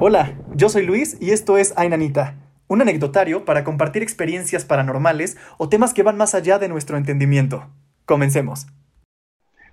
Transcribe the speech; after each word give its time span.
Hola, 0.00 0.38
yo 0.54 0.68
soy 0.68 0.86
Luis 0.86 1.16
y 1.20 1.32
esto 1.32 1.58
es 1.58 1.76
Ainanita, 1.76 2.36
un 2.68 2.80
anecdotario 2.80 3.44
para 3.44 3.64
compartir 3.64 4.00
experiencias 4.00 4.64
paranormales 4.64 5.36
o 5.58 5.68
temas 5.68 5.92
que 5.92 6.04
van 6.04 6.16
más 6.16 6.36
allá 6.36 6.60
de 6.60 6.68
nuestro 6.68 6.96
entendimiento. 6.96 7.68
Comencemos. 8.04 8.68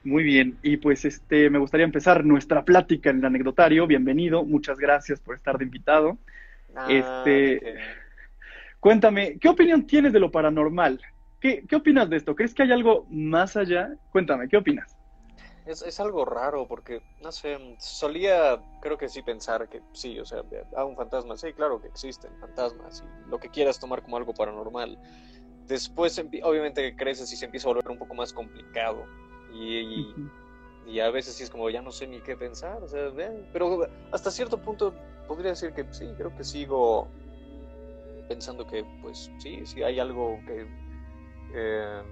Muy 0.04 0.24
bien, 0.24 0.58
y 0.64 0.78
pues 0.78 1.06
este 1.06 1.52
me 1.52 1.60
gustaría 1.60 1.86
empezar 1.86 2.26
nuestra 2.26 2.66
plática 2.66 3.12
en 3.12 3.20
el 3.20 3.26
anecdotario. 3.26 3.86
Bienvenido, 3.86 4.44
muchas 4.44 4.80
gracias 4.80 5.20
por 5.20 5.36
estar 5.36 5.60
de 5.60 5.66
invitado. 5.66 6.18
Ah, 6.76 6.88
este, 6.90 7.76
cuéntame, 8.80 9.38
¿qué 9.40 9.48
opinión 9.48 9.86
tienes 9.86 10.12
de 10.12 10.20
lo 10.20 10.32
paranormal? 10.32 11.00
¿Qué, 11.40 11.64
qué 11.70 11.76
opinas 11.76 12.10
de 12.10 12.18
esto? 12.18 12.36
¿Crees 12.36 12.56
que 12.56 12.64
hay 12.64 12.72
algo 12.72 13.06
más 13.12 13.56
allá? 13.56 13.94
Cuéntame, 14.12 14.50
¿qué 14.50 14.58
opinas? 14.58 14.95
Es, 15.66 15.82
es 15.82 16.00
algo 16.00 16.26
raro 16.26 16.68
porque, 16.68 17.02
no 17.22 17.32
sé, 17.32 17.58
solía, 17.80 18.62
creo 18.82 18.98
que 19.00 19.10
sí 19.10 19.24
pensar 19.24 19.68
que 19.68 19.82
sí, 19.94 20.20
o 20.20 20.26
sea, 20.26 20.44
a 20.76 20.86
un 20.86 20.96
fantasma, 20.96 21.36
sí, 21.38 21.54
claro 21.54 21.82
que 21.82 21.88
existen 21.88 22.38
fantasmas 22.40 23.02
y 23.04 23.30
lo 23.30 23.40
que 23.40 23.50
quieras 23.50 23.80
tomar 23.80 24.04
como 24.04 24.18
algo 24.18 24.34
paranormal. 24.34 24.98
Después, 25.68 26.24
obviamente, 26.44 26.96
creces 26.96 27.34
y 27.34 27.36
se 27.36 27.46
empieza 27.46 27.68
a 27.68 27.74
volver 27.74 27.90
un 27.90 27.98
poco 27.98 28.14
más 28.14 28.32
complicado 28.32 29.06
y, 29.52 29.80
y- 30.86 31.00
a 31.00 31.10
veces 31.10 31.36
sí 31.36 31.42
es 31.44 31.50
como 31.50 31.68
ya 31.72 31.82
no 31.82 31.92
sé 31.92 32.06
ni 32.06 32.22
qué 32.22 32.38
pensar, 32.38 32.84
o 32.84 32.88
sea, 32.88 33.12
pero 33.52 33.88
hasta 34.12 34.30
cierto 34.30 34.62
punto 34.62 34.94
podría 35.28 35.50
decir 35.50 35.74
que 35.74 35.92
sí, 35.92 36.14
creo 36.16 36.36
que 36.36 36.44
sigo 36.44 37.08
pensando 38.28 38.68
que, 38.68 38.86
pues 39.02 39.32
sí, 39.40 39.66
sí 39.66 39.82
hay 39.82 40.00
algo 40.00 40.38
que 40.46 40.68
eh, 41.56 42.04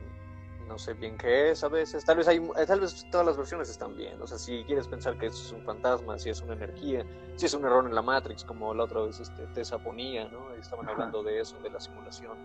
no 0.68 0.78
sé 0.78 0.94
bien 0.94 1.18
qué 1.18 1.52
es 1.52 1.64
a 1.64 1.68
veces. 1.68 2.06
Tal 2.06 2.18
vez 2.18 2.28
hay, 2.28 2.38
eh, 2.38 2.66
tal 2.66 2.80
vez 2.80 3.06
todas 3.12 3.26
las 3.26 3.38
versiones 3.38 3.70
están 3.70 3.96
bien. 3.96 4.22
O 4.22 4.28
sea, 4.28 4.38
si 4.38 4.64
quieres 4.66 4.88
pensar 4.88 5.18
que 5.18 5.28
es 5.28 5.52
un 5.52 5.64
fantasma, 5.64 6.18
si 6.18 6.30
es 6.30 6.42
una 6.42 6.54
energía, 6.54 7.06
si 7.36 7.46
es 7.46 7.54
un 7.54 7.66
error 7.66 7.86
en 7.86 7.96
la 7.96 8.02
Matrix, 8.02 8.44
como 8.44 8.74
la 8.74 8.84
otra 8.84 9.02
vez 9.02 9.20
este, 9.20 9.46
Tessa 9.48 9.78
ponía, 9.78 10.28
¿no? 10.30 10.54
Estaban 10.54 10.86
Ajá. 10.86 10.94
hablando 10.94 11.24
de 11.24 11.40
eso, 11.40 11.60
de 11.60 11.70
la 11.70 11.80
simulación. 11.80 12.38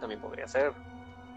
También 0.00 0.20
podría 0.20 0.46
ser. 0.46 0.72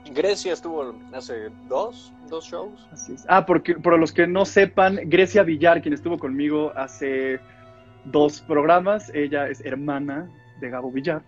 Grecia 0.05 0.53
estuvo 0.53 0.95
hace 1.13 1.49
dos, 1.67 2.13
dos 2.27 2.45
shows. 2.45 2.87
Así 2.91 3.13
es. 3.13 3.25
Ah, 3.27 3.45
porque 3.45 3.75
por 3.75 3.97
los 3.99 4.11
que 4.11 4.27
no 4.27 4.45
sepan, 4.45 4.99
Grecia 5.05 5.43
Villar, 5.43 5.81
quien 5.81 5.93
estuvo 5.93 6.17
conmigo 6.17 6.71
hace 6.75 7.39
dos 8.05 8.41
programas, 8.41 9.11
ella 9.13 9.47
es 9.47 9.63
hermana 9.65 10.29
de 10.59 10.69
Gabo 10.69 10.91
Villar. 10.91 11.23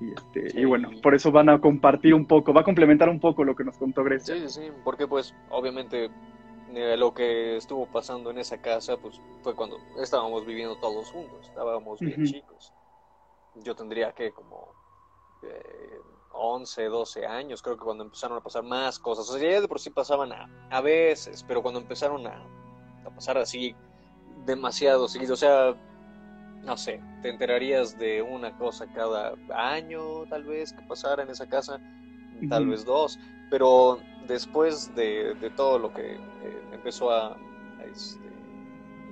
Y, 0.00 0.12
este, 0.12 0.50
Sí. 0.50 0.60
y 0.60 0.64
bueno, 0.64 0.90
por 1.02 1.14
eso 1.14 1.32
van 1.32 1.48
a 1.48 1.60
compartir 1.60 2.14
un 2.14 2.26
poco, 2.26 2.52
va 2.52 2.60
a 2.60 2.64
complementar 2.64 3.08
un 3.08 3.18
poco 3.20 3.44
lo 3.44 3.56
que 3.56 3.64
nos 3.64 3.78
contó 3.78 4.04
Grecia. 4.04 4.34
Sí, 4.34 4.40
sí, 4.48 4.60
sí, 4.66 4.72
porque 4.84 5.06
pues 5.06 5.34
obviamente 5.50 6.10
eh, 6.74 6.96
lo 6.98 7.14
que 7.14 7.56
estuvo 7.56 7.86
pasando 7.86 8.30
en 8.30 8.38
esa 8.38 8.60
casa 8.60 8.96
pues 8.98 9.20
fue 9.42 9.54
cuando 9.54 9.78
estábamos 9.98 10.44
viviendo 10.44 10.76
todos 10.76 11.10
juntos, 11.10 11.46
estábamos 11.48 11.98
bien 12.00 12.24
chicos. 12.24 12.72
Yo 13.54 13.74
tendría 13.74 14.12
que 14.12 14.32
como 14.32 14.74
eh, 15.42 16.00
11, 16.32 16.84
12 16.84 17.26
años, 17.26 17.62
creo 17.62 17.78
que 17.78 17.84
cuando 17.84 18.04
empezaron 18.04 18.36
a 18.36 18.42
pasar 18.42 18.62
más 18.64 18.98
cosas, 18.98 19.30
o 19.30 19.38
sea, 19.38 19.50
ya 19.50 19.60
de 19.62 19.68
por 19.68 19.80
sí 19.80 19.88
pasaban 19.88 20.32
a, 20.32 20.46
a 20.70 20.80
veces, 20.82 21.42
pero 21.48 21.62
cuando 21.62 21.80
empezaron 21.80 22.26
a, 22.26 22.46
a 23.06 23.10
pasar 23.14 23.38
así 23.38 23.74
demasiado 24.44 25.08
seguido, 25.08 25.32
o 25.32 25.36
sea, 25.38 25.74
no 26.66 26.76
sé, 26.76 27.04
te 27.22 27.30
enterarías 27.30 27.96
de 27.96 28.22
una 28.22 28.52
cosa 28.52 28.86
cada 28.88 29.34
año, 29.50 30.26
tal 30.26 30.44
vez, 30.44 30.72
que 30.72 30.82
pasara 30.84 31.22
en 31.24 31.30
esa 31.30 31.46
casa, 31.46 31.80
tal 32.48 32.66
vez 32.66 32.84
dos, 32.84 33.18
pero 33.50 34.04
después 34.20 34.94
de, 34.94 35.34
de 35.36 35.50
todo 35.50 35.78
lo 35.78 35.92
que 35.92 36.14
eh, 36.16 36.68
empezó 36.72 37.10
a, 37.10 37.28
a, 37.78 37.84
este, 37.84 38.30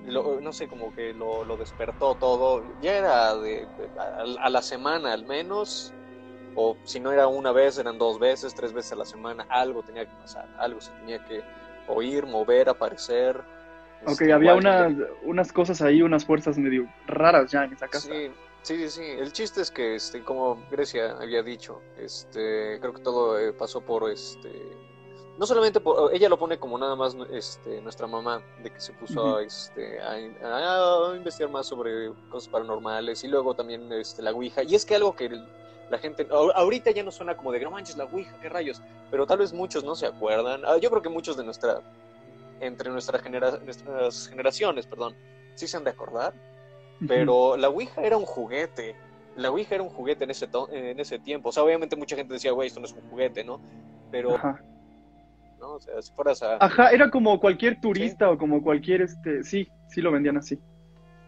lo- 0.02 0.40
no 0.40 0.52
sé, 0.52 0.68
como 0.68 0.92
que 0.92 1.14
lo, 1.14 1.44
lo 1.44 1.56
despertó 1.56 2.16
todo, 2.16 2.62
ya 2.80 2.96
era 2.98 3.36
de, 3.36 3.66
de- 3.76 3.92
a, 3.98 4.46
a 4.46 4.50
la 4.50 4.62
semana 4.62 5.12
al 5.12 5.24
menos, 5.26 5.94
o 6.54 6.78
si 6.84 7.00
no 7.00 7.12
era 7.12 7.28
una 7.28 7.52
vez, 7.52 7.78
eran 7.78 7.98
dos 7.98 8.18
veces, 8.18 8.54
tres 8.54 8.72
veces 8.72 8.92
a 8.92 8.96
la 8.96 9.04
semana, 9.04 9.44
algo 9.48 9.82
tenía 9.82 10.06
que 10.06 10.16
pasar, 10.16 10.48
algo 10.58 10.80
se 10.80 10.94
tenía 10.94 11.20
que 11.20 11.44
oír, 11.86 12.26
mover, 12.26 12.68
aparecer. 12.68 13.44
Ok, 14.04 14.12
este, 14.12 14.32
había 14.32 14.54
unas, 14.54 14.92
unas 15.22 15.52
cosas 15.52 15.80
ahí, 15.82 16.02
unas 16.02 16.24
fuerzas 16.24 16.58
medio 16.58 16.86
raras 17.06 17.50
ya 17.50 17.64
en 17.64 17.72
esa 17.72 17.88
casa. 17.88 18.08
Sí, 18.08 18.30
sí, 18.62 18.90
sí. 18.90 19.02
El 19.02 19.32
chiste 19.32 19.60
es 19.62 19.70
que, 19.70 19.94
este, 19.96 20.22
como 20.22 20.62
Grecia 20.70 21.16
había 21.20 21.42
dicho, 21.42 21.80
este, 21.98 22.78
creo 22.80 22.92
que 22.94 23.02
todo 23.02 23.38
eh, 23.38 23.52
pasó 23.52 23.80
por, 23.80 24.10
este, 24.10 24.50
no 25.38 25.46
solamente 25.46 25.80
por, 25.80 26.14
ella 26.14 26.28
lo 26.28 26.38
pone 26.38 26.58
como 26.58 26.78
nada 26.78 26.96
más, 26.96 27.16
este, 27.32 27.80
nuestra 27.80 28.06
mamá, 28.06 28.42
de 28.62 28.70
que 28.70 28.80
se 28.80 28.92
puso 28.92 29.36
a, 29.36 29.42
este, 29.42 30.00
a, 30.00 30.18
investigar 31.16 31.50
más 31.50 31.66
sobre 31.66 32.12
cosas 32.30 32.48
paranormales 32.48 33.24
y 33.24 33.28
luego 33.28 33.54
también, 33.54 33.92
este, 33.92 34.22
la 34.22 34.32
Ouija. 34.32 34.62
Y 34.62 34.74
es 34.74 34.84
que 34.84 34.94
algo 34.94 35.14
que 35.16 35.26
el- 35.26 35.48
la 35.90 35.98
gente, 35.98 36.26
ahor- 36.28 36.52
ahorita 36.54 36.90
ya 36.92 37.02
no 37.02 37.10
suena 37.10 37.36
como 37.36 37.52
de, 37.52 37.60
no 37.60 37.70
manches, 37.70 37.96
la 37.96 38.04
Ouija, 38.04 38.34
qué 38.40 38.48
rayos, 38.48 38.80
pero 39.10 39.26
tal 39.26 39.38
vez 39.38 39.52
muchos 39.52 39.84
no 39.84 39.94
se 39.94 40.06
acuerdan. 40.06 40.62
Ah, 40.64 40.78
Yo 40.78 40.88
creo 40.90 41.02
que 41.02 41.08
muchos 41.10 41.36
de 41.36 41.44
nuestra, 41.44 41.80
entre 42.60 42.90
nuestra 42.90 43.18
genera- 43.18 43.58
nuestras 43.64 44.28
generaciones, 44.28 44.86
perdón, 44.86 45.14
sí 45.54 45.66
se 45.66 45.76
han 45.76 45.84
de 45.84 45.90
acordar 45.90 46.32
pero 47.06 47.56
la 47.56 47.68
Ouija 47.68 48.00
era 48.02 48.16
un 48.16 48.24
juguete. 48.24 48.94
La 49.36 49.50
Ouija 49.50 49.74
era 49.74 49.82
un 49.84 49.90
juguete 49.90 50.24
en 50.24 50.30
ese, 50.30 50.48
en 50.72 50.98
ese 51.00 51.18
tiempo. 51.18 51.48
O 51.50 51.52
sea, 51.52 51.62
obviamente 51.62 51.96
mucha 51.96 52.16
gente 52.16 52.32
decía, 52.32 52.52
güey, 52.52 52.68
esto 52.68 52.80
no 52.80 52.86
es 52.86 52.92
un 52.92 53.02
juguete, 53.10 53.44
¿no? 53.44 53.60
Pero, 54.10 54.36
Ajá. 54.36 54.62
¿no? 55.58 55.72
O 55.74 55.80
sea, 55.80 56.00
si 56.00 56.12
fueras 56.12 56.42
a... 56.42 56.56
Ajá, 56.64 56.90
era 56.90 57.10
como 57.10 57.38
cualquier 57.40 57.78
turista 57.80 58.30
o 58.30 58.38
como 58.38 58.62
cualquier, 58.62 59.02
este, 59.02 59.42
sí, 59.42 59.68
sí 59.88 60.00
lo 60.00 60.12
vendían 60.12 60.36
así. 60.38 60.58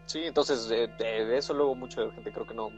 Sí, 0.05 0.23
entonces 0.23 0.67
de, 0.69 0.87
de- 0.87 1.25
de 1.25 1.37
eso 1.37 1.53
luego 1.53 1.75
mucha 1.75 2.09
gente 2.11 2.31
creo 2.31 2.47
que 2.47 2.55
no... 2.55 2.69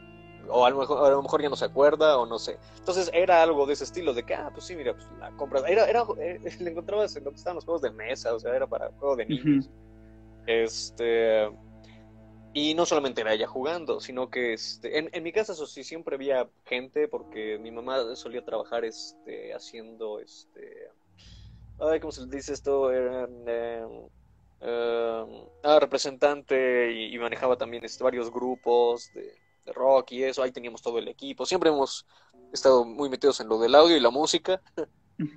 O 0.50 0.66
a 0.66 0.70
lo, 0.70 0.80
mejor, 0.80 1.06
a 1.06 1.10
lo 1.10 1.22
mejor 1.22 1.42
ya 1.42 1.50
no 1.50 1.56
se 1.56 1.66
acuerda 1.66 2.18
o 2.18 2.26
no 2.26 2.40
sé. 2.40 2.58
Entonces 2.78 3.10
era 3.14 3.42
algo 3.42 3.66
de 3.66 3.74
ese 3.74 3.84
estilo, 3.84 4.14
de 4.14 4.24
que, 4.24 4.34
ah, 4.34 4.50
pues 4.54 4.66
sí, 4.66 4.76
mira, 4.76 4.94
pues 4.94 5.08
la 5.20 5.32
compras. 5.32 5.64
Era, 5.68 5.90
era, 5.90 6.04
eh, 6.20 6.40
le 6.60 6.72
encontrabas 6.72 7.16
en 7.16 7.24
donde 7.24 7.38
estaban 7.38 7.56
los 7.56 7.66
juegos 7.66 7.82
de 7.82 7.92
mesa, 7.92 8.34
o 8.34 8.40
sea, 8.40 8.56
era 8.56 8.68
para 8.68 8.92
juego 9.00 9.16
de 9.16 9.26
niños. 9.26 9.70
Este... 10.48 11.50
Y 12.52 12.74
no 12.74 12.88
solamente 12.88 13.22
era 13.22 13.34
ella 13.34 13.46
jugando, 13.46 14.00
sino 14.00 14.32
que 14.32 14.54
este, 14.54 14.98
en, 14.98 15.08
en 15.14 15.22
mi 15.22 15.32
casa 15.32 15.54
eso 15.54 15.68
sí 15.68 15.84
siempre 15.84 16.16
había 16.16 16.50
gente 16.66 17.08
porque 17.08 17.60
mi 17.60 17.70
mamá 17.70 18.16
solía 18.16 18.44
trabajar 18.44 18.86
este, 18.86 19.54
haciendo 19.54 20.20
este 20.20 20.90
ay, 21.80 22.00
¿cómo 22.00 22.12
se 22.12 22.26
le 22.26 22.36
dice 22.36 22.54
esto? 22.54 22.92
Eran, 22.92 23.30
eh, 23.48 24.10
eh, 24.62 25.48
ah, 25.64 25.80
representante 25.80 26.92
y, 26.92 27.16
y 27.16 27.20
manejaba 27.20 27.58
también 27.58 27.84
este, 27.86 28.04
varios 28.04 28.32
grupos 28.32 29.12
de, 29.14 29.34
de 29.66 29.74
rock 29.74 30.12
y 30.12 30.24
eso, 30.24 30.42
ahí 30.42 30.52
teníamos 30.52 30.82
todo 30.82 30.98
el 31.00 31.08
equipo. 31.08 31.46
Siempre 31.46 31.70
hemos 31.70 32.06
estado 32.52 32.86
muy 32.86 33.10
metidos 33.10 33.40
en 33.40 33.50
lo 33.50 33.60
del 33.60 33.76
audio 33.76 33.96
y 33.96 34.00
la 34.00 34.10
música. 34.10 34.62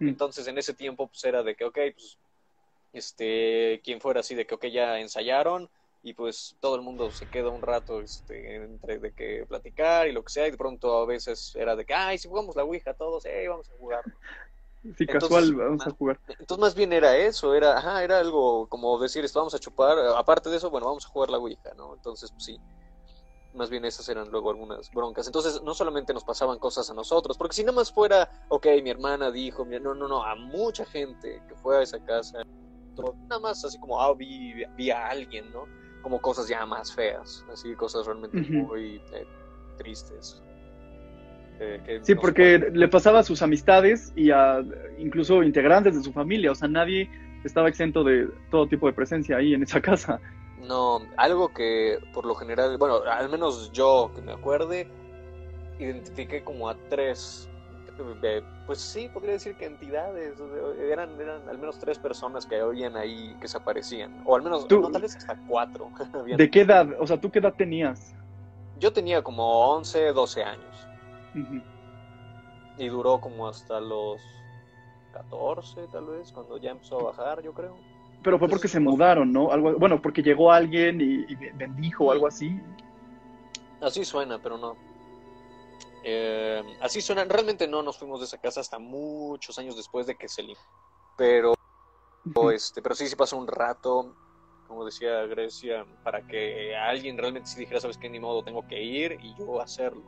Entonces 0.00 0.46
en 0.46 0.58
ese 0.58 0.74
tiempo 0.74 1.08
pues 1.08 1.24
era 1.24 1.42
de 1.42 1.56
que, 1.56 1.64
ok, 1.64 1.78
pues, 1.94 2.18
este, 2.92 3.80
quien 3.82 4.00
fuera 4.00 4.20
así 4.20 4.34
de 4.34 4.46
que, 4.46 4.54
ok, 4.54 4.66
ya 4.66 5.00
ensayaron 5.00 5.68
y 6.02 6.14
pues 6.14 6.56
todo 6.60 6.74
el 6.76 6.82
mundo 6.82 7.10
se 7.10 7.28
queda 7.28 7.48
un 7.50 7.62
rato 7.62 8.00
este, 8.00 8.56
entre 8.56 8.98
de 8.98 9.12
que 9.12 9.46
platicar 9.48 10.08
y 10.08 10.12
lo 10.12 10.24
que 10.24 10.32
sea 10.32 10.48
y 10.48 10.50
de 10.50 10.56
pronto 10.56 10.98
a 10.98 11.06
veces 11.06 11.54
era 11.54 11.76
de 11.76 11.84
que, 11.84 11.94
ay, 11.94 12.18
si 12.18 12.28
jugamos 12.28 12.56
la 12.56 12.64
Ouija 12.64 12.94
todos, 12.94 13.24
hey, 13.24 13.46
vamos 13.46 13.70
a 13.70 13.76
jugar. 13.76 14.04
Sí, 14.82 15.04
Entonces, 15.06 15.22
casual, 15.22 15.54
vamos 15.54 15.86
a 15.86 15.90
jugar. 15.90 16.20
Entonces 16.26 16.58
más 16.58 16.74
bien 16.74 16.92
era 16.92 17.16
eso, 17.16 17.54
era, 17.54 17.78
ajá, 17.78 18.02
era 18.02 18.18
algo 18.18 18.66
como 18.68 18.98
decir, 18.98 19.24
esto 19.24 19.38
vamos 19.38 19.54
a 19.54 19.60
chupar, 19.60 19.96
aparte 20.16 20.50
de 20.50 20.56
eso, 20.56 20.70
bueno, 20.70 20.88
vamos 20.88 21.06
a 21.06 21.08
jugar 21.08 21.30
la 21.30 21.38
Ouija, 21.38 21.72
¿no? 21.76 21.94
Entonces, 21.94 22.32
pues 22.32 22.44
sí, 22.44 22.60
más 23.54 23.70
bien 23.70 23.84
esas 23.84 24.08
eran 24.08 24.28
luego 24.30 24.50
algunas 24.50 24.90
broncas. 24.90 25.26
Entonces, 25.26 25.60
no 25.62 25.74
solamente 25.74 26.12
nos 26.14 26.24
pasaban 26.24 26.58
cosas 26.58 26.88
a 26.90 26.94
nosotros, 26.94 27.36
porque 27.36 27.54
si 27.54 27.62
nada 27.64 27.76
más 27.76 27.92
fuera, 27.92 28.28
ok, 28.48 28.66
mi 28.82 28.90
hermana 28.90 29.30
dijo, 29.30 29.64
mi- 29.64 29.78
no, 29.80 29.94
no, 29.94 30.08
no, 30.08 30.24
a 30.24 30.34
mucha 30.36 30.84
gente 30.86 31.42
que 31.48 31.54
fue 31.56 31.78
a 31.78 31.82
esa 31.82 31.98
casa, 32.00 32.42
nada 33.28 33.40
más 33.40 33.64
así 33.64 33.78
como, 33.78 34.00
ah, 34.00 34.14
vi, 34.14 34.54
vi 34.76 34.90
a 34.90 35.06
alguien, 35.08 35.50
¿no? 35.52 35.64
Como 36.02 36.20
cosas 36.20 36.48
ya 36.48 36.64
más 36.66 36.92
feas, 36.94 37.44
así, 37.52 37.74
cosas 37.74 38.06
realmente 38.06 38.40
muy 38.40 38.96
eh, 39.12 39.24
tristes. 39.78 40.42
Eh, 41.60 41.80
que 41.84 42.04
Sí, 42.04 42.14
no 42.14 42.20
porque 42.20 42.58
le 42.72 42.88
pasaba 42.88 43.20
a 43.20 43.22
sus 43.22 43.40
amistades 43.42 44.12
y 44.16 44.30
a 44.30 44.62
incluso 44.98 45.42
integrantes 45.42 45.94
de 45.96 46.02
su 46.02 46.12
familia, 46.12 46.50
o 46.50 46.54
sea, 46.54 46.68
nadie 46.68 47.08
estaba 47.44 47.68
exento 47.68 48.02
de 48.04 48.28
todo 48.50 48.66
tipo 48.68 48.86
de 48.86 48.92
presencia 48.92 49.36
ahí 49.36 49.54
en 49.54 49.62
esa 49.62 49.80
casa. 49.82 50.20
No, 50.62 51.00
algo 51.16 51.52
que 51.52 51.98
por 52.12 52.24
lo 52.24 52.34
general, 52.34 52.76
bueno, 52.78 53.00
al 53.02 53.28
menos 53.28 53.72
yo 53.72 54.10
que 54.14 54.22
me 54.22 54.32
acuerde, 54.32 54.88
identifiqué 55.78 56.44
como 56.44 56.68
a 56.68 56.76
tres, 56.88 57.48
eh, 58.22 58.42
pues 58.66 58.80
sí, 58.80 59.08
podría 59.08 59.32
decir 59.32 59.56
que 59.56 59.66
entidades, 59.66 60.38
eran, 60.78 61.20
eran 61.20 61.48
al 61.48 61.58
menos 61.58 61.78
tres 61.78 61.98
personas 61.98 62.46
que 62.46 62.60
habían 62.60 62.96
ahí, 62.96 63.36
que 63.40 63.48
se 63.48 63.58
aparecían, 63.58 64.22
o 64.24 64.36
al 64.36 64.42
menos, 64.42 64.66
Tú- 64.68 64.80
no, 64.80 64.90
tal 64.90 65.02
vez 65.02 65.16
hasta 65.16 65.36
cuatro. 65.48 65.90
¿De 66.36 66.50
qué 66.50 66.60
edad? 66.60 66.86
O 67.00 67.06
sea, 67.06 67.20
¿tú 67.20 67.30
qué 67.30 67.40
edad 67.40 67.54
tenías? 67.54 68.14
Yo 68.78 68.92
tenía 68.92 69.22
como 69.22 69.68
11, 69.74 70.12
12 70.12 70.42
años, 70.44 70.88
y 72.78 72.88
duró 72.88 73.20
como 73.20 73.48
hasta 73.48 73.80
los 73.80 74.22
14 75.12 75.86
tal 75.88 76.06
vez, 76.06 76.32
cuando 76.32 76.56
ya 76.58 76.70
empezó 76.70 77.00
a 77.00 77.12
bajar, 77.12 77.42
yo 77.42 77.52
creo. 77.52 77.76
Pero 78.22 78.38
fue 78.38 78.48
porque 78.48 78.68
se 78.68 78.80
mudaron, 78.80 79.32
¿no? 79.32 79.50
Algo, 79.50 79.78
bueno, 79.78 80.00
porque 80.00 80.22
llegó 80.22 80.52
alguien 80.52 81.00
y, 81.00 81.32
y 81.32 81.34
bendijo 81.54 82.04
o 82.04 82.12
algo 82.12 82.26
así. 82.26 82.60
Así 83.80 84.04
suena, 84.04 84.38
pero 84.40 84.56
no. 84.58 84.76
Eh, 86.04 86.62
así 86.80 87.00
suena. 87.00 87.24
Realmente 87.24 87.68
no 87.68 87.82
nos 87.82 87.98
fuimos 87.98 88.20
de 88.20 88.26
esa 88.26 88.38
casa 88.38 88.60
hasta 88.60 88.78
muchos 88.78 89.58
años 89.58 89.76
después 89.76 90.06
de 90.06 90.16
que 90.16 90.28
se 90.28 90.42
limpió. 90.42 90.64
Pero, 91.16 91.54
este, 92.52 92.82
pero 92.82 92.94
sí, 92.94 93.06
sí 93.06 93.16
pasó 93.16 93.36
un 93.36 93.46
rato, 93.46 94.14
como 94.66 94.84
decía 94.84 95.22
Grecia, 95.26 95.84
para 96.02 96.26
que 96.26 96.74
alguien 96.76 97.18
realmente 97.18 97.48
sí 97.48 97.60
dijera, 97.60 97.80
sabes 97.80 97.98
qué, 97.98 98.08
ni 98.08 98.18
modo, 98.18 98.42
tengo 98.42 98.66
que 98.66 98.82
ir 98.82 99.18
y 99.22 99.34
yo 99.36 99.60
hacerlo. 99.60 100.02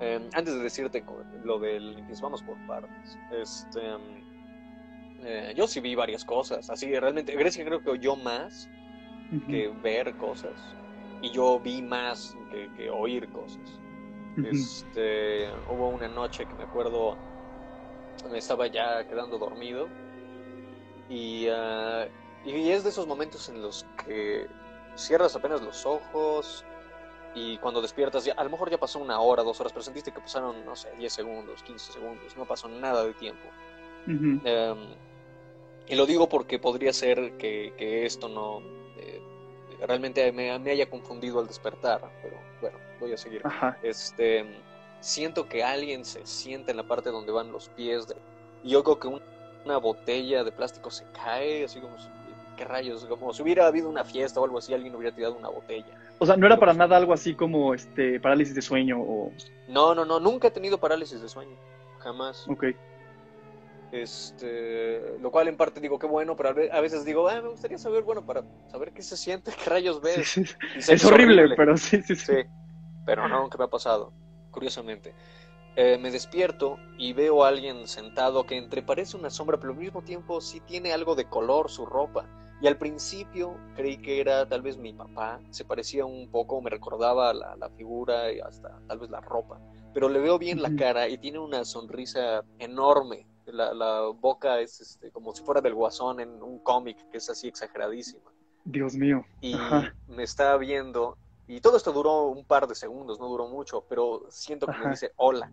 Eh, 0.00 0.28
antes 0.32 0.54
de 0.54 0.62
decirte 0.62 1.04
lo 1.44 1.58
del 1.58 2.04
vamos 2.20 2.42
por 2.42 2.56
partes. 2.66 3.18
Este, 3.30 3.80
eh, 5.24 5.54
yo 5.56 5.66
sí 5.66 5.80
vi 5.80 5.94
varias 5.94 6.24
cosas, 6.24 6.68
así 6.70 6.94
realmente, 6.98 7.34
Grecia 7.34 7.64
creo 7.64 7.82
que 7.82 7.98
yo 7.98 8.16
más 8.16 8.68
que 9.48 9.68
ver 9.82 10.14
cosas 10.16 10.52
y 11.22 11.30
yo 11.30 11.58
vi 11.58 11.82
más 11.82 12.36
que, 12.76 12.90
oír 12.90 13.28
cosas. 13.30 13.80
Este, 14.36 15.48
hubo 15.70 15.88
una 15.88 16.08
noche 16.08 16.46
que 16.46 16.54
me 16.54 16.64
acuerdo, 16.64 17.16
me 18.30 18.38
estaba 18.38 18.66
ya 18.66 19.06
quedando 19.06 19.38
dormido 19.38 19.88
y, 21.08 21.46
ah, 21.48 22.06
y 22.44 22.70
es 22.70 22.84
de 22.84 22.90
esos 22.90 23.06
momentos 23.06 23.48
en 23.48 23.62
los 23.62 23.86
que 24.04 24.46
cierras 24.96 25.34
apenas 25.34 25.62
los 25.62 25.86
ojos 25.86 26.64
y 27.34 27.58
cuando 27.58 27.82
despiertas, 27.82 28.24
ya, 28.24 28.34
a 28.34 28.44
lo 28.44 28.50
mejor 28.50 28.70
ya 28.70 28.78
pasó 28.78 29.00
una 29.00 29.18
hora, 29.20 29.42
dos 29.42 29.58
horas, 29.60 29.72
pero 29.72 29.82
sentiste 29.82 30.12
que 30.12 30.20
pasaron, 30.20 30.64
no 30.64 30.76
sé, 30.76 30.92
10 30.96 31.12
segundos, 31.12 31.62
15 31.64 31.92
segundos, 31.92 32.36
no 32.36 32.44
pasó 32.44 32.68
nada 32.68 33.04
de 33.04 33.14
tiempo. 33.14 33.48
Em, 34.06 34.94
y 35.88 35.94
lo 35.94 36.06
digo 36.06 36.28
porque 36.28 36.58
podría 36.58 36.92
ser 36.92 37.32
que, 37.32 37.72
esto 38.06 38.28
no 38.28 38.60
eh, 38.98 39.20
realmente 39.86 40.30
me, 40.32 40.50
haya 40.50 40.88
confundido 40.88 41.40
al 41.40 41.46
despertar, 41.46 42.00
pero 42.22 42.36
bueno, 42.60 42.78
voy 43.00 43.12
a 43.12 43.16
seguir. 43.16 43.42
Este, 43.82 44.44
siento 45.00 45.48
que 45.48 45.62
alguien 45.62 46.04
se 46.04 46.24
sienta 46.26 46.70
en 46.70 46.78
la 46.78 46.84
parte 46.84 47.10
donde 47.10 47.32
van 47.32 47.52
los 47.52 47.68
pies 47.70 48.08
de, 48.08 48.16
y 48.62 48.70
yo 48.70 48.82
creo 48.82 48.98
que 48.98 49.08
una 49.64 49.76
botella 49.78 50.44
de 50.44 50.52
plástico 50.52 50.90
se 50.90 51.04
cae, 51.12 51.64
así 51.64 51.80
como 51.80 51.96
qué 52.56 52.64
rayos, 52.64 53.04
como 53.06 53.32
si 53.32 53.42
hubiera 53.42 53.66
habido 53.66 53.88
una 53.88 54.04
fiesta 54.04 54.40
o 54.40 54.44
algo 54.44 54.58
así, 54.58 54.72
alguien 54.72 54.94
hubiera 54.94 55.14
tirado 55.14 55.34
una 55.36 55.48
botella. 55.48 55.98
O 56.18 56.26
sea, 56.26 56.36
no 56.36 56.46
era 56.46 56.56
para 56.56 56.72
nada 56.72 56.96
algo 56.96 57.12
así 57.12 57.34
como 57.34 57.74
este 57.74 58.20
parálisis 58.20 58.54
de 58.54 58.62
sueño 58.62 59.00
o... 59.00 59.32
No, 59.68 59.94
no, 59.94 60.04
no, 60.04 60.20
nunca 60.20 60.48
he 60.48 60.50
tenido 60.50 60.78
parálisis 60.78 61.20
de 61.20 61.28
sueño, 61.28 61.56
jamás. 61.98 62.46
Ok. 62.48 62.66
Este, 63.94 65.18
lo 65.20 65.30
cual 65.30 65.46
en 65.46 65.56
parte 65.56 65.80
digo 65.80 66.00
que 66.00 66.08
bueno, 66.08 66.34
pero 66.34 66.48
a 66.48 66.80
veces 66.80 67.04
digo, 67.04 67.28
ah, 67.28 67.40
me 67.40 67.50
gustaría 67.50 67.78
saber, 67.78 68.02
bueno, 68.02 68.26
para 68.26 68.42
saber 68.66 68.92
qué 68.92 69.02
se 69.02 69.16
siente, 69.16 69.52
qué 69.52 69.70
rayos 69.70 70.00
ves. 70.00 70.36
Es, 70.74 71.04
horrible, 71.04 71.54
pero 71.56 71.76
sí, 71.76 72.02
sí, 72.02 72.16
sí, 72.16 72.26
sí. 72.26 72.42
Pero 73.06 73.28
no, 73.28 73.48
¿qué 73.48 73.56
me 73.56 73.64
ha 73.64 73.68
pasado? 73.68 74.12
Curiosamente. 74.50 75.14
Eh, 75.76 75.96
me 75.98 76.10
despierto 76.10 76.76
y 76.98 77.12
veo 77.12 77.44
a 77.44 77.48
alguien 77.48 77.86
sentado 77.86 78.44
que 78.46 78.56
entre 78.56 78.82
parece 78.82 79.16
una 79.16 79.30
sombra, 79.30 79.60
pero 79.60 79.72
al 79.72 79.78
mismo 79.78 80.02
tiempo 80.02 80.40
sí 80.40 80.58
tiene 80.58 80.92
algo 80.92 81.14
de 81.14 81.26
color 81.26 81.70
su 81.70 81.86
ropa. 81.86 82.26
Y 82.60 82.66
al 82.66 82.78
principio 82.78 83.56
creí 83.76 83.98
que 83.98 84.20
era 84.20 84.48
tal 84.48 84.62
vez 84.62 84.76
mi 84.76 84.92
papá, 84.92 85.40
se 85.50 85.64
parecía 85.64 86.04
un 86.04 86.32
poco, 86.32 86.60
me 86.60 86.70
recordaba 86.70 87.32
la, 87.32 87.54
la 87.54 87.70
figura 87.70 88.32
y 88.32 88.40
hasta 88.40 88.76
tal 88.88 88.98
vez 88.98 89.10
la 89.10 89.20
ropa. 89.20 89.60
Pero 89.92 90.08
le 90.08 90.18
veo 90.18 90.36
bien 90.36 90.60
la 90.62 90.74
cara 90.74 91.08
y 91.08 91.16
tiene 91.18 91.38
una 91.38 91.64
sonrisa 91.64 92.42
enorme. 92.58 93.28
La, 93.46 93.74
la 93.74 94.00
boca 94.08 94.60
es 94.60 94.80
este, 94.80 95.10
como 95.10 95.34
si 95.34 95.42
fuera 95.42 95.60
del 95.60 95.74
guasón 95.74 96.20
en 96.20 96.42
un 96.42 96.58
cómic 96.60 96.96
que 97.10 97.18
es 97.18 97.28
así 97.28 97.48
exageradísima. 97.48 98.30
Dios 98.64 98.94
mío. 98.94 99.24
Y 99.40 99.56
me 100.08 100.22
está 100.22 100.56
viendo 100.56 101.16
y 101.46 101.60
todo 101.60 101.76
esto 101.76 101.92
duró 101.92 102.28
un 102.28 102.44
par 102.44 102.66
de 102.66 102.74
segundos, 102.74 103.20
no 103.20 103.28
duró 103.28 103.46
mucho, 103.48 103.84
pero 103.88 104.22
siento 104.30 104.66
que 104.66 104.78
me 104.78 104.90
dice 104.90 105.12
hola. 105.16 105.50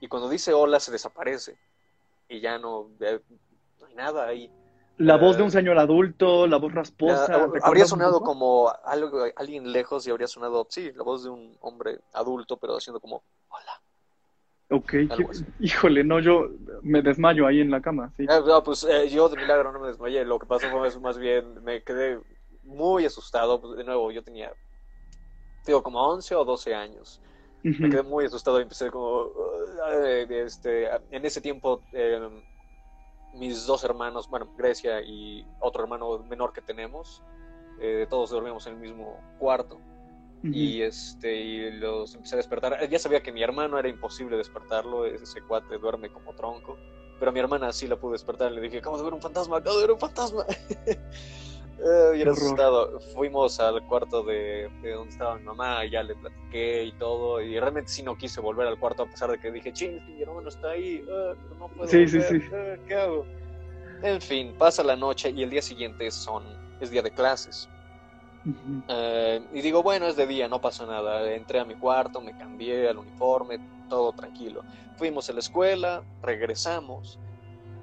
Y 0.00 0.08
cuando 0.08 0.28
dice 0.28 0.52
hola 0.52 0.78
se 0.78 0.92
desaparece. 0.92 1.58
Y 2.28 2.40
ya 2.40 2.58
no, 2.58 2.90
no 3.00 3.86
hay 3.86 3.94
nada 3.94 4.26
ahí. 4.26 4.50
La 4.98 5.16
voz 5.16 5.36
de 5.36 5.42
un 5.42 5.48
eh, 5.48 5.52
señor 5.52 5.78
adulto, 5.78 6.46
la 6.46 6.58
voz 6.58 6.72
rasposa. 6.72 7.48
habría 7.62 7.86
sonado 7.86 8.20
como 8.20 8.72
algo, 8.84 9.24
alguien 9.36 9.70
lejos 9.72 10.06
y 10.06 10.10
habría 10.10 10.26
sonado, 10.26 10.66
sí, 10.70 10.90
la 10.94 11.02
voz 11.02 11.24
de 11.24 11.30
un 11.30 11.56
hombre 11.60 12.00
adulto, 12.12 12.56
pero 12.56 12.76
haciendo 12.76 13.00
como 13.00 13.22
hola. 13.48 13.82
Ok, 14.68 14.94
híjole, 15.60 16.02
no, 16.02 16.18
yo 16.18 16.48
me 16.82 17.00
desmayo 17.00 17.46
ahí 17.46 17.60
en 17.60 17.70
la 17.70 17.80
cama, 17.80 18.12
sí. 18.16 18.24
Eh, 18.24 18.40
no, 18.44 18.62
pues 18.64 18.84
eh, 18.84 19.08
yo 19.08 19.28
de 19.28 19.36
milagro 19.36 19.70
no 19.72 19.78
me 19.78 19.88
desmayé, 19.88 20.24
lo 20.24 20.38
que 20.38 20.46
pasó 20.46 20.68
fue 20.70 21.00
más 21.00 21.18
bien, 21.18 21.62
me 21.62 21.82
quedé 21.82 22.18
muy 22.64 23.04
asustado, 23.04 23.60
pues, 23.60 23.76
de 23.76 23.84
nuevo, 23.84 24.10
yo 24.10 24.24
tenía 24.24 24.52
digo, 25.66 25.82
como 25.82 26.00
11 26.00 26.34
o 26.34 26.44
12 26.44 26.74
años. 26.74 27.20
Me 27.62 27.90
quedé 27.90 28.04
muy 28.04 28.24
asustado 28.24 28.60
y 28.60 28.62
empecé 28.62 28.92
como, 28.92 29.28
este, 30.30 30.88
en 31.10 31.24
ese 31.24 31.40
tiempo 31.40 31.82
em, 31.92 32.40
mis 33.34 33.66
dos 33.66 33.82
hermanos, 33.82 34.28
bueno, 34.30 34.46
Grecia 34.56 35.00
y 35.02 35.44
otro 35.58 35.82
hermano 35.82 36.16
menor 36.30 36.52
que 36.52 36.62
tenemos, 36.62 37.24
eh, 37.80 38.06
todos 38.08 38.30
dormíamos 38.30 38.64
en 38.68 38.74
el 38.74 38.78
mismo 38.78 39.20
cuarto. 39.40 39.80
Y 40.52 40.82
este 40.82 41.34
y 41.34 41.70
los 41.72 42.14
empecé 42.14 42.34
a 42.34 42.38
despertar. 42.38 42.88
Ya 42.88 42.98
sabía 42.98 43.22
que 43.22 43.32
mi 43.32 43.42
hermano 43.42 43.78
era 43.78 43.88
imposible 43.88 44.36
despertarlo, 44.36 45.04
ese 45.06 45.42
cuate 45.42 45.78
duerme 45.78 46.10
como 46.10 46.34
tronco. 46.34 46.76
Pero 47.18 47.30
a 47.30 47.32
mi 47.32 47.40
hermana 47.40 47.72
sí 47.72 47.86
la 47.86 47.96
pude 47.96 48.12
despertar. 48.12 48.52
Le 48.52 48.60
dije, 48.60 48.78
acabo 48.78 48.98
de 48.98 49.04
ver 49.04 49.14
un 49.14 49.22
fantasma, 49.22 49.58
acabo 49.58 49.76
de 49.76 49.82
ver 49.82 49.92
un 49.92 50.00
fantasma. 50.00 50.44
Eh, 51.78 52.24
asustado. 52.28 52.98
Fuimos 53.14 53.60
al 53.60 53.86
cuarto 53.86 54.22
de, 54.22 54.70
donde 54.82 55.10
estaba 55.10 55.36
mi 55.36 55.44
mamá, 55.44 55.84
y 55.84 55.90
ya 55.90 56.02
le 56.02 56.14
platiqué 56.14 56.84
y 56.84 56.92
todo, 56.92 57.40
y 57.40 57.58
realmente 57.60 57.90
sí 57.90 58.02
no 58.02 58.16
quise 58.16 58.40
volver 58.40 58.66
al 58.66 58.78
cuarto 58.78 59.02
a 59.02 59.06
pesar 59.06 59.30
de 59.30 59.38
que 59.38 59.50
dije, 59.52 59.72
ching, 59.72 60.00
mi 60.06 60.22
hermano 60.22 60.48
está 60.48 60.70
ahí, 60.70 61.04
eh, 61.06 61.34
no 61.58 61.68
puedo 61.68 61.86
sí, 61.86 62.08
sí, 62.08 62.20
sí. 62.22 62.40
Eh, 62.50 62.80
¿qué 62.88 62.94
hago? 62.94 63.26
En 64.02 64.20
fin, 64.20 64.54
pasa 64.58 64.82
la 64.82 64.96
noche 64.96 65.30
y 65.30 65.42
el 65.42 65.50
día 65.50 65.62
siguiente 65.62 66.10
son, 66.10 66.44
es 66.80 66.90
día 66.90 67.02
de 67.02 67.10
clases. 67.10 67.68
Eh, 68.88 69.40
y 69.52 69.60
digo, 69.60 69.82
bueno, 69.82 70.06
es 70.06 70.16
de 70.16 70.26
día, 70.26 70.48
no 70.48 70.60
pasa 70.60 70.86
nada. 70.86 71.32
Entré 71.32 71.60
a 71.60 71.64
mi 71.64 71.74
cuarto, 71.74 72.20
me 72.20 72.36
cambié 72.36 72.88
al 72.88 72.98
uniforme, 72.98 73.58
todo 73.88 74.12
tranquilo. 74.12 74.62
Fuimos 74.96 75.28
a 75.28 75.32
la 75.32 75.40
escuela, 75.40 76.02
regresamos 76.22 77.18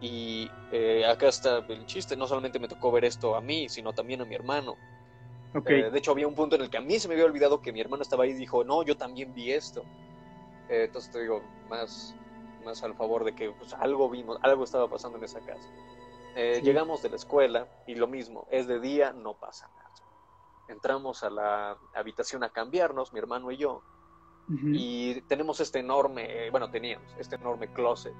y 0.03 0.49
eh, 0.71 1.05
acá 1.05 1.29
está 1.29 1.59
el 1.59 1.85
chiste, 1.85 2.17
no 2.17 2.27
solamente 2.27 2.59
me 2.59 2.67
tocó 2.67 2.91
ver 2.91 3.05
esto 3.05 3.35
a 3.35 3.41
mí, 3.41 3.69
sino 3.69 3.93
también 3.93 4.21
a 4.21 4.25
mi 4.25 4.35
hermano. 4.35 4.75
Okay. 5.55 5.81
Eh, 5.81 5.91
de 5.91 5.97
hecho, 5.97 6.11
había 6.11 6.27
un 6.27 6.35
punto 6.35 6.55
en 6.57 6.63
el 6.63 6.69
que 6.69 6.77
a 6.77 6.81
mí 6.81 6.99
se 6.99 7.07
me 7.07 7.13
había 7.13 7.25
olvidado 7.25 7.61
que 7.61 7.71
mi 7.71 7.79
hermano 7.79 8.03
estaba 8.03 8.25
ahí 8.25 8.31
y 8.31 8.33
dijo, 8.33 8.65
no, 8.65 8.83
yo 8.83 8.97
también 8.97 9.33
vi 9.33 9.51
esto. 9.51 9.83
Eh, 10.67 10.85
entonces 10.87 11.09
te 11.11 11.21
digo, 11.21 11.41
más, 11.69 12.15
más 12.65 12.83
al 12.83 12.95
favor 12.95 13.23
de 13.23 13.33
que 13.33 13.51
pues, 13.51 13.73
algo 13.75 14.09
vimos, 14.09 14.37
algo 14.41 14.65
estaba 14.65 14.89
pasando 14.89 15.17
en 15.17 15.23
esa 15.23 15.39
casa. 15.39 15.69
Llegamos 16.35 17.03
de 17.03 17.09
la 17.09 17.15
escuela 17.15 17.67
y 17.85 17.93
lo 17.93 18.07
mismo, 18.07 18.47
es 18.49 18.65
de 18.65 18.79
día, 18.79 19.13
no 19.13 19.35
pasa 19.35 19.69
nada. 19.77 19.82
Entramos 20.67 21.23
a 21.23 21.29
la 21.29 21.77
habitación 21.93 22.43
a 22.43 22.49
cambiarnos, 22.49 23.13
mi 23.13 23.19
hermano 23.19 23.51
y 23.51 23.57
yo, 23.57 23.81
y 24.49 25.21
tenemos 25.21 25.59
este 25.61 25.79
enorme, 25.79 26.49
bueno, 26.51 26.69
teníamos 26.69 27.07
este 27.17 27.35
enorme 27.35 27.71
closet 27.71 28.13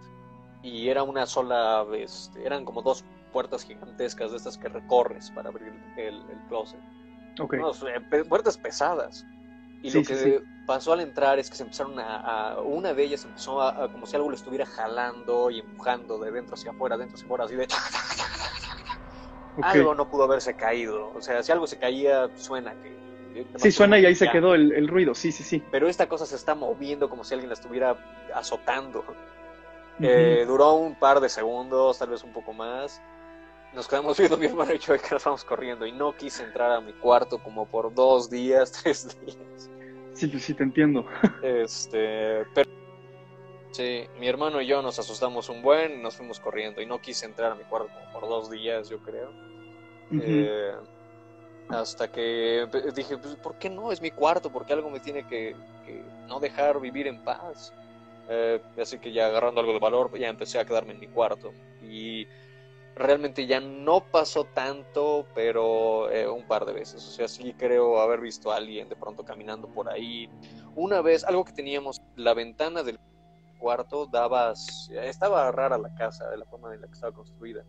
y 0.62 0.88
era 0.88 1.04
una 1.04 1.26
sola, 1.26 1.84
vez, 1.84 2.32
eran 2.42 2.64
como 2.64 2.82
dos 2.82 3.04
puertas 3.34 3.66
gigantescas 3.66 4.32
de 4.32 4.38
estas 4.38 4.58
que 4.58 4.70
recorres 4.70 5.30
para 5.32 5.50
abrir 5.50 5.74
el, 5.98 6.16
el 6.16 6.48
closet. 6.48 6.80
Okay. 7.40 7.60
Puertas 8.30 8.58
pesadas. 8.58 9.26
Y 9.82 9.92
lo 9.92 10.02
que 10.04 10.42
pasó 10.66 10.94
al 10.94 11.02
entrar 11.02 11.40
es 11.40 11.50
que 11.50 11.58
se 11.58 11.64
empezaron 11.64 12.00
a, 12.00 12.58
una 12.62 12.94
de 12.94 13.04
ellas 13.04 13.26
empezó 13.26 13.62
a, 13.62 13.92
como 13.92 14.06
si 14.06 14.16
algo 14.16 14.30
lo 14.30 14.36
estuviera 14.36 14.66
jalando 14.66 15.52
y 15.52 15.60
empujando 15.60 16.18
de 16.20 16.32
dentro 16.32 16.56
hacia 16.56 16.72
afuera, 16.72 16.96
dentro 16.98 17.16
hacia 17.16 17.26
afuera, 17.26 17.44
así 17.44 17.56
de... 17.56 17.68
Algo 19.62 19.96
no 19.96 20.10
pudo 20.10 20.24
haberse 20.24 20.56
caído. 20.56 21.12
O 21.16 21.22
sea, 21.22 21.44
si 21.44 21.52
algo 21.52 21.68
se 21.68 21.78
caía, 21.78 22.30
suena 22.36 22.74
que... 22.82 23.04
Sí, 23.56 23.72
suena 23.72 23.98
y 23.98 24.06
ahí 24.06 24.14
se 24.14 24.30
quedó 24.30 24.54
el, 24.54 24.72
el, 24.74 24.88
ruido, 24.88 25.16
sí, 25.16 25.32
sí, 25.32 25.44
sí. 25.44 25.64
Pero 25.72 25.88
esta 25.88 26.08
cosa 26.08 26.26
se 26.26 26.36
está 26.36 26.54
moviendo 26.54 27.10
como 27.10 27.24
si 27.24 27.34
alguien 27.34 27.50
la 27.50 27.56
estuviera 27.56 27.98
azotando. 28.34 29.04
Eh, 30.00 30.44
duró 30.48 30.74
un 30.74 30.96
par 30.96 31.20
de 31.20 31.30
segundos, 31.30 32.00
tal 32.00 32.10
vez 32.10 32.24
un 32.24 32.34
poco 32.34 32.54
más. 32.54 33.02
Nos 33.74 33.88
quedamos 33.88 34.18
viendo 34.20 34.38
mi 34.38 34.46
hermano 34.46 34.74
y 34.74 34.80
yo 34.80 34.98
que 34.98 35.10
nos 35.12 35.24
vamos 35.24 35.44
corriendo 35.44 35.86
y 35.86 35.92
no 35.92 36.16
quise 36.16 36.44
entrar 36.44 36.72
a 36.72 36.82
mi 36.82 36.94
cuarto 36.94 37.40
como 37.40 37.66
por 37.66 37.94
dos 37.94 38.30
días, 38.30 38.72
tres 38.84 39.20
días. 39.20 39.70
Sí, 40.14 40.40
sí, 40.40 40.54
te 40.54 40.64
entiendo. 40.64 41.06
Este, 41.42 42.46
pero 42.54 42.70
sí, 43.74 44.08
mi 44.20 44.28
hermano 44.28 44.62
y 44.62 44.68
yo 44.68 44.82
nos 44.82 44.98
asustamos 45.00 45.50
un 45.50 45.62
buen 45.62 46.00
y 46.00 46.02
nos 46.02 46.16
fuimos 46.16 46.40
corriendo 46.40 46.82
y 46.82 46.86
no 46.86 47.02
quise 47.02 47.26
entrar 47.26 47.52
a 47.52 47.56
mi 47.56 47.64
cuarto 47.64 47.90
como 47.94 48.12
por 48.14 48.30
dos 48.30 48.50
días, 48.50 48.90
yo 48.90 49.00
creo. 49.00 49.32
Eh, 50.12 50.74
hasta 51.70 52.12
que 52.12 52.68
dije, 52.96 53.18
pues, 53.18 53.36
¿por 53.36 53.58
qué 53.58 53.70
no? 53.70 53.92
Es 53.92 54.02
mi 54.02 54.12
cuarto, 54.12 54.52
porque 54.52 54.74
algo 54.74 54.90
me 54.90 55.00
tiene 55.00 55.26
que, 55.28 55.56
que 55.86 56.04
no 56.28 56.40
dejar 56.40 56.80
vivir 56.80 57.08
en 57.08 57.24
paz. 57.24 57.74
Eh, 58.30 58.62
así 58.80 59.00
que 59.00 59.12
ya 59.12 59.28
agarrando 59.28 59.60
algo 59.60 59.74
de 59.74 59.80
valor, 59.80 60.18
ya 60.18 60.30
empecé 60.30 60.60
a 60.60 60.66
quedarme 60.66 60.94
en 60.94 61.00
mi 61.00 61.08
cuarto. 61.08 61.52
Y 61.82 62.28
realmente 62.96 63.48
ya 63.48 63.60
no 63.60 64.04
pasó 64.04 64.46
tanto, 64.46 65.26
pero 65.34 66.12
eh, 66.12 66.28
un 66.28 66.44
par 66.44 66.66
de 66.66 66.74
veces. 66.74 67.06
O 67.08 67.12
sea, 67.12 67.28
sí 67.28 67.54
creo 67.58 68.00
haber 68.00 68.22
visto 68.22 68.52
a 68.52 68.58
alguien 68.58 68.88
de 68.90 68.96
pronto 68.96 69.24
caminando 69.24 69.68
por 69.68 69.90
ahí. 69.90 70.30
Una 70.76 71.02
vez, 71.02 71.24
algo 71.24 71.44
que 71.44 71.54
teníamos, 71.54 72.02
la 72.16 72.34
ventana 72.34 72.84
del 72.84 73.00
cuarto 73.64 74.08
daba, 74.08 74.54
estaba 74.90 75.50
rara 75.54 75.78
la 75.78 75.96
casa, 75.96 76.30
de 76.30 76.36
la 76.36 76.46
forma 76.46 76.74
en 76.76 76.82
la 76.82 76.88
que 76.88 76.94
estaba 76.94 77.14
construida, 77.14 77.64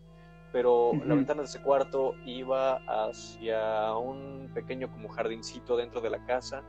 pero 0.51 0.91
la 1.05 1.15
ventana 1.15 1.41
de 1.41 1.47
ese 1.47 1.61
cuarto 1.61 2.15
iba 2.25 2.81
hacia 2.85 3.95
un 3.95 4.51
pequeño 4.53 4.91
como 4.91 5.07
jardincito 5.07 5.77
dentro 5.77 6.01
de 6.01 6.09
la 6.09 6.25
casa 6.25 6.63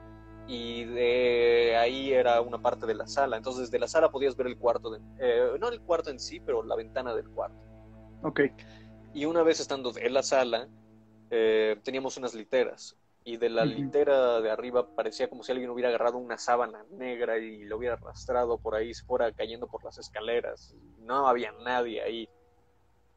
y 0.47 0.85
de 0.85 1.77
ahí 1.77 2.13
era 2.13 2.41
una 2.41 2.63
parte 2.63 2.87
de 2.87 2.95
la 2.95 3.09
sala. 3.09 3.37
Entonces, 3.37 3.69
de 3.69 3.81
la 3.81 3.89
sala 3.89 4.11
podías 4.13 4.37
ver 4.37 4.47
el 4.47 4.59
cuarto, 4.59 4.91
de, 4.91 5.01
eh, 5.19 5.59
no 5.59 5.69
el 5.71 5.81
cuarto 5.81 6.11
en 6.11 6.21
sí, 6.21 6.39
pero 6.39 6.63
la 6.63 6.77
ventana 6.77 7.13
del 7.13 7.29
cuarto. 7.31 7.59
Ok. 8.23 8.43
Y 9.13 9.25
una 9.25 9.43
vez 9.43 9.59
estando 9.59 9.93
en 9.97 10.15
la 10.15 10.23
sala, 10.23 10.69
eh, 11.31 11.81
teníamos 11.83 12.17
unas 12.17 12.33
literas. 12.33 12.97
Y 13.27 13.39
de 13.39 13.49
la 13.51 13.65
litera 13.67 14.41
de 14.41 14.51
arriba 14.53 14.95
parecía 14.95 15.29
como 15.29 15.43
si 15.43 15.51
alguien 15.51 15.71
hubiera 15.71 15.89
agarrado 15.89 16.17
una 16.17 16.39
sábana 16.39 16.85
negra 16.93 17.39
y 17.39 17.65
lo 17.65 17.77
hubiera 17.77 17.97
arrastrado 17.97 18.57
por 18.57 18.77
ahí, 18.77 18.95
fuera 18.95 19.33
cayendo 19.33 19.67
por 19.67 19.85
las 19.85 19.99
escaleras. 19.99 20.77
No 20.99 21.27
había 21.27 21.51
nadie 21.51 22.03
ahí. 22.03 22.29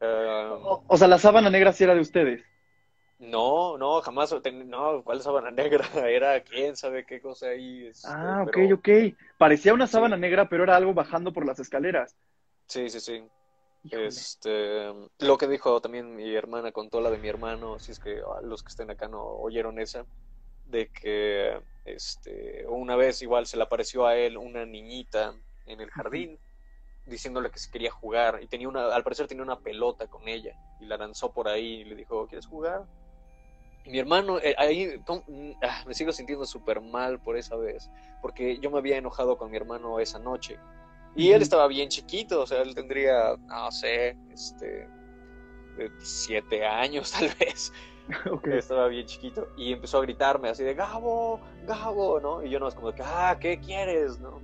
o, 0.01 0.84
o 0.88 0.98
sea, 0.98 1.08
la 1.08 1.20
sábana 1.20 1.51
negra 1.51 1.74
sí 1.74 1.84
era 1.84 1.94
de 1.94 2.01
ustedes. 2.01 2.42
No, 3.20 3.78
no, 3.78 4.01
jamás. 4.01 4.34
No, 4.66 5.04
¿cuál 5.04 5.22
sábana 5.22 5.51
negra? 5.51 5.86
Era 6.10 6.42
quién 6.42 6.75
sabe 6.75 7.06
qué 7.06 7.22
cosa 7.22 7.50
ahí. 7.50 7.86
Este, 7.86 8.08
ah, 8.10 8.46
ok, 8.48 8.58
ok. 8.74 8.89
Parecía 9.38 9.75
una 9.75 9.86
sábana 9.88 10.18
negra, 10.18 10.50
pero 10.50 10.63
era 10.63 10.75
algo 10.75 10.96
bajando 10.96 11.32
por 11.34 11.46
las 11.46 11.60
escaleras. 11.60 12.16
Sí, 12.68 12.89
sí, 12.89 13.00
sí. 13.00 13.24
Este, 13.92 14.94
lo 15.20 15.38
que 15.38 15.48
dijo 15.48 15.80
también 15.82 16.16
mi 16.16 16.36
hermana 16.36 16.72
contó 16.72 17.02
la 17.02 17.10
de 17.10 17.18
mi 17.18 17.28
hermano, 17.28 17.80
si 17.80 17.92
es 17.92 18.00
que 18.00 18.20
ah, 18.20 18.42
los 18.42 18.62
que 18.62 18.70
estén 18.70 18.90
acá 18.92 19.08
no 19.08 19.24
oyeron 19.24 19.80
esa, 19.80 20.06
de 20.66 20.90
que 20.90 21.62
este, 21.86 22.66
una 22.68 22.96
vez 22.96 23.22
igual 23.22 23.46
se 23.46 23.58
le 23.58 23.64
apareció 23.64 24.06
a 24.06 24.16
él 24.16 24.38
una 24.38 24.66
niñita 24.66 25.34
en 25.66 25.82
el 25.82 25.90
jardín 25.90 26.38
diciéndole 27.06 27.50
que 27.50 27.60
se 27.60 27.72
quería 27.72 27.92
jugar 27.92 28.40
y 28.42 28.48
tenía 28.48 28.68
una, 28.68 28.94
al 28.94 29.04
parecer 29.04 29.28
tenía 29.28 29.44
una 29.44 29.60
pelota 29.60 30.08
con 30.08 30.28
ella 30.28 30.56
y 30.80 30.86
la 30.86 30.98
lanzó 30.98 31.32
por 31.32 31.48
ahí 31.48 31.82
y 31.82 31.86
le 31.86 31.96
dijo, 31.96 32.28
¿quieres 32.28 32.46
jugar? 32.46 32.86
mi 33.90 33.98
hermano, 33.98 34.40
eh, 34.40 34.56
ahí 34.58 35.02
ah, 35.64 35.84
me 35.88 35.94
sigo 35.94 36.12
sintiendo 36.12 36.46
súper 36.46 36.82
mal 36.82 37.20
por 37.20 37.38
esa 37.38 37.56
vez, 37.56 37.90
porque 38.22 38.60
yo 38.60 38.70
me 38.70 38.78
había 38.78 38.98
enojado 38.98 39.38
con 39.38 39.50
mi 39.50 39.58
hermano 39.58 40.00
esa 40.00 40.20
noche. 40.20 40.60
Y 41.16 41.32
él 41.32 41.42
estaba 41.42 41.68
bien 41.68 41.89
chiquito, 41.89 42.42
o 42.42 42.48
sea, 42.48 42.62
él 42.62 42.74
tendría, 42.75 43.36
no 43.48 43.72
sé, 43.72 44.16
este, 44.32 44.88
siete 46.00 46.66
años 46.66 47.12
tal 47.20 47.30
vez. 47.39 47.72
Estaba 48.46 48.88
bien 48.88 49.06
chiquito. 49.06 49.48
Y 49.56 49.74
empezó 49.74 50.00
a 50.00 50.01
gritarme 50.01 50.50
así 50.50 50.63
de, 50.63 50.74
Gabo, 50.74 51.39
Gabo, 51.68 52.20
¿no? 52.20 52.44
Y 52.44 52.50
yo 52.50 52.60
no, 52.60 52.68
es 52.68 52.74
como 52.74 52.92
que, 52.92 53.04
ah, 53.04 53.38
¿qué 53.39 53.60
quieres? 53.60 54.20
¿no? 54.20 54.39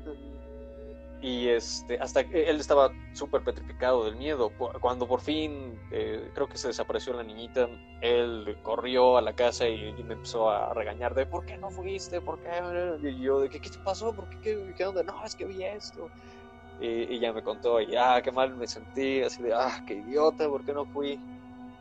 y 1.25 1.50
este, 1.50 1.98
hasta 1.98 2.24
que 2.24 2.48
él 2.48 2.60
estaba 2.60 2.91
súper 3.13 3.43
petrificado 3.43 4.05
del 4.05 4.15
miedo. 4.15 4.51
Cuando 4.79 5.07
por 5.07 5.22
fin 5.22 5.79
eh, 5.91 6.29
creo 6.36 6.48
que 6.48 6.55
se 6.55 6.67
desapareció 6.67 7.13
la 7.13 7.24
niñita, 7.24 7.67
él 8.01 8.55
corrió 8.62 9.17
a 9.17 9.22
la 9.24 9.34
casa 9.34 9.67
y, 9.67 9.91
me 10.03 10.13
empezó 10.13 10.51
a 10.51 10.72
regañar 10.75 11.15
de 11.15 11.25
¿por 11.25 11.43
qué 11.48 11.57
no 11.57 11.72
fuiste? 11.72 12.22
¿Por 12.22 12.38
qué? 12.41 12.51
Y 13.01 13.22
yo 13.22 13.39
de 13.39 13.50
¿qué, 13.50 13.60
qué 13.60 13.72
te 13.72 13.79
pasó? 13.79 14.13
¿Por 14.13 14.29
qué? 14.29 14.38
¿Qué, 14.41 14.74
qué 14.77 14.86
onda? 14.86 15.01
No, 15.01 15.25
es 15.25 15.36
que 15.36 15.45
vi 15.45 15.63
esto. 15.63 16.10
Y, 16.79 17.15
y, 17.15 17.20
ya 17.20 17.32
me 17.32 17.41
contó, 17.41 17.79
y 17.79 17.96
ah, 17.96 18.22
qué 18.22 18.32
mal 18.32 18.55
me 18.55 18.67
sentí, 18.67 19.22
así 19.22 19.41
de, 19.41 19.53
ah, 19.53 19.82
qué 19.86 19.96
idiota, 19.96 20.48
¿por 20.50 20.65
qué 20.65 20.74
no 20.74 20.86
fui? 20.86 21.20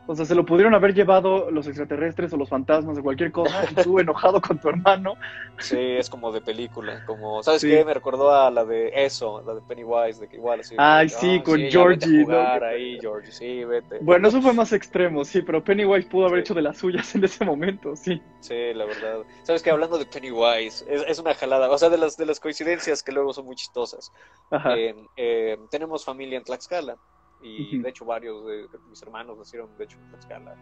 O 0.07 0.15
sea, 0.15 0.25
se 0.25 0.35
lo 0.35 0.45
pudieron 0.45 0.75
haber 0.75 0.93
llevado 0.93 1.49
los 1.49 1.67
extraterrestres 1.67 2.31
o 2.33 2.37
los 2.37 2.49
fantasmas 2.49 2.97
o 2.97 3.03
cualquier 3.03 3.31
cosa. 3.31 3.65
Y 3.71 3.75
tú 3.75 3.99
enojado 3.99 4.39
con 4.39 4.59
tu 4.59 4.69
hermano. 4.69 5.15
Sí, 5.57 5.77
es 5.79 6.09
como 6.09 6.31
de 6.31 6.41
película. 6.41 7.03
Como, 7.05 7.41
¿sabes 7.41 7.63
qué? 7.63 7.83
Me 7.83 7.93
recordó 7.93 8.31
a 8.31 8.51
la 8.51 8.65
de 8.65 8.91
eso, 8.93 9.41
la 9.45 9.55
de 9.55 9.61
Pennywise, 9.61 10.19
de 10.19 10.27
que 10.27 10.35
igual 10.35 10.59
así. 10.59 10.75
Ay, 10.77 11.09
sí, 11.09 11.41
con 11.41 11.59
Georgie. 11.59 12.25
¿no? 12.25 12.39
ahí, 12.39 12.99
Georgie, 12.99 13.31
sí, 13.31 13.63
vete. 13.63 13.99
Bueno, 14.01 14.27
eso 14.27 14.41
fue 14.41 14.53
más 14.53 14.73
extremo, 14.73 15.25
sí, 15.25 15.41
pero 15.41 15.63
Pennywise 15.63 16.07
pudo 16.07 16.27
haber 16.27 16.39
hecho 16.39 16.53
de 16.53 16.61
las 16.61 16.77
suyas 16.77 17.15
en 17.15 17.23
ese 17.23 17.43
momento, 17.43 17.95
sí. 17.95 18.21
Sí, 18.41 18.73
la 18.73 18.85
verdad. 18.85 19.23
¿Sabes 19.43 19.63
qué? 19.63 19.71
Hablando 19.71 19.97
de 19.97 20.05
Pennywise, 20.05 20.85
es, 20.87 21.03
es, 21.07 21.19
una 21.19 21.33
jalada. 21.33 21.69
O 21.71 21.77
sea, 21.77 21.89
de 21.89 21.97
las, 21.97 22.15
de 22.17 22.25
las 22.25 22.39
coincidencias 22.39 23.01
que 23.01 23.11
luego 23.11 23.33
son 23.33 23.45
muy 23.45 23.55
chistosas. 23.55 24.11
Ajá. 24.51 24.75
Eh, 24.77 24.95
eh, 25.17 25.57
tenemos 25.71 26.05
familia 26.05 26.37
en 26.37 26.43
Tlaxcala 26.43 26.97
y 27.45 27.77
de 27.79 27.89
hecho 27.89 28.05
varios 28.05 28.45
de, 28.45 28.67
mis 28.89 29.01
hermanos 29.01 29.37
nacieron 29.37 29.69
de 29.77 29.83
hecho 29.83 29.97
en 29.97 30.09
Tlaxcala. 30.09 30.55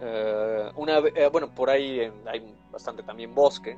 Eh, 0.00 0.70
una, 0.76 0.98
eh, 0.98 1.28
bueno, 1.30 1.52
por 1.54 1.70
ahí 1.70 2.00
hay 2.26 2.54
bastante 2.70 3.02
también 3.02 3.34
bosque 3.34 3.76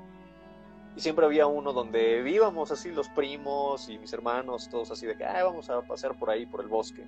y 0.96 1.00
siempre 1.00 1.24
había 1.24 1.46
uno 1.46 1.72
donde 1.72 2.28
íbamos 2.28 2.70
así 2.70 2.90
los 2.90 3.08
primos 3.10 3.88
y 3.88 3.98
mis 3.98 4.12
hermanos, 4.12 4.68
todos 4.68 4.90
así 4.90 5.06
de 5.06 5.16
que 5.16 5.24
vamos 5.24 5.70
a 5.70 5.82
pasear 5.82 6.18
por 6.18 6.30
ahí, 6.30 6.46
por 6.46 6.60
el 6.60 6.68
bosque. 6.68 7.04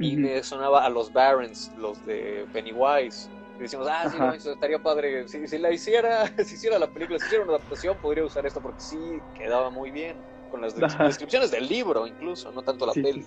Y 0.00 0.16
me 0.16 0.42
sonaba 0.42 0.84
a 0.84 0.88
los 0.88 1.12
Barons, 1.12 1.72
los 1.76 2.04
de 2.06 2.46
Pennywise. 2.52 3.28
Y 3.58 3.62
decimos, 3.62 3.88
ah, 3.90 4.36
sí, 4.38 4.48
estaría 4.48 4.80
padre. 4.80 5.26
Si, 5.26 5.58
la 5.58 5.72
hiciera, 5.72 6.26
si 6.44 6.54
hiciera 6.54 6.78
la 6.78 6.86
película, 6.86 7.18
si 7.18 7.26
hiciera 7.26 7.44
una 7.44 7.54
adaptación, 7.54 7.96
podría 7.98 8.24
usar 8.24 8.46
esto 8.46 8.60
porque 8.60 8.80
sí 8.80 8.98
quedaba 9.34 9.70
muy 9.70 9.90
bien. 9.90 10.16
Con 10.52 10.62
las 10.62 10.74
descripciones 10.74 11.50
del 11.50 11.68
libro, 11.68 12.06
incluso, 12.06 12.50
no 12.52 12.62
tanto 12.62 12.86
la 12.86 12.94
peli. 12.94 13.26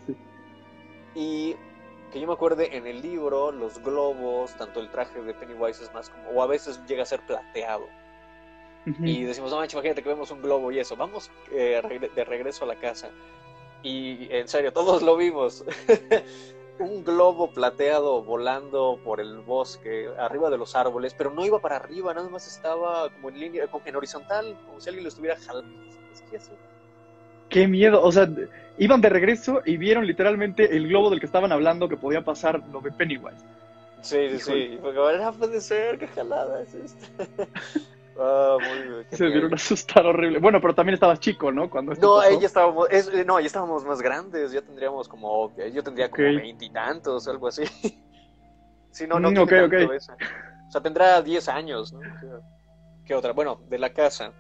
Y 1.15 1.55
que 2.11 2.19
yo 2.19 2.27
me 2.27 2.33
acuerde 2.33 2.75
en 2.75 2.87
el 2.87 3.01
libro, 3.01 3.51
los 3.51 3.81
globos, 3.81 4.55
tanto 4.57 4.79
el 4.79 4.89
traje 4.89 5.21
de 5.21 5.33
Pennywise 5.33 5.83
es 5.83 5.93
más 5.93 6.09
como, 6.09 6.29
o 6.29 6.43
a 6.43 6.47
veces 6.47 6.79
llega 6.87 7.03
a 7.03 7.05
ser 7.05 7.21
plateado. 7.25 7.87
Y 8.99 9.25
decimos, 9.25 9.51
no 9.51 9.57
manches, 9.57 9.73
imagínate 9.75 10.01
que 10.01 10.09
vemos 10.09 10.31
un 10.31 10.41
globo 10.41 10.71
y 10.71 10.79
eso, 10.79 10.95
vamos 10.95 11.29
eh, 11.51 12.09
de 12.15 12.25
regreso 12.25 12.63
a 12.63 12.67
la 12.67 12.75
casa. 12.75 13.11
Y 13.83 14.27
en 14.31 14.47
serio, 14.47 14.73
todos 14.73 15.03
lo 15.03 15.15
vimos. 15.17 15.63
un 16.81 17.03
globo 17.03 17.51
plateado 17.51 18.23
volando 18.23 18.99
por 19.03 19.19
el 19.19 19.39
bosque, 19.39 20.09
arriba 20.17 20.49
de 20.49 20.57
los 20.57 20.75
árboles, 20.75 21.13
pero 21.13 21.31
no 21.31 21.45
iba 21.45 21.59
para 21.59 21.77
arriba, 21.77 22.13
nada 22.13 22.29
más 22.29 22.47
estaba 22.47 23.09
como 23.11 23.29
en 23.29 23.39
línea, 23.39 23.69
en 23.85 23.95
horizontal, 23.95 24.57
como 24.65 24.81
si 24.81 24.89
alguien 24.89 25.03
lo 25.03 25.09
estuviera 25.09 25.37
jalando. 25.37 25.91
¿Qué 26.29 26.37
es 26.37 26.49
Qué 27.51 27.67
miedo, 27.67 28.01
o 28.01 28.11
sea, 28.13 28.29
iban 28.77 29.01
de 29.01 29.09
regreso 29.09 29.61
y 29.65 29.75
vieron 29.75 30.07
literalmente 30.07 30.75
el 30.75 30.87
globo 30.87 31.09
del 31.09 31.19
que 31.19 31.25
estaban 31.25 31.51
hablando 31.51 31.89
que 31.89 31.97
podía 31.97 32.23
pasar 32.23 32.63
lo 32.71 32.79
de 32.79 32.91
Pennywise. 32.91 33.43
Sí, 34.01 34.29
sí, 34.31 34.39
sí. 34.39 34.79
Porque 34.81 34.97
no 34.97 35.33
puede 35.33 35.59
ser, 35.59 35.99
qué 35.99 36.07
jalada 36.07 36.61
es 36.61 36.73
esta. 36.73 37.27
ah, 38.19 38.57
muy 38.57 38.87
bien. 38.87 39.05
Se 39.11 39.25
vieron 39.27 39.53
asustar 39.53 40.05
horrible. 40.05 40.39
Bueno, 40.39 40.61
pero 40.61 40.73
también 40.73 40.93
estabas 40.93 41.19
chico, 41.19 41.51
¿no? 41.51 41.69
Cuando 41.69 41.93
no, 41.95 42.23
ella 42.23 42.47
estábamos, 42.47 42.87
es, 42.89 43.11
no, 43.25 43.37
ya 43.41 43.47
estábamos 43.47 43.83
más 43.83 44.01
grandes, 44.01 44.53
ya 44.53 44.61
tendríamos 44.61 45.09
como, 45.09 45.53
yo 45.73 45.83
tendría 45.83 46.09
como 46.09 46.23
veintitantos, 46.23 47.27
algo 47.27 47.49
así. 47.49 47.63
sí, 48.91 49.05
no, 49.07 49.19
no, 49.19 49.29
mm, 49.29 49.37
okay, 49.39 49.59
okay. 49.59 49.85
O 49.85 50.71
sea, 50.71 50.81
tendrá 50.81 51.21
diez 51.21 51.49
años, 51.49 51.91
¿no? 51.91 51.99
¿Qué 53.05 53.13
otra? 53.13 53.33
Bueno, 53.33 53.59
de 53.67 53.77
la 53.77 53.91
casa 53.91 54.31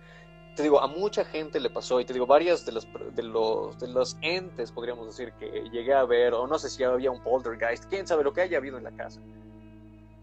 te 0.55 0.63
digo, 0.63 0.81
a 0.81 0.87
mucha 0.87 1.23
gente 1.25 1.59
le 1.59 1.69
pasó, 1.69 1.99
y 1.99 2.05
te 2.05 2.13
digo, 2.13 2.25
varias 2.25 2.65
de 2.65 2.71
los, 2.73 2.87
de 3.15 3.23
los, 3.23 3.79
de 3.79 3.87
los 3.87 4.17
entes, 4.21 4.71
podríamos 4.71 5.05
decir, 5.05 5.33
que 5.39 5.69
llegué 5.71 5.93
a 5.93 6.03
ver, 6.03 6.33
o 6.33 6.47
no 6.47 6.59
sé 6.59 6.69
si 6.69 6.83
había 6.83 7.11
un 7.11 7.23
poltergeist, 7.23 7.85
quién 7.85 8.07
sabe 8.07 8.23
lo 8.23 8.33
que 8.33 8.41
haya 8.41 8.57
habido 8.57 8.77
en 8.77 8.83
la 8.83 8.91
casa. 8.91 9.21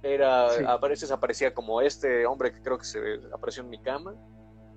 Era, 0.02 0.46
a 0.46 0.76
veces 0.78 1.10
aparecía 1.10 1.52
como 1.52 1.80
este 1.80 2.24
hombre 2.26 2.52
que 2.52 2.62
creo 2.62 2.78
que 2.78 2.84
se 2.84 3.20
apareció 3.32 3.62
en 3.62 3.70
mi 3.70 3.80
cama. 3.80 4.14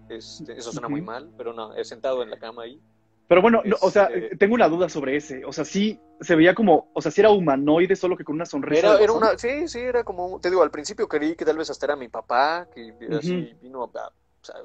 Este, 0.10 0.54
eso 0.54 0.72
suena 0.72 0.90
muy 0.90 1.02
mal, 1.02 1.32
pero 1.38 1.54
no, 1.54 1.76
he 1.76 1.84
sentado 1.84 2.24
en 2.24 2.32
la 2.32 2.40
cama 2.40 2.64
ahí. 2.64 2.82
Pero 3.28 3.42
bueno, 3.42 3.62
o 3.80 3.90
sea, 3.90 4.06
este 4.06 4.36
tengo 4.36 4.56
una 4.56 4.68
duda 4.68 4.90
sobre 4.90 5.16
ese. 5.16 5.46
O 5.46 5.54
sea, 5.54 5.64
sí 5.64 6.02
se 6.20 6.36
veía 6.36 6.54
como, 6.54 6.92
o 6.94 7.02
sea, 7.02 7.12
sí 7.12 7.22
era 7.22 7.30
humanoide, 7.30 7.96
solo 7.96 8.18
que 8.18 8.26
con 8.26 8.36
una 8.36 8.46
sonrisa. 8.46 9.00
Era, 9.00 9.14
una, 9.14 9.38
sí, 9.38 9.68
sí, 9.68 9.80
era 9.80 10.04
como, 10.04 10.40
te 10.42 10.50
digo, 10.50 10.64
al 10.64 10.72
principio 10.72 11.08
creí 11.08 11.36
que 11.36 11.46
tal 11.46 11.58
vez 11.58 11.70
hasta 11.70 11.86
era 11.86 11.96
mi 11.96 12.10
papá, 12.10 12.68
que 12.74 12.94
así 13.16 13.54
vino 13.62 13.84
a, 13.84 14.12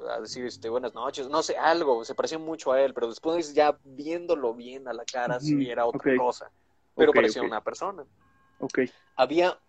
a 0.09 0.19
decir 0.19 0.45
este, 0.45 0.69
buenas 0.69 0.93
noches, 0.93 1.29
no 1.29 1.43
sé, 1.43 1.57
algo, 1.57 2.03
se 2.03 2.15
pareció 2.15 2.39
mucho 2.39 2.71
a 2.71 2.81
él, 2.81 2.93
pero 2.93 3.07
después 3.07 3.53
ya 3.53 3.77
viéndolo 3.83 4.53
bien 4.53 4.87
a 4.87 4.93
la 4.93 5.05
cara, 5.05 5.39
sí 5.39 5.69
era 5.69 5.85
otra 5.85 6.15
cosa, 6.17 6.51
pero 6.95 7.13
parecía 7.13 7.43
una 7.43 7.63
persona. 7.63 8.05
Ok. 8.59 8.79
Había, 9.15 9.59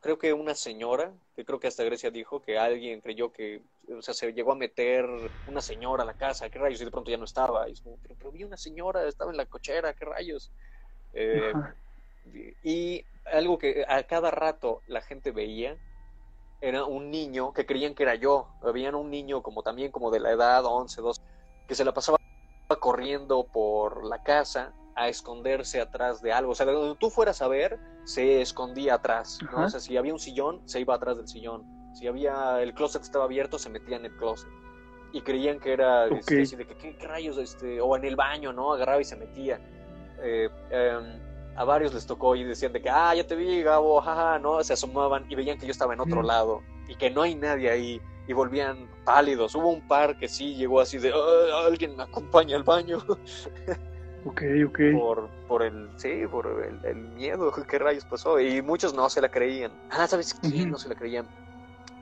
creo 0.00 0.18
que 0.18 0.32
una 0.32 0.54
señora, 0.54 1.12
que 1.34 1.44
creo 1.44 1.60
que 1.60 1.68
hasta 1.68 1.84
Grecia 1.84 2.10
dijo 2.10 2.40
que 2.40 2.58
alguien 2.58 3.00
creyó 3.00 3.32
que, 3.32 3.62
o 3.88 4.02
sea, 4.02 4.14
se 4.14 4.32
llegó 4.32 4.52
a 4.52 4.56
meter 4.56 5.06
una 5.46 5.60
señora 5.60 6.02
a 6.02 6.06
la 6.06 6.14
casa, 6.14 6.48
¿qué 6.48 6.58
rayos? 6.58 6.80
Y 6.80 6.84
de 6.84 6.90
pronto 6.90 7.10
ya 7.10 7.18
no 7.18 7.24
estaba, 7.24 7.68
y 7.68 7.74
pero, 8.18 8.32
vi 8.32 8.44
una 8.44 8.56
señora, 8.56 9.06
estaba 9.06 9.30
en 9.30 9.36
la 9.36 9.46
cochera, 9.46 9.92
¿qué 9.94 10.04
rayos? 10.04 10.50
Eh, 11.12 11.52
y 12.62 13.04
algo 13.24 13.58
que 13.58 13.84
a 13.86 14.02
cada 14.04 14.30
rato 14.30 14.82
la 14.86 15.02
gente 15.02 15.32
veía 15.32 15.76
era 16.60 16.84
un 16.84 17.10
niño 17.10 17.52
que 17.52 17.66
creían 17.66 17.94
que 17.94 18.02
era 18.02 18.14
yo. 18.14 18.48
Habían 18.62 18.94
un 18.94 19.10
niño 19.10 19.42
como 19.42 19.62
también 19.62 19.90
como 19.90 20.10
de 20.10 20.20
la 20.20 20.30
edad 20.30 20.64
11, 20.64 21.00
12, 21.00 21.22
que 21.66 21.74
se 21.74 21.84
la 21.84 21.92
pasaba 21.92 22.18
corriendo 22.78 23.44
por 23.44 24.04
la 24.04 24.22
casa 24.22 24.72
a 24.94 25.08
esconderse 25.08 25.80
atrás 25.80 26.20
de 26.22 26.32
algo. 26.32 26.52
O 26.52 26.54
sea, 26.54 26.66
de 26.66 26.72
donde 26.72 26.96
tú 26.96 27.10
fueras 27.10 27.40
a 27.42 27.48
ver, 27.48 27.78
se 28.04 28.40
escondía 28.40 28.94
atrás. 28.94 29.38
¿no? 29.42 29.48
Ajá. 29.50 29.66
O 29.66 29.70
sea, 29.70 29.80
si 29.80 29.96
había 29.96 30.12
un 30.12 30.18
sillón, 30.18 30.60
se 30.68 30.80
iba 30.80 30.94
atrás 30.94 31.16
del 31.16 31.28
sillón. 31.28 31.64
Si 31.94 32.06
había 32.06 32.60
el 32.62 32.74
closet 32.74 33.02
estaba 33.02 33.24
abierto, 33.24 33.58
se 33.58 33.70
metía 33.70 33.96
en 33.96 34.04
el 34.04 34.16
closet. 34.16 34.48
Y 35.12 35.22
creían 35.22 35.58
que 35.58 35.72
era 35.72 36.06
este, 36.06 36.36
Ok. 36.36 36.42
así 36.42 36.56
de 36.56 36.66
que, 36.66 36.76
¿qué, 36.76 36.96
qué 36.96 37.06
rayos? 37.08 37.38
Este, 37.38 37.80
o 37.80 37.96
en 37.96 38.04
el 38.04 38.14
baño, 38.14 38.52
¿no? 38.52 38.72
Agarraba 38.72 39.00
y 39.00 39.04
se 39.04 39.16
metía. 39.16 39.60
Eh, 40.22 40.48
em, 40.70 41.18
a 41.60 41.64
varios 41.64 41.92
les 41.92 42.06
tocó 42.06 42.34
y 42.36 42.42
decían 42.42 42.72
de 42.72 42.80
que, 42.80 42.88
ah, 42.88 43.14
ya 43.14 43.26
te 43.26 43.36
vi, 43.36 43.62
Gabo, 43.62 44.00
jaja, 44.00 44.38
¿no? 44.38 44.64
Se 44.64 44.72
asomaban 44.72 45.26
y 45.28 45.34
veían 45.34 45.58
que 45.58 45.66
yo 45.66 45.72
estaba 45.72 45.92
en 45.92 46.00
otro 46.00 46.22
lado 46.22 46.62
y 46.88 46.94
que 46.94 47.10
no 47.10 47.20
hay 47.20 47.34
nadie 47.34 47.68
ahí 47.70 48.00
y 48.26 48.32
volvían 48.32 48.88
pálidos. 49.04 49.54
Hubo 49.54 49.68
un 49.68 49.86
par 49.86 50.16
que 50.16 50.26
sí 50.26 50.54
llegó 50.54 50.80
así 50.80 50.96
de, 50.96 51.12
"Ah, 51.14 51.66
alguien 51.66 51.96
me 51.98 52.04
acompaña 52.04 52.56
al 52.56 52.62
baño 52.62 52.96
Ok, 54.24 54.42
ok. 54.68 54.78
por, 54.98 55.28
por 55.48 55.62
el, 55.62 55.90
sí, 55.96 56.22
por 56.30 56.46
el, 56.46 56.82
el 56.82 56.96
miedo, 56.96 57.52
¿qué 57.68 57.78
rayos 57.78 58.06
pasó? 58.06 58.40
Y 58.40 58.62
muchos 58.62 58.94
no 58.94 59.10
se 59.10 59.20
la 59.20 59.28
creían. 59.30 59.70
Ah, 59.90 60.06
¿sabes 60.06 60.32
quién 60.32 60.70
no 60.70 60.78
se 60.78 60.88
la 60.88 60.94
creían? 60.94 61.26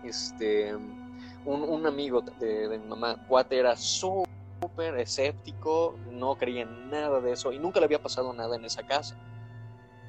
Este, 0.04 0.72
un, 0.72 1.62
un 1.62 1.84
amigo 1.84 2.20
de, 2.38 2.68
de 2.68 2.78
mi 2.78 2.86
mamá, 2.86 3.16
Cuate, 3.26 3.58
era 3.58 3.74
súper 3.74 4.98
escéptico, 4.98 5.96
no 6.12 6.36
creía 6.36 6.62
en 6.62 6.90
nada 6.90 7.20
de 7.20 7.32
eso 7.32 7.50
y 7.50 7.58
nunca 7.58 7.80
le 7.80 7.86
había 7.86 8.00
pasado 8.00 8.32
nada 8.32 8.54
en 8.54 8.64
esa 8.64 8.84
casa. 8.84 9.16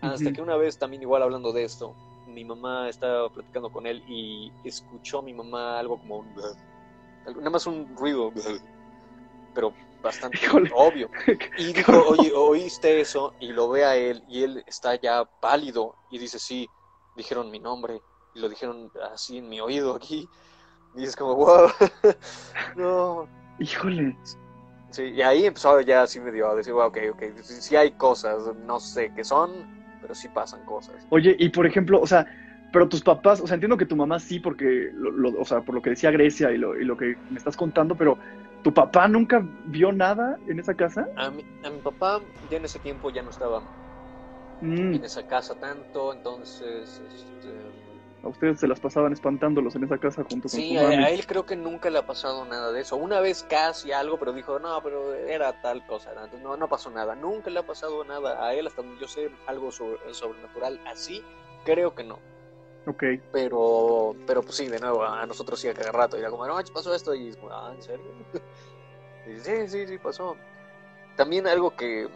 Hasta 0.01 0.31
que 0.31 0.41
una 0.41 0.55
vez 0.55 0.77
también 0.77 1.01
igual 1.01 1.23
hablando 1.23 1.51
de 1.51 1.63
esto, 1.63 1.95
mi 2.27 2.43
mamá 2.45 2.89
estaba 2.89 3.29
platicando 3.29 3.71
con 3.71 3.85
él 3.85 4.03
y 4.07 4.51
escuchó 4.63 5.19
a 5.19 5.21
mi 5.21 5.33
mamá 5.33 5.79
algo 5.79 5.99
como 5.99 6.19
un... 6.19 6.35
Nada 7.35 7.49
más 7.49 7.67
un 7.67 7.95
ruido, 7.95 8.31
pero 9.53 9.73
bastante 10.01 10.37
Híjole. 10.37 10.71
obvio. 10.73 11.09
Y 11.57 11.73
dijo, 11.73 11.91
oye, 12.07 12.31
¿oíste 12.33 13.01
eso? 13.01 13.33
Y 13.39 13.51
lo 13.51 13.69
ve 13.69 13.83
a 13.83 13.95
él 13.95 14.23
y 14.27 14.43
él 14.43 14.63
está 14.65 14.95
ya 14.95 15.25
pálido 15.25 15.95
y 16.09 16.17
dice, 16.17 16.39
sí, 16.39 16.69
dijeron 17.15 17.51
mi 17.51 17.59
nombre 17.59 18.01
y 18.33 18.39
lo 18.39 18.47
dijeron 18.47 18.91
así 19.11 19.39
en 19.39 19.49
mi 19.49 19.59
oído 19.59 19.95
aquí. 19.95 20.29
Y 20.95 21.03
es 21.03 21.15
como, 21.15 21.35
wow, 21.35 21.69
no. 22.75 23.27
Híjole. 23.59 24.17
Sí, 24.91 25.03
y 25.03 25.21
ahí 25.21 25.45
empezó 25.45 25.79
ya 25.81 26.03
así 26.03 26.19
medio 26.19 26.49
a 26.49 26.55
decir, 26.55 26.73
wow, 26.73 26.87
ok, 26.87 26.97
ok, 27.11 27.23
sí, 27.43 27.61
sí 27.61 27.75
hay 27.75 27.91
cosas, 27.91 28.55
no 28.65 28.79
sé 28.79 29.13
qué 29.15 29.23
son, 29.23 29.78
pero 30.01 30.15
sí 30.15 30.29
pasan 30.29 30.63
cosas. 30.65 31.07
Oye, 31.09 31.35
y 31.39 31.49
por 31.49 31.65
ejemplo, 31.65 31.99
o 32.01 32.07
sea, 32.07 32.27
pero 32.71 32.87
tus 32.87 33.01
papás, 33.01 33.41
o 33.41 33.47
sea, 33.47 33.55
entiendo 33.55 33.77
que 33.77 33.85
tu 33.85 33.95
mamá 33.95 34.19
sí, 34.19 34.39
porque, 34.39 34.89
lo, 34.93 35.11
lo- 35.11 35.39
o 35.41 35.45
sea, 35.45 35.61
por 35.61 35.73
lo 35.75 35.81
que 35.81 35.91
decía 35.91 36.11
Grecia 36.11 36.51
y 36.51 36.57
lo, 36.57 36.79
y 36.79 36.85
lo 36.85 36.95
que 36.97 37.15
me 37.29 37.37
estás 37.37 37.55
contando, 37.57 37.95
pero 37.97 38.19
¿tu 38.61 38.73
papá 38.73 39.07
nunca 39.07 39.41
vio 39.65 39.91
nada 39.91 40.37
en 40.47 40.59
esa 40.59 40.75
casa? 40.75 41.09
A 41.23 41.25
mi, 41.35 41.43
a 41.67 41.69
mi 41.69 41.81
papá 41.87 42.09
ya 42.49 42.57
en 42.57 42.65
ese 42.65 42.79
tiempo 42.79 43.11
ya 43.11 43.21
no 43.21 43.29
estaba 43.29 43.63
Mm, 44.61 44.97
en 44.97 45.03
esa 45.03 45.23
casa 45.25 45.55
tanto, 45.55 46.11
entonces, 46.13 46.99
este, 46.99 47.49
a 48.23 48.27
ustedes 48.27 48.59
se 48.59 48.67
las 48.67 48.79
pasaban 48.79 49.13
espantándolos 49.13 49.75
en 49.75 49.85
esa 49.85 49.97
casa 49.97 50.23
junto 50.23 50.49
con 50.49 50.49
Sí, 50.49 50.77
a, 50.77 51.09
él 51.09 51.25
creo 51.25 51.45
que 51.45 51.55
nunca 51.55 51.89
le 51.89 51.99
ha 51.99 52.05
pasado 52.05 52.43
nada 52.45 52.71
de 52.71 52.81
eso. 52.81 52.97
Una 52.97 53.19
vez 53.21 53.45
casi 53.49 53.91
algo, 53.91 54.17
pero 54.19 54.33
dijo, 54.33 54.59
no, 54.59 54.81
pero 54.83 55.13
era 55.15 55.61
tal 55.61 55.85
cosa. 55.85 56.11
¿no? 56.41 56.57
No, 56.57 56.67
pasó 56.67 56.89
nada. 56.89 57.15
Nunca 57.15 57.49
le 57.49 57.59
ha 57.59 57.65
pasado 57.65 58.03
nada 58.03 58.45
a 58.45 58.53
él, 58.53 58.67
hasta 58.67 58.81
donde 58.81 58.99
yo 58.99 59.07
sé, 59.07 59.31
algo 59.47 59.71
sobre- 59.71 60.13
sobrenatural 60.13 60.81
así. 60.85 61.23
Creo 61.63 61.95
que 61.95 62.03
no. 62.03 62.19
Ok. 62.87 63.03
Pero, 63.31 64.15
pero 64.27 64.41
pues 64.41 64.55
sí, 64.55 64.67
de 64.67 64.79
nuevo, 64.79 65.03
a 65.03 65.25
nosotros 65.25 65.59
sí 65.59 65.67
a 65.69 65.73
cada 65.73 65.91
rato. 65.91 66.17
Y 66.17 66.21
era 66.21 66.29
como, 66.29 66.45
no, 66.45 66.57
pasó 66.73 66.93
esto. 66.93 67.15
Y 67.15 67.33
ah, 67.51 67.71
¿en 67.75 67.81
serio? 67.81 68.05
Y 69.27 69.37
sí, 69.41 69.67
sí, 69.67 69.85
sí, 69.85 69.97
pasó. 69.97 70.35
También 71.15 71.45
algo 71.45 71.75
que, 71.75 72.07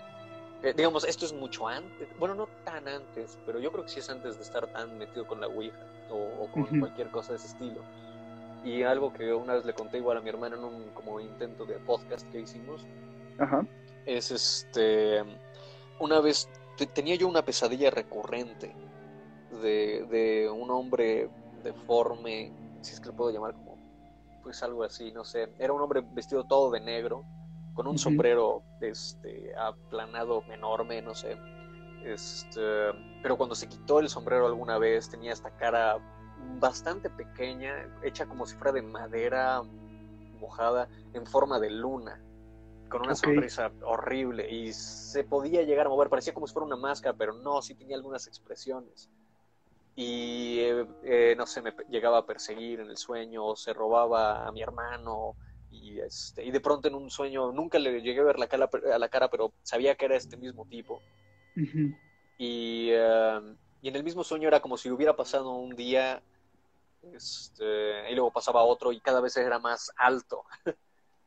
eh, 0.63 0.74
digamos, 0.75 1.03
esto 1.03 1.25
es 1.25 1.34
mucho 1.34 1.67
antes. 1.67 2.08
Bueno, 2.17 2.34
no 2.36 2.48
tan 2.65 2.88
antes, 2.88 3.38
pero 3.46 3.60
yo 3.60 3.72
creo 3.72 3.84
que 3.84 3.89
sí 3.91 4.00
es 4.00 4.10
antes 4.10 4.38
de 4.38 4.43
estar 4.43 4.65
tan 4.74 4.98
metido 4.98 5.27
con 5.27 5.39
la 5.41 5.48
Ouija 5.48 5.77
o, 6.10 6.43
o 6.43 6.48
con 6.51 6.65
cualquier 6.79 7.10
cosa 7.12 7.34
de 7.34 7.38
ese 7.38 7.48
estilo. 7.48 7.82
Y 8.63 8.84
algo 8.84 9.12
que 9.13 9.34
una 9.34 9.55
vez 9.55 9.65
le 9.65 9.74
conté 9.74 9.98
igual 9.98 10.17
a 10.17 10.22
mi 10.22 10.29
hermano 10.29 10.55
en 10.55 10.63
un 10.63 10.89
como 10.91 11.19
intento 11.19 11.65
de 11.65 11.76
podcast 11.80 12.26
que 12.32 12.39
hicimos, 12.39 12.86
Ajá. 13.38 13.65
es 14.06 14.32
este 14.32 15.21
una 15.99 16.21
vez 16.21 16.49
te- 16.78 16.88
tenía 16.88 17.15
yo 17.15 17.28
una 17.28 17.43
pesadilla 17.43 17.91
recurrente 17.91 18.73
de, 19.62 20.06
de 20.10 20.49
un 20.49 20.71
hombre 20.71 21.30
deforme, 21.63 22.52
si 22.82 22.93
es 22.93 22.99
que 23.02 23.08
lo 23.10 23.15
puedo 23.15 23.32
llamar 23.32 23.54
como 23.54 23.78
pues 24.43 24.62
algo 24.63 24.84
así, 24.84 25.12
no 25.12 25.23
sé, 25.23 25.49
era 25.60 25.71
un 25.73 25.82
hombre 25.82 26.02
vestido 26.13 26.43
todo 26.45 26.71
de 26.71 26.80
negro, 26.82 27.23
con 27.73 27.88
un 27.88 27.97
sombrero 27.97 28.63
este 28.81 29.53
aplanado 29.55 30.43
enorme, 30.49 31.01
no 31.01 31.15
sé. 31.15 31.38
Este, 32.03 32.62
pero 33.21 33.38
cuando 33.38 33.55
se 33.55 33.69
quitó 33.69 33.99
el 33.99 34.09
sombrero 34.09 34.45
alguna 34.45 34.77
vez 34.77 35.09
tenía 35.09 35.31
esta 35.31 35.51
cara 35.51 35.97
bastante 36.59 37.09
pequeña, 37.09 37.88
hecha 38.03 38.25
como 38.25 38.45
si 38.45 38.55
fuera 38.55 38.73
de 38.73 38.81
madera 38.81 39.63
mojada 40.39 40.89
en 41.13 41.25
forma 41.25 41.59
de 41.59 41.69
luna 41.69 42.21
con 42.93 43.01
una 43.01 43.15
sonrisa 43.15 43.71
horrible 43.83 44.47
y 44.51 44.71
se 44.71 45.23
podía 45.23 45.63
llegar 45.63 45.88
a 45.88 45.89
mover, 45.89 46.09
parecía 46.09 46.33
como 46.33 46.45
si 46.45 46.53
fuera 46.53 46.67
una 46.67 46.75
máscara, 46.75 47.17
pero 47.17 47.33
no, 47.33 47.62
sí 47.62 47.73
tenía 47.73 47.95
algunas 47.95 48.27
expresiones. 48.27 49.09
Y 49.95 50.59
eh, 50.59 50.88
eh, 51.03 51.36
no 51.36 51.47
sé, 51.47 51.62
me 51.63 51.73
llegaba 51.89 52.19
a 52.19 52.25
perseguir 52.25 52.81
en 52.81 52.89
el 52.89 52.97
sueño, 52.97 53.55
se 53.55 53.73
robaba 53.73 54.47
a 54.47 54.51
mi 54.51 54.62
hermano, 54.62 55.36
y, 55.73 55.99
este, 55.99 56.45
y 56.45 56.51
de 56.51 56.59
pronto 56.59 56.88
en 56.88 56.95
un 56.95 57.09
sueño, 57.09 57.51
nunca 57.51 57.79
le 57.79 58.01
llegué 58.01 58.19
a 58.21 58.23
ver 58.23 58.39
la 58.39 58.47
cara, 58.47 58.69
a 58.93 58.99
la 58.99 59.09
cara, 59.09 59.29
pero 59.29 59.51
sabía 59.63 59.95
que 59.95 60.05
era 60.05 60.15
este 60.15 60.38
mismo 60.38 60.65
tipo. 60.65 61.01
Y, 62.38 62.89
eh, 62.91 63.41
y 63.81 63.89
en 63.89 63.95
el 63.95 64.03
mismo 64.03 64.23
sueño 64.23 64.47
era 64.47 64.62
como 64.62 64.77
si 64.77 64.89
hubiera 64.89 65.15
pasado 65.15 65.51
un 65.51 65.75
día, 65.75 66.21
este, 67.13 68.12
y 68.12 68.15
luego 68.15 68.31
pasaba 68.31 68.63
otro, 68.63 68.91
y 68.91 68.99
cada 68.99 69.19
vez 69.21 69.36
era 69.38 69.59
más 69.59 69.91
alto. 69.97 70.43